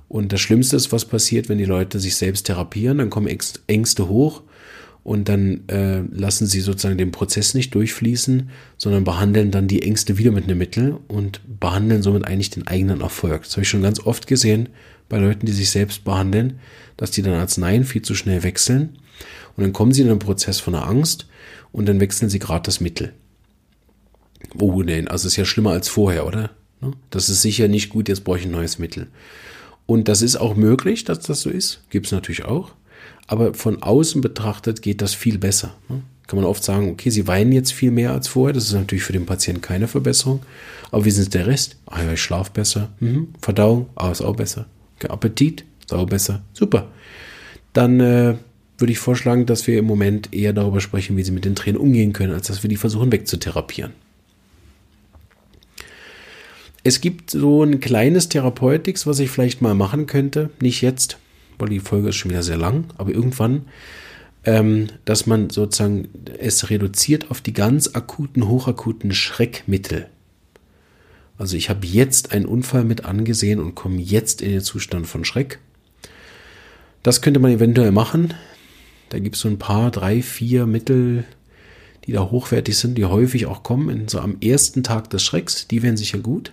Und 0.08 0.32
das 0.32 0.40
Schlimmste 0.40 0.76
ist, 0.76 0.92
was 0.92 1.06
passiert, 1.06 1.48
wenn 1.48 1.58
die 1.58 1.64
Leute 1.64 1.98
sich 1.98 2.16
selbst 2.16 2.46
therapieren, 2.46 2.98
dann 2.98 3.10
kommen 3.10 3.28
Ängste 3.66 4.08
hoch 4.08 4.42
und 5.04 5.28
dann 5.28 5.68
äh, 5.68 6.00
lassen 6.12 6.46
sie 6.46 6.60
sozusagen 6.60 6.98
den 6.98 7.10
Prozess 7.12 7.54
nicht 7.54 7.74
durchfließen, 7.74 8.50
sondern 8.78 9.04
behandeln 9.04 9.50
dann 9.50 9.68
die 9.68 9.82
Ängste 9.82 10.18
wieder 10.18 10.32
mit 10.32 10.44
einem 10.44 10.58
Mittel 10.58 10.98
und 11.08 11.40
behandeln 11.60 12.02
somit 12.02 12.26
eigentlich 12.26 12.50
den 12.50 12.66
eigenen 12.66 13.00
Erfolg. 13.00 13.42
Das 13.44 13.52
habe 13.52 13.62
ich 13.62 13.68
schon 13.68 13.82
ganz 13.82 14.00
oft 14.00 14.26
gesehen 14.26 14.70
bei 15.08 15.18
Leuten, 15.18 15.46
die 15.46 15.52
sich 15.52 15.70
selbst 15.70 16.04
behandeln, 16.04 16.60
dass 16.96 17.10
die 17.10 17.22
dann 17.22 17.34
Arzneien 17.34 17.84
viel 17.84 18.02
zu 18.02 18.14
schnell 18.14 18.42
wechseln 18.42 18.98
und 19.56 19.62
dann 19.62 19.72
kommen 19.72 19.92
sie 19.92 20.02
in 20.02 20.10
einen 20.10 20.18
Prozess 20.18 20.60
von 20.60 20.72
der 20.72 20.86
Angst 20.86 21.26
und 21.72 21.86
dann 21.86 22.00
wechseln 22.00 22.28
sie 22.28 22.38
gerade 22.38 22.62
das 22.62 22.80
Mittel. 22.80 23.12
Oh, 24.58 24.82
denn, 24.82 25.08
also 25.08 25.26
ist 25.26 25.36
ja 25.36 25.44
schlimmer 25.44 25.70
als 25.70 25.88
vorher, 25.88 26.26
oder? 26.26 26.50
Ne? 26.80 26.92
Das 27.10 27.28
ist 27.28 27.42
sicher 27.42 27.68
nicht 27.68 27.88
gut, 27.88 28.08
jetzt 28.08 28.24
brauche 28.24 28.38
ich 28.38 28.44
ein 28.44 28.50
neues 28.50 28.78
Mittel. 28.78 29.08
Und 29.86 30.08
das 30.08 30.22
ist 30.22 30.36
auch 30.36 30.54
möglich, 30.54 31.04
dass 31.04 31.20
das 31.20 31.42
so 31.42 31.50
ist. 31.50 31.82
Gibt 31.90 32.06
es 32.06 32.12
natürlich 32.12 32.44
auch. 32.44 32.72
Aber 33.26 33.54
von 33.54 33.82
außen 33.82 34.20
betrachtet 34.20 34.82
geht 34.82 35.02
das 35.02 35.14
viel 35.14 35.38
besser. 35.38 35.74
Ne? 35.88 36.02
Kann 36.26 36.38
man 36.38 36.48
oft 36.48 36.64
sagen, 36.64 36.90
okay, 36.90 37.10
sie 37.10 37.26
weinen 37.26 37.52
jetzt 37.52 37.72
viel 37.72 37.90
mehr 37.90 38.12
als 38.12 38.28
vorher. 38.28 38.54
Das 38.54 38.64
ist 38.64 38.72
natürlich 38.72 39.04
für 39.04 39.12
den 39.12 39.26
Patienten 39.26 39.60
keine 39.60 39.88
Verbesserung. 39.88 40.42
Aber 40.90 41.04
wie 41.04 41.10
ist 41.10 41.34
der 41.34 41.46
Rest? 41.46 41.76
Ah 41.86 42.02
ja, 42.02 42.12
ich 42.12 42.22
schlafe 42.22 42.50
besser. 42.52 42.90
Mhm. 43.00 43.28
Verdauung, 43.40 43.88
ah, 43.94 44.10
ist 44.10 44.22
auch 44.22 44.36
besser. 44.36 44.66
Appetit, 45.08 45.64
auch 45.90 46.06
besser. 46.06 46.42
Super. 46.52 46.88
Dann 47.72 48.00
äh, 48.00 48.34
würde 48.78 48.92
ich 48.92 48.98
vorschlagen, 48.98 49.46
dass 49.46 49.66
wir 49.66 49.78
im 49.78 49.84
Moment 49.84 50.32
eher 50.32 50.52
darüber 50.52 50.80
sprechen, 50.80 51.16
wie 51.16 51.22
sie 51.22 51.32
mit 51.32 51.44
den 51.44 51.54
Tränen 51.54 51.80
umgehen 51.80 52.12
können, 52.12 52.32
als 52.32 52.46
dass 52.46 52.62
wir 52.62 52.68
die 52.68 52.76
versuchen 52.76 53.12
wegzutherapieren. 53.12 53.92
Es 56.82 57.00
gibt 57.00 57.30
so 57.30 57.62
ein 57.62 57.80
kleines 57.80 58.28
Therapeutics, 58.28 59.06
was 59.06 59.18
ich 59.18 59.30
vielleicht 59.30 59.62
mal 59.62 59.74
machen 59.74 60.06
könnte. 60.06 60.50
Nicht 60.60 60.82
jetzt, 60.82 61.18
weil 61.58 61.70
die 61.70 61.80
Folge 61.80 62.10
ist 62.10 62.16
schon 62.16 62.30
wieder 62.30 62.42
sehr 62.42 62.58
lang, 62.58 62.84
aber 62.98 63.10
irgendwann, 63.10 63.62
ähm, 64.44 64.88
dass 65.06 65.26
man 65.26 65.48
sozusagen 65.48 66.08
es 66.38 66.68
reduziert 66.68 67.30
auf 67.30 67.40
die 67.40 67.54
ganz 67.54 67.94
akuten, 67.94 68.48
hochakuten 68.48 69.12
Schreckmittel. 69.12 70.08
Also 71.36 71.56
ich 71.56 71.68
habe 71.68 71.86
jetzt 71.86 72.32
einen 72.32 72.46
Unfall 72.46 72.84
mit 72.84 73.04
angesehen 73.04 73.60
und 73.60 73.74
komme 73.74 74.00
jetzt 74.00 74.40
in 74.40 74.50
den 74.50 74.60
Zustand 74.60 75.06
von 75.06 75.24
Schreck. 75.24 75.58
Das 77.02 77.20
könnte 77.20 77.40
man 77.40 77.50
eventuell 77.50 77.90
machen. 77.90 78.34
Da 79.10 79.18
gibt 79.18 79.36
es 79.36 79.42
so 79.42 79.48
ein 79.48 79.58
paar, 79.58 79.90
drei, 79.90 80.22
vier 80.22 80.66
Mittel, 80.66 81.24
die 82.06 82.12
da 82.12 82.30
hochwertig 82.30 82.76
sind, 82.76 82.96
die 82.96 83.04
häufig 83.04 83.46
auch 83.46 83.62
kommen, 83.62 83.88
in 83.88 84.08
so 84.08 84.20
am 84.20 84.38
ersten 84.40 84.82
Tag 84.82 85.10
des 85.10 85.22
Schrecks. 85.22 85.68
Die 85.68 85.82
wären 85.82 85.96
sicher 85.96 86.18
gut. 86.18 86.52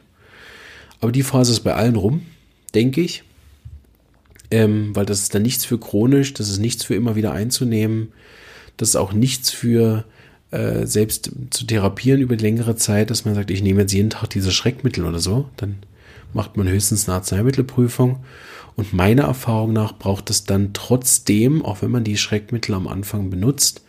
Aber 0.99 1.11
die 1.11 1.23
Phase 1.23 1.51
ist 1.51 1.61
bei 1.61 1.73
allen 1.73 1.95
rum, 1.95 2.25
denke 2.73 3.01
ich. 3.01 3.23
Ähm, 4.49 4.95
weil 4.95 5.05
das 5.05 5.21
ist 5.21 5.33
dann 5.33 5.43
nichts 5.43 5.63
für 5.63 5.79
chronisch, 5.79 6.33
das 6.33 6.49
ist 6.49 6.59
nichts 6.59 6.83
für 6.83 6.95
immer 6.95 7.15
wieder 7.15 7.31
einzunehmen. 7.31 8.11
Das 8.77 8.89
ist 8.89 8.95
auch 8.95 9.13
nichts 9.13 9.51
für 9.51 10.05
äh, 10.51 10.85
selbst 10.85 11.31
zu 11.49 11.65
therapieren 11.65 12.21
über 12.21 12.35
längere 12.35 12.75
Zeit, 12.75 13.09
dass 13.09 13.25
man 13.25 13.35
sagt, 13.35 13.51
ich 13.51 13.63
nehme 13.63 13.81
jetzt 13.81 13.93
jeden 13.93 14.09
Tag 14.09 14.29
diese 14.29 14.51
Schreckmittel 14.51 15.05
oder 15.05 15.19
so. 15.19 15.49
Dann 15.57 15.77
macht 16.33 16.57
man 16.57 16.67
höchstens 16.67 17.07
eine 17.07 17.15
Arzneimittelprüfung. 17.15 18.23
Und 18.75 18.93
meiner 18.93 19.23
Erfahrung 19.23 19.73
nach 19.73 19.93
braucht 19.93 20.29
es 20.29 20.45
dann 20.45 20.73
trotzdem, 20.73 21.63
auch 21.63 21.81
wenn 21.81 21.91
man 21.91 22.03
die 22.03 22.17
Schreckmittel 22.17 22.73
am 22.75 22.87
Anfang 22.87 23.29
benutzt, 23.29 23.83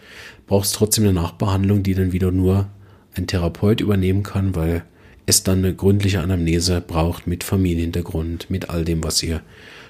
braucht 0.46 0.66
es 0.66 0.72
trotzdem 0.72 1.04
eine 1.04 1.12
Nachbehandlung, 1.12 1.82
die 1.82 1.94
dann 1.94 2.12
wieder 2.12 2.32
nur 2.32 2.68
ein 3.14 3.26
Therapeut 3.26 3.80
übernehmen 3.80 4.22
kann, 4.22 4.54
weil 4.54 4.84
es 5.26 5.44
dann 5.44 5.58
eine 5.58 5.74
gründliche 5.74 6.20
Anamnese 6.20 6.80
braucht 6.80 7.26
mit 7.26 7.44
Familienhintergrund, 7.44 8.50
mit 8.50 8.70
all 8.70 8.84
dem, 8.84 9.04
was 9.04 9.22
ihr 9.22 9.42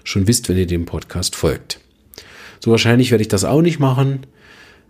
schon 0.05 0.27
wisst, 0.27 0.49
wenn 0.49 0.59
ihr 0.59 0.67
dem 0.67 0.85
Podcast 0.85 1.37
folgt. 1.37 1.81
So 2.61 2.71
wahrscheinlich 2.71 3.11
werde 3.11 3.23
ich 3.23 3.29
das 3.29 3.45
auch 3.45 3.63
nicht 3.63 3.79
machen, 3.79 4.27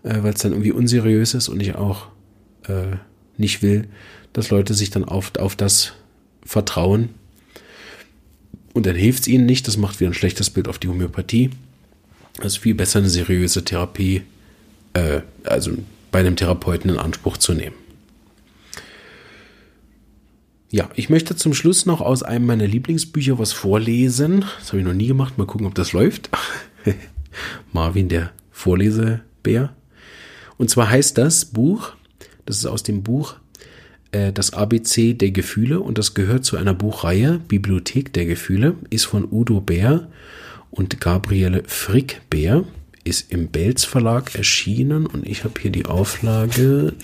äh, 0.02 0.22
weil 0.22 0.34
es 0.34 0.40
dann 0.40 0.52
irgendwie 0.52 0.72
unseriös 0.72 1.34
ist 1.34 1.48
und 1.48 1.60
ich 1.60 1.74
auch 1.74 2.08
äh, 2.68 2.96
nicht 3.36 3.62
will, 3.62 3.88
dass 4.32 4.50
Leute 4.50 4.74
sich 4.74 4.90
dann 4.90 5.04
auf, 5.04 5.32
auf 5.38 5.56
das 5.56 5.92
vertrauen. 6.44 7.10
Und 8.72 8.86
dann 8.86 8.96
hilft 8.96 9.22
es 9.22 9.28
ihnen 9.28 9.46
nicht, 9.46 9.68
das 9.68 9.76
macht 9.76 10.00
wieder 10.00 10.10
ein 10.10 10.14
schlechtes 10.14 10.50
Bild 10.50 10.68
auf 10.68 10.78
die 10.78 10.88
Homöopathie. 10.88 11.50
Es 12.38 12.46
ist 12.46 12.58
viel 12.58 12.74
besser, 12.74 13.00
eine 13.00 13.10
seriöse 13.10 13.64
Therapie, 13.64 14.22
äh, 14.94 15.20
also 15.44 15.72
bei 16.10 16.20
einem 16.20 16.36
Therapeuten 16.36 16.90
in 16.90 16.98
Anspruch 16.98 17.36
zu 17.36 17.52
nehmen. 17.52 17.76
Ja, 20.70 20.88
ich 20.94 21.10
möchte 21.10 21.36
zum 21.36 21.52
Schluss 21.52 21.84
noch 21.84 22.00
aus 22.00 22.22
einem 22.22 22.46
meiner 22.46 22.66
Lieblingsbücher 22.66 23.38
was 23.38 23.52
vorlesen. 23.52 24.46
Das 24.58 24.68
habe 24.68 24.78
ich 24.78 24.86
noch 24.86 24.94
nie 24.94 25.06
gemacht. 25.06 25.36
Mal 25.36 25.46
gucken, 25.46 25.66
ob 25.66 25.74
das 25.74 25.92
läuft. 25.92 26.30
Marvin, 27.72 28.08
der 28.08 28.32
Vorlesebär. 28.50 29.74
Und 30.62 30.68
zwar 30.68 30.90
heißt 30.90 31.18
das 31.18 31.44
Buch, 31.44 31.90
das 32.46 32.58
ist 32.58 32.66
aus 32.66 32.84
dem 32.84 33.02
Buch 33.02 33.34
äh, 34.12 34.32
Das 34.32 34.52
ABC 34.52 35.12
der 35.12 35.32
Gefühle 35.32 35.80
und 35.80 35.98
das 35.98 36.14
gehört 36.14 36.44
zu 36.44 36.56
einer 36.56 36.72
Buchreihe 36.72 37.40
Bibliothek 37.48 38.12
der 38.12 38.26
Gefühle, 38.26 38.76
ist 38.88 39.06
von 39.06 39.26
Udo 39.28 39.60
Bär 39.60 40.06
und 40.70 41.00
Gabriele 41.00 41.64
Frick-Bär, 41.66 42.62
ist 43.02 43.32
im 43.32 43.48
Belz 43.48 43.84
Verlag 43.84 44.36
erschienen 44.36 45.06
und 45.06 45.26
ich 45.26 45.42
habe 45.42 45.60
hier 45.60 45.72
die 45.72 45.86
Auflage. 45.86 46.94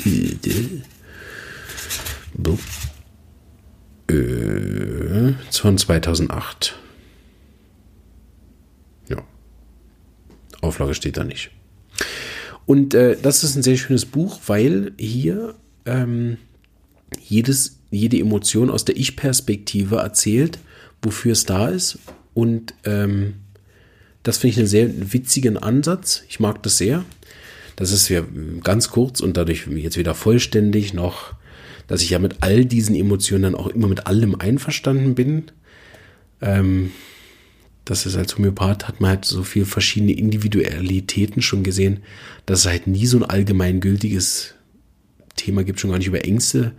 Äh, 4.09 5.33
von 5.51 5.79
2008. 5.79 6.79
Ja. 9.09 9.25
Auflage 10.61 10.95
steht 10.95 11.17
da 11.17 11.25
nicht. 11.25 11.51
Und 12.69 12.95
äh, 12.95 13.17
das 13.21 13.43
ist 13.43 13.57
ein 13.57 13.63
sehr 13.63 13.77
schönes 13.77 14.05
Buch, 14.05 14.41
weil 14.47 14.93
hier 14.99 15.55
ähm, 15.87 16.37
jedes, 17.21 17.79
jede 17.91 18.19
Emotion 18.19 18.69
aus 18.69 18.85
der 18.85 18.97
Ich-Perspektive 18.97 19.97
erzählt, 19.97 20.59
wofür 21.03 21.33
es 21.33 21.47
da 21.47 21.69
ist. 21.69 21.99
Und 22.35 22.75
ähm, 22.85 23.35
das 24.23 24.39
finde 24.39 24.53
ich 24.53 24.59
einen 24.59 24.69
sehr 24.69 25.13
witzigen 25.13 25.57
Ansatz. 25.57 26.23
Ich 26.29 26.39
mag 26.39 26.63
das 26.63 26.79
sehr. 26.79 27.05
Das 27.75 27.91
ist 27.91 28.09
ja 28.11 28.23
ganz 28.63 28.91
kurz 28.91 29.21
und 29.21 29.37
dadurch 29.37 29.67
jetzt 29.67 29.97
wieder 29.97 30.15
vollständig 30.15 30.93
noch 30.93 31.35
dass 31.89 32.03
ich 32.03 32.11
ja 32.11 32.19
mit 32.21 32.37
all 32.41 32.65
diesen 32.65 32.95
Emotionen 32.95 33.43
dann 33.43 33.55
auch 33.55 33.67
immer 33.67 33.89
mit 33.89 34.07
allem 34.07 34.37
einverstanden 34.37 35.15
bin. 35.15 35.51
Ähm, 36.41 36.93
das 37.89 38.07
ist 38.07 38.17
als 38.17 38.37
Homöopath 38.37 38.87
hat 38.89 39.01
man 39.01 39.11
halt 39.11 39.25
so 39.25 39.43
viel 39.43 39.65
verschiedene 39.65 40.13
Individualitäten 40.13 41.43
schon 41.43 41.63
gesehen, 41.63 42.01
dass 42.47 42.61
es 42.61 42.67
halt 42.67 42.87
nie 42.87 43.07
so 43.07 43.19
ein 43.19 43.25
allgemeingültiges 43.25 44.55
Thema 45.37 45.65
gibt, 45.65 45.81
schon 45.81 45.91
gar 45.91 45.99
nicht 45.99 46.09
über 46.09 46.25
Ängste, 46.25 46.73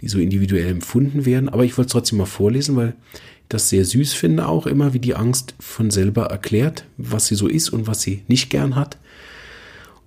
die 0.00 0.08
so 0.08 0.18
individuell 0.18 0.68
empfunden 0.68 1.26
werden. 1.26 1.48
Aber 1.48 1.64
ich 1.64 1.76
wollte 1.76 1.86
es 1.88 1.92
trotzdem 1.92 2.18
mal 2.18 2.26
vorlesen, 2.26 2.76
weil 2.76 2.88
ich 2.88 3.18
das 3.48 3.68
sehr 3.68 3.84
süß 3.84 4.12
finde, 4.14 4.46
auch 4.46 4.66
immer, 4.66 4.94
wie 4.94 4.98
die 4.98 5.14
Angst 5.14 5.54
von 5.58 5.90
selber 5.90 6.26
erklärt, 6.26 6.84
was 6.96 7.26
sie 7.26 7.34
so 7.34 7.48
ist 7.48 7.70
und 7.70 7.86
was 7.86 8.02
sie 8.02 8.22
nicht 8.28 8.50
gern 8.50 8.76
hat. 8.76 8.98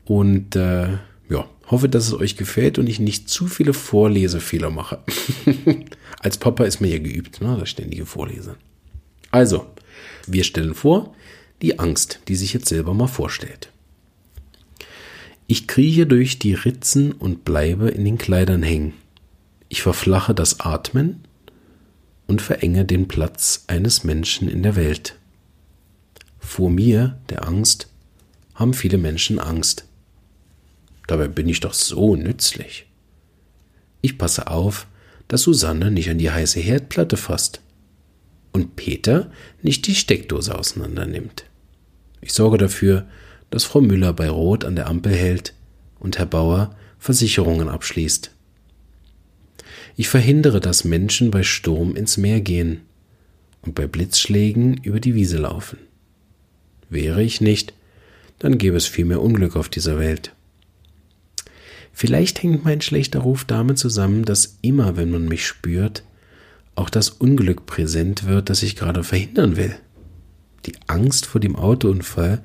Und 0.06 0.56
äh, 0.56 0.90
ja, 1.30 1.50
Hoffe, 1.68 1.90
dass 1.90 2.08
es 2.08 2.14
euch 2.14 2.38
gefällt 2.38 2.78
und 2.78 2.88
ich 2.88 3.00
nicht 3.00 3.28
zu 3.28 3.48
viele 3.48 3.74
Vorlesefehler 3.74 4.70
mache. 4.70 5.00
Als 6.20 6.38
Papa 6.38 6.66
ist 6.66 6.80
mir 6.80 6.90
ja 6.90 7.00
geübt, 7.00 7.42
ne, 7.42 7.58
das 7.60 7.70
ständige 7.70 8.06
Vorlesen. 8.06 8.56
Also, 9.32 9.66
wir 10.28 10.44
stellen 10.44 10.74
vor, 10.74 11.14
die 11.62 11.80
Angst, 11.80 12.20
die 12.28 12.36
sich 12.36 12.54
jetzt 12.54 12.68
selber 12.68 12.94
mal 12.94 13.08
vorstellt. 13.08 13.72
Ich 15.48 15.68
krieche 15.68 16.08
durch 16.08 16.40
die 16.40 16.54
Ritzen 16.54 17.12
und 17.12 17.46
bleibe 17.46 17.90
in 17.90 18.04
den 18.04 18.18
Kleidern 18.18 18.64
hängen. 18.64 18.94
Ich 19.70 19.82
verflache 19.82 20.34
das 20.34 20.60
Atmen 20.60 21.24
und 22.28 22.42
verenge 22.42 22.86
den 22.86 23.08
Platz 23.08 23.66
eines 23.68 24.04
Menschen 24.04 24.50
in 24.50 24.64
der 24.64 24.76
Welt. 24.76 25.16
Vor 26.40 26.70
mir, 26.70 27.20
der 27.30 27.48
Angst, 27.48 27.88
haben 28.56 28.74
viele 28.74 28.98
Menschen 28.98 29.40
Angst. 29.40 29.86
Dabei 31.08 31.28
bin 31.28 31.48
ich 31.48 31.60
doch 31.60 31.74
so 31.74 32.16
nützlich. 32.16 32.88
Ich 34.02 34.18
passe 34.18 34.48
auf, 34.48 34.88
dass 35.28 35.44
Susanne 35.44 35.92
nicht 35.92 36.10
an 36.10 36.18
die 36.18 36.32
heiße 36.32 36.60
Herdplatte 36.60 37.18
fasst 37.18 37.62
und 38.56 38.78
Peter 38.78 39.30
nicht 39.62 39.86
die 39.86 39.96
Steckdose 39.96 40.58
auseinandernimmt. 40.58 41.44
Ich 42.22 42.32
sorge 42.32 42.58
dafür, 42.58 43.06
dass 43.50 43.66
Frau 43.66 43.82
Müller 43.82 44.14
bei 44.14 44.30
Rot 44.30 44.64
an 44.64 44.78
der 44.78 44.88
Ampel 44.88 45.14
hält 45.14 45.54
und 46.00 46.18
Herr 46.18 46.26
Bauer 46.26 46.74
Versicherungen 46.98 47.68
abschließt. 47.68 48.32
Ich 49.98 50.08
verhindere, 50.08 50.62
dass 50.62 50.86
Menschen 50.86 51.32
bei 51.32 51.44
Sturm 51.44 51.98
ins 51.98 52.16
Meer 52.16 52.40
gehen 52.40 52.80
und 53.62 53.76
bei 53.76 53.88
Blitzschlägen 53.88 54.78
über 54.84 55.02
die 55.02 55.16
Wiese 55.16 55.38
laufen. 55.38 55.78
Wäre 56.90 57.24
ich 57.24 57.42
nicht, 57.42 57.74
dann 58.40 58.58
gäbe 58.58 58.78
es 58.78 58.88
viel 58.88 59.04
mehr 59.04 59.22
Unglück 59.22 59.58
auf 59.58 59.68
dieser 59.68 60.00
Welt. 60.00 60.34
Vielleicht 61.92 62.42
hängt 62.42 62.64
mein 62.64 62.80
schlechter 62.80 63.20
Ruf 63.20 63.44
damit 63.44 63.80
zusammen, 63.80 64.24
dass 64.24 64.60
immer, 64.62 64.96
wenn 64.96 65.12
man 65.12 65.28
mich 65.28 65.46
spürt, 65.46 66.04
auch 66.76 66.90
das 66.90 67.10
Unglück 67.10 67.66
präsent 67.66 68.28
wird, 68.28 68.50
das 68.50 68.64
ich 68.64 68.76
gerade 68.76 69.04
verhindern 69.04 69.58
will. 69.58 69.76
Die 70.66 70.76
Angst 70.88 71.26
vor 71.26 71.42
dem 71.42 71.56
Autounfall 71.56 72.44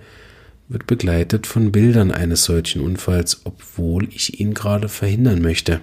wird 0.69 0.87
begleitet 0.87 1.47
von 1.47 1.73
Bildern 1.73 2.13
eines 2.13 2.45
solchen 2.45 2.81
Unfalls, 2.81 3.41
obwohl 3.45 4.09
ich 4.13 4.41
ihn 4.41 4.55
gerade 4.55 4.89
verhindern 4.89 5.43
möchte. 5.43 5.81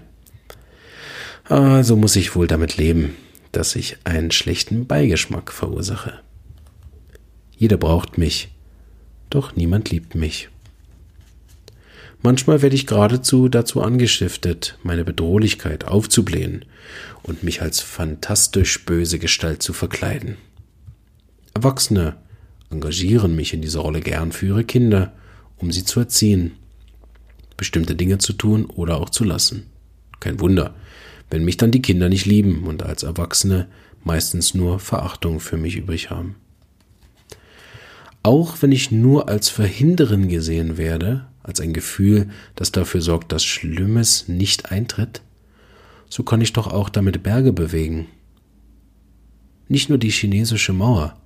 Also 1.43 1.95
muss 1.95 2.15
ich 2.15 2.35
wohl 2.35 2.47
damit 2.47 2.77
leben, 2.77 3.15
dass 3.51 3.75
ich 3.75 3.97
einen 4.05 4.31
schlechten 4.31 4.87
Beigeschmack 4.87 5.51
verursache. 5.51 6.19
Jeder 7.57 7.77
braucht 7.77 8.17
mich, 8.17 8.49
doch 9.29 9.55
niemand 9.55 9.89
liebt 9.89 10.15
mich. 10.15 10.49
Manchmal 12.27 12.61
werde 12.61 12.75
ich 12.75 12.87
geradezu 12.87 13.47
dazu 13.47 13.81
angestiftet, 13.81 14.77
meine 14.83 15.05
Bedrohlichkeit 15.05 15.85
aufzublähen 15.85 16.65
und 17.23 17.43
mich 17.43 17.61
als 17.61 17.79
fantastisch 17.79 18.83
böse 18.83 19.17
Gestalt 19.17 19.63
zu 19.63 19.71
verkleiden. 19.71 20.35
Erwachsene 21.53 22.17
engagieren 22.69 23.33
mich 23.33 23.53
in 23.53 23.61
dieser 23.61 23.79
Rolle 23.79 24.01
gern 24.01 24.33
für 24.33 24.47
ihre 24.47 24.65
Kinder, 24.65 25.13
um 25.55 25.71
sie 25.71 25.85
zu 25.85 26.01
erziehen, 26.01 26.51
bestimmte 27.55 27.95
Dinge 27.95 28.17
zu 28.17 28.33
tun 28.33 28.65
oder 28.65 28.99
auch 28.99 29.09
zu 29.09 29.23
lassen. 29.23 29.67
Kein 30.19 30.41
Wunder, 30.41 30.75
wenn 31.29 31.45
mich 31.45 31.55
dann 31.55 31.71
die 31.71 31.81
Kinder 31.81 32.09
nicht 32.09 32.25
lieben 32.25 32.67
und 32.67 32.83
als 32.83 33.03
Erwachsene 33.03 33.69
meistens 34.03 34.53
nur 34.53 34.81
Verachtung 34.81 35.39
für 35.39 35.55
mich 35.55 35.77
übrig 35.77 36.09
haben. 36.09 36.35
Auch 38.21 38.61
wenn 38.61 38.73
ich 38.73 38.91
nur 38.91 39.29
als 39.29 39.47
Verhinderin 39.47 40.27
gesehen 40.27 40.75
werde, 40.75 41.27
als 41.47 41.59
ein 41.61 41.73
Gefühl, 41.73 42.29
das 42.55 42.71
dafür 42.71 43.01
sorgt, 43.01 43.31
dass 43.31 43.43
Schlimmes 43.43 44.27
nicht 44.27 44.71
eintritt, 44.71 45.21
so 46.09 46.23
kann 46.23 46.41
ich 46.41 46.53
doch 46.53 46.67
auch 46.67 46.89
damit 46.89 47.23
Berge 47.23 47.53
bewegen. 47.53 48.07
Nicht 49.67 49.89
nur 49.89 49.97
die 49.97 50.11
chinesische 50.11 50.73
Mauer, 50.73 51.17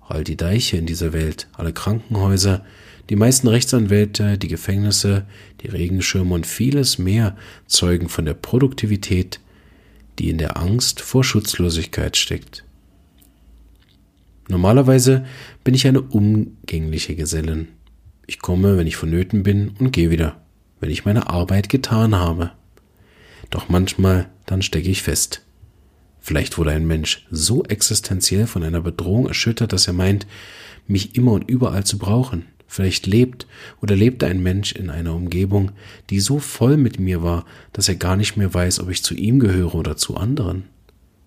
all 0.00 0.22
die 0.22 0.36
Deiche 0.36 0.76
in 0.76 0.86
dieser 0.86 1.12
Welt, 1.12 1.48
alle 1.54 1.72
Krankenhäuser, 1.72 2.64
die 3.08 3.16
meisten 3.16 3.48
Rechtsanwälte, 3.48 4.38
die 4.38 4.48
Gefängnisse, 4.48 5.26
die 5.62 5.68
Regenschirme 5.68 6.34
und 6.34 6.46
vieles 6.46 6.98
mehr 6.98 7.36
zeugen 7.66 8.08
von 8.08 8.24
der 8.24 8.34
Produktivität, 8.34 9.40
die 10.18 10.30
in 10.30 10.38
der 10.38 10.56
Angst 10.58 11.00
vor 11.00 11.24
Schutzlosigkeit 11.24 12.16
steckt. 12.16 12.64
Normalerweise 14.48 15.24
bin 15.64 15.74
ich 15.74 15.86
eine 15.86 16.02
umgängliche 16.02 17.14
Gesellin. 17.14 17.68
Ich 18.30 18.38
komme, 18.38 18.76
wenn 18.76 18.86
ich 18.86 18.94
vonnöten 18.94 19.42
bin, 19.42 19.70
und 19.80 19.90
gehe 19.90 20.10
wieder, 20.10 20.40
wenn 20.78 20.88
ich 20.88 21.04
meine 21.04 21.28
Arbeit 21.30 21.68
getan 21.68 22.14
habe. 22.14 22.52
Doch 23.50 23.68
manchmal 23.68 24.30
dann 24.46 24.62
stecke 24.62 24.88
ich 24.88 25.02
fest. 25.02 25.42
Vielleicht 26.20 26.56
wurde 26.56 26.70
ein 26.70 26.86
Mensch 26.86 27.26
so 27.32 27.64
existenziell 27.64 28.46
von 28.46 28.62
einer 28.62 28.82
Bedrohung 28.82 29.26
erschüttert, 29.26 29.72
dass 29.72 29.88
er 29.88 29.94
meint, 29.94 30.28
mich 30.86 31.16
immer 31.16 31.32
und 31.32 31.50
überall 31.50 31.82
zu 31.82 31.98
brauchen. 31.98 32.44
Vielleicht 32.68 33.08
lebt 33.08 33.48
oder 33.82 33.96
lebte 33.96 34.28
ein 34.28 34.40
Mensch 34.40 34.70
in 34.70 34.90
einer 34.90 35.16
Umgebung, 35.16 35.72
die 36.08 36.20
so 36.20 36.38
voll 36.38 36.76
mit 36.76 37.00
mir 37.00 37.24
war, 37.24 37.44
dass 37.72 37.88
er 37.88 37.96
gar 37.96 38.14
nicht 38.14 38.36
mehr 38.36 38.54
weiß, 38.54 38.78
ob 38.78 38.90
ich 38.90 39.02
zu 39.02 39.14
ihm 39.14 39.40
gehöre 39.40 39.74
oder 39.74 39.96
zu 39.96 40.16
anderen. 40.16 40.68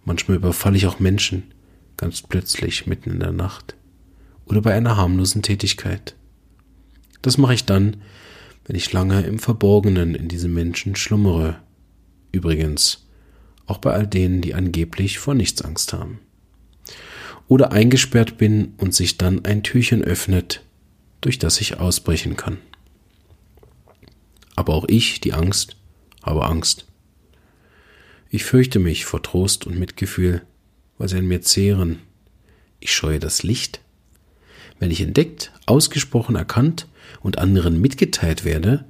Manchmal 0.05 0.37
überfalle 0.37 0.77
ich 0.77 0.87
auch 0.87 1.01
Menschen, 1.01 1.51
ganz 1.97 2.21
plötzlich 2.21 2.87
mitten 2.87 3.11
in 3.11 3.19
der 3.19 3.33
Nacht 3.33 3.75
oder 4.45 4.61
bei 4.61 4.73
einer 4.73 4.95
harmlosen 4.95 5.41
Tätigkeit. 5.41 6.15
Das 7.23 7.37
mache 7.37 7.55
ich 7.55 7.65
dann, 7.65 7.97
wenn 8.65 8.75
ich 8.75 8.91
lange 8.91 9.21
im 9.21 9.39
Verborgenen 9.39 10.13
in 10.13 10.27
diesem 10.27 10.53
Menschen 10.53 10.95
schlummere. 10.95 11.57
Übrigens, 12.31 13.07
auch 13.65 13.77
bei 13.77 13.91
all 13.93 14.05
denen, 14.05 14.41
die 14.41 14.53
angeblich 14.53 15.19
vor 15.19 15.33
nichts 15.33 15.61
Angst 15.61 15.93
haben. 15.93 16.19
Oder 17.47 17.71
eingesperrt 17.71 18.37
bin 18.37 18.73
und 18.77 18.93
sich 18.93 19.17
dann 19.17 19.45
ein 19.45 19.63
Türchen 19.63 20.03
öffnet, 20.03 20.63
durch 21.21 21.39
das 21.39 21.61
ich 21.61 21.79
ausbrechen 21.79 22.35
kann. 22.35 22.57
Aber 24.55 24.73
auch 24.73 24.85
ich, 24.87 25.21
die 25.21 25.33
Angst, 25.33 25.77
habe 26.21 26.45
Angst. 26.45 26.85
Ich 28.29 28.43
fürchte 28.43 28.79
mich 28.79 29.05
vor 29.05 29.23
Trost 29.23 29.65
und 29.65 29.79
Mitgefühl, 29.79 30.41
weil 30.97 31.07
sie 31.07 31.17
an 31.17 31.27
mir 31.27 31.41
zehren. 31.41 31.99
Ich 32.81 32.93
scheue 32.93 33.19
das 33.19 33.43
Licht. 33.43 33.79
Wenn 34.79 34.91
ich 34.91 34.99
entdeckt, 34.99 35.53
ausgesprochen 35.65 36.35
erkannt 36.35 36.87
und 37.21 37.37
anderen 37.37 37.79
mitgeteilt 37.79 38.45
werde, 38.45 38.85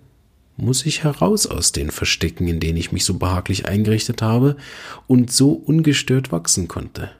muss 0.57 0.85
ich 0.85 1.03
heraus 1.03 1.47
aus 1.47 1.71
den 1.71 1.91
Verstecken, 1.91 2.47
in 2.47 2.59
denen 2.59 2.77
ich 2.77 2.91
mich 2.91 3.05
so 3.05 3.15
behaglich 3.15 3.67
eingerichtet 3.67 4.21
habe 4.21 4.55
und 5.07 5.31
so 5.31 5.51
ungestört 5.51 6.31
wachsen 6.31 6.67
konnte. 6.67 7.11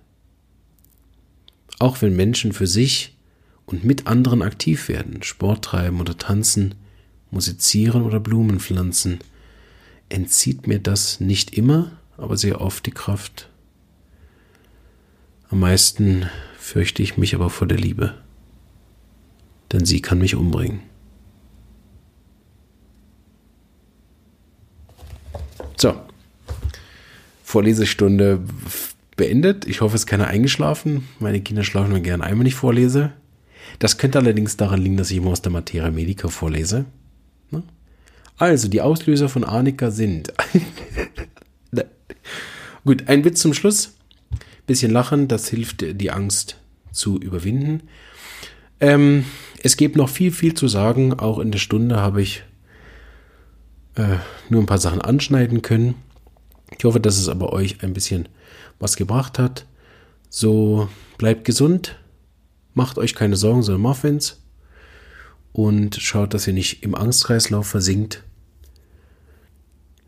Auch 1.79 2.01
wenn 2.01 2.15
Menschen 2.15 2.53
für 2.53 2.67
sich 2.67 3.17
und 3.65 3.83
mit 3.83 4.07
anderen 4.07 4.41
aktiv 4.41 4.87
werden, 4.87 5.23
Sport 5.23 5.65
treiben 5.65 5.99
oder 5.99 6.17
tanzen, 6.17 6.75
musizieren 7.31 8.03
oder 8.03 8.19
Blumen 8.19 8.59
pflanzen, 8.59 9.19
entzieht 10.09 10.67
mir 10.67 10.79
das 10.79 11.19
nicht 11.19 11.57
immer, 11.57 11.91
aber 12.17 12.37
sehr 12.37 12.61
oft 12.61 12.85
die 12.85 12.91
Kraft. 12.91 13.49
Am 15.49 15.59
meisten 15.59 16.27
fürchte 16.57 17.01
ich 17.01 17.17
mich 17.17 17.33
aber 17.35 17.49
vor 17.49 17.67
der 17.67 17.77
Liebe, 17.77 18.15
denn 19.73 19.85
sie 19.85 20.01
kann 20.01 20.19
mich 20.19 20.35
umbringen. 20.35 20.81
So, 25.77 25.95
Vorlesestunde 27.43 28.39
beendet. 29.17 29.67
Ich 29.67 29.81
hoffe, 29.81 29.95
es 29.95 30.03
ist 30.03 30.07
keiner 30.07 30.27
eingeschlafen. 30.27 31.07
Meine 31.19 31.41
Kinder 31.41 31.63
schlafen 31.63 31.89
nur 31.89 31.99
gern 31.99 32.21
einmal 32.21 32.43
nicht 32.43 32.55
vorlese. 32.55 33.11
Das 33.79 33.97
könnte 33.97 34.19
allerdings 34.19 34.55
daran 34.55 34.81
liegen, 34.81 34.97
dass 34.97 35.11
ich 35.11 35.17
immer 35.17 35.31
aus 35.31 35.41
der 35.41 35.51
Materia 35.51 35.91
Medica 35.91 36.29
vorlese. 36.29 36.85
Ne? 37.51 37.63
Also, 38.37 38.67
die 38.67 38.81
Auslöser 38.81 39.29
von 39.29 39.43
Arnika 39.43 39.91
sind. 39.91 40.33
Gut, 42.85 43.07
ein 43.07 43.23
Witz 43.23 43.39
zum 43.39 43.53
Schluss. 43.53 43.93
Bisschen 44.67 44.91
lachen, 44.91 45.27
das 45.27 45.47
hilft, 45.47 45.81
die 45.81 46.11
Angst 46.11 46.57
zu 46.91 47.17
überwinden. 47.17 47.83
Ähm, 48.79 49.25
es 49.63 49.75
gibt 49.77 49.95
noch 49.95 50.09
viel, 50.09 50.31
viel 50.31 50.53
zu 50.53 50.67
sagen. 50.67 51.13
Auch 51.19 51.39
in 51.39 51.51
der 51.51 51.59
Stunde 51.59 51.99
habe 51.99 52.21
ich 52.21 52.43
äh, 53.95 54.17
nur 54.49 54.61
ein 54.61 54.67
paar 54.67 54.77
Sachen 54.77 55.01
anschneiden 55.01 55.63
können. 55.63 55.95
Ich 56.77 56.85
hoffe, 56.85 56.99
dass 56.99 57.17
es 57.17 57.29
aber 57.29 57.53
euch 57.53 57.83
ein 57.83 57.93
bisschen 57.93 58.29
was 58.79 58.95
gebracht 58.95 59.39
hat. 59.39 59.65
So 60.29 60.89
bleibt 61.17 61.45
gesund, 61.45 61.95
Macht 62.73 62.97
euch 62.97 63.13
keine 63.13 63.35
Sorgen, 63.35 63.61
sondern 63.61 63.81
Muffins. 63.81 64.41
Und 65.51 65.95
schaut, 65.95 66.33
dass 66.33 66.47
ihr 66.47 66.53
nicht 66.53 66.81
im 66.83 66.95
Angstkreislauf 66.95 67.67
versinkt. 67.67 68.23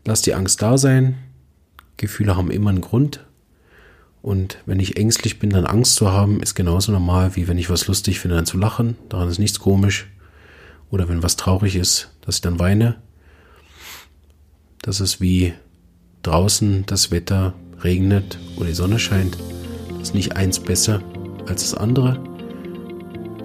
Lasst 0.04 0.26
die 0.26 0.34
Angst 0.34 0.62
da 0.62 0.76
sein. 0.76 1.16
Gefühle 1.96 2.36
haben 2.36 2.50
immer 2.50 2.70
einen 2.70 2.80
Grund. 2.80 3.24
Und 4.26 4.58
wenn 4.66 4.80
ich 4.80 4.96
ängstlich 4.96 5.38
bin, 5.38 5.50
dann 5.50 5.66
Angst 5.66 5.94
zu 5.94 6.10
haben, 6.10 6.42
ist 6.42 6.56
genauso 6.56 6.90
normal, 6.90 7.36
wie 7.36 7.46
wenn 7.46 7.58
ich 7.58 7.70
was 7.70 7.86
lustig 7.86 8.18
finde, 8.18 8.34
dann 8.34 8.44
zu 8.44 8.58
lachen. 8.58 8.96
Daran 9.08 9.28
ist 9.28 9.38
nichts 9.38 9.60
komisch. 9.60 10.08
Oder 10.90 11.08
wenn 11.08 11.22
was 11.22 11.36
traurig 11.36 11.76
ist, 11.76 12.10
dass 12.22 12.34
ich 12.34 12.40
dann 12.40 12.58
weine. 12.58 12.96
Das 14.82 15.00
ist 15.00 15.20
wie 15.20 15.52
draußen 16.24 16.86
das 16.86 17.12
Wetter 17.12 17.54
regnet 17.84 18.36
oder 18.56 18.66
die 18.66 18.74
Sonne 18.74 18.98
scheint. 18.98 19.38
Das 19.90 20.08
ist 20.08 20.14
nicht 20.14 20.34
eins 20.34 20.58
besser 20.58 21.00
als 21.46 21.62
das 21.62 21.74
andere. 21.74 22.18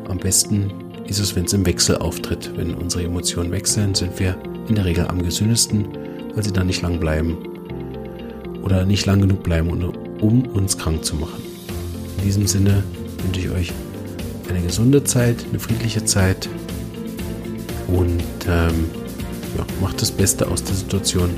Am 0.07 0.17
besten 0.17 0.73
ist 1.05 1.19
es, 1.19 1.35
wenn 1.35 1.45
es 1.45 1.53
im 1.53 1.63
Wechsel 1.67 1.97
auftritt. 1.97 2.53
Wenn 2.55 2.73
unsere 2.73 3.03
Emotionen 3.03 3.51
wechseln, 3.51 3.93
sind 3.93 4.19
wir 4.19 4.35
in 4.67 4.73
der 4.73 4.85
Regel 4.85 5.07
am 5.07 5.21
gesündesten, 5.21 5.85
weil 6.33 6.43
sie 6.43 6.51
dann 6.51 6.65
nicht 6.65 6.81
lang 6.81 6.99
bleiben 6.99 7.37
oder 8.63 8.83
nicht 8.83 9.05
lang 9.05 9.21
genug 9.21 9.43
bleiben, 9.43 9.69
um 10.21 10.43
uns 10.47 10.77
krank 10.77 11.03
zu 11.03 11.15
machen. 11.15 11.41
In 12.17 12.23
diesem 12.23 12.47
Sinne 12.47 12.83
wünsche 13.23 13.41
ich 13.41 13.49
euch 13.49 13.73
eine 14.49 14.61
gesunde 14.61 15.03
Zeit, 15.03 15.45
eine 15.49 15.59
friedliche 15.59 16.05
Zeit 16.05 16.47
und 17.87 18.23
ähm, 18.47 18.85
ja, 19.57 19.65
macht 19.81 20.01
das 20.01 20.11
Beste 20.11 20.47
aus 20.47 20.63
der 20.63 20.75
Situation 20.75 21.29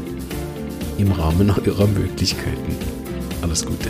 im 0.98 1.12
Rahmen 1.12 1.50
eurer 1.66 1.88
Möglichkeiten. 1.88 2.76
Alles 3.42 3.66
Gute. 3.66 3.90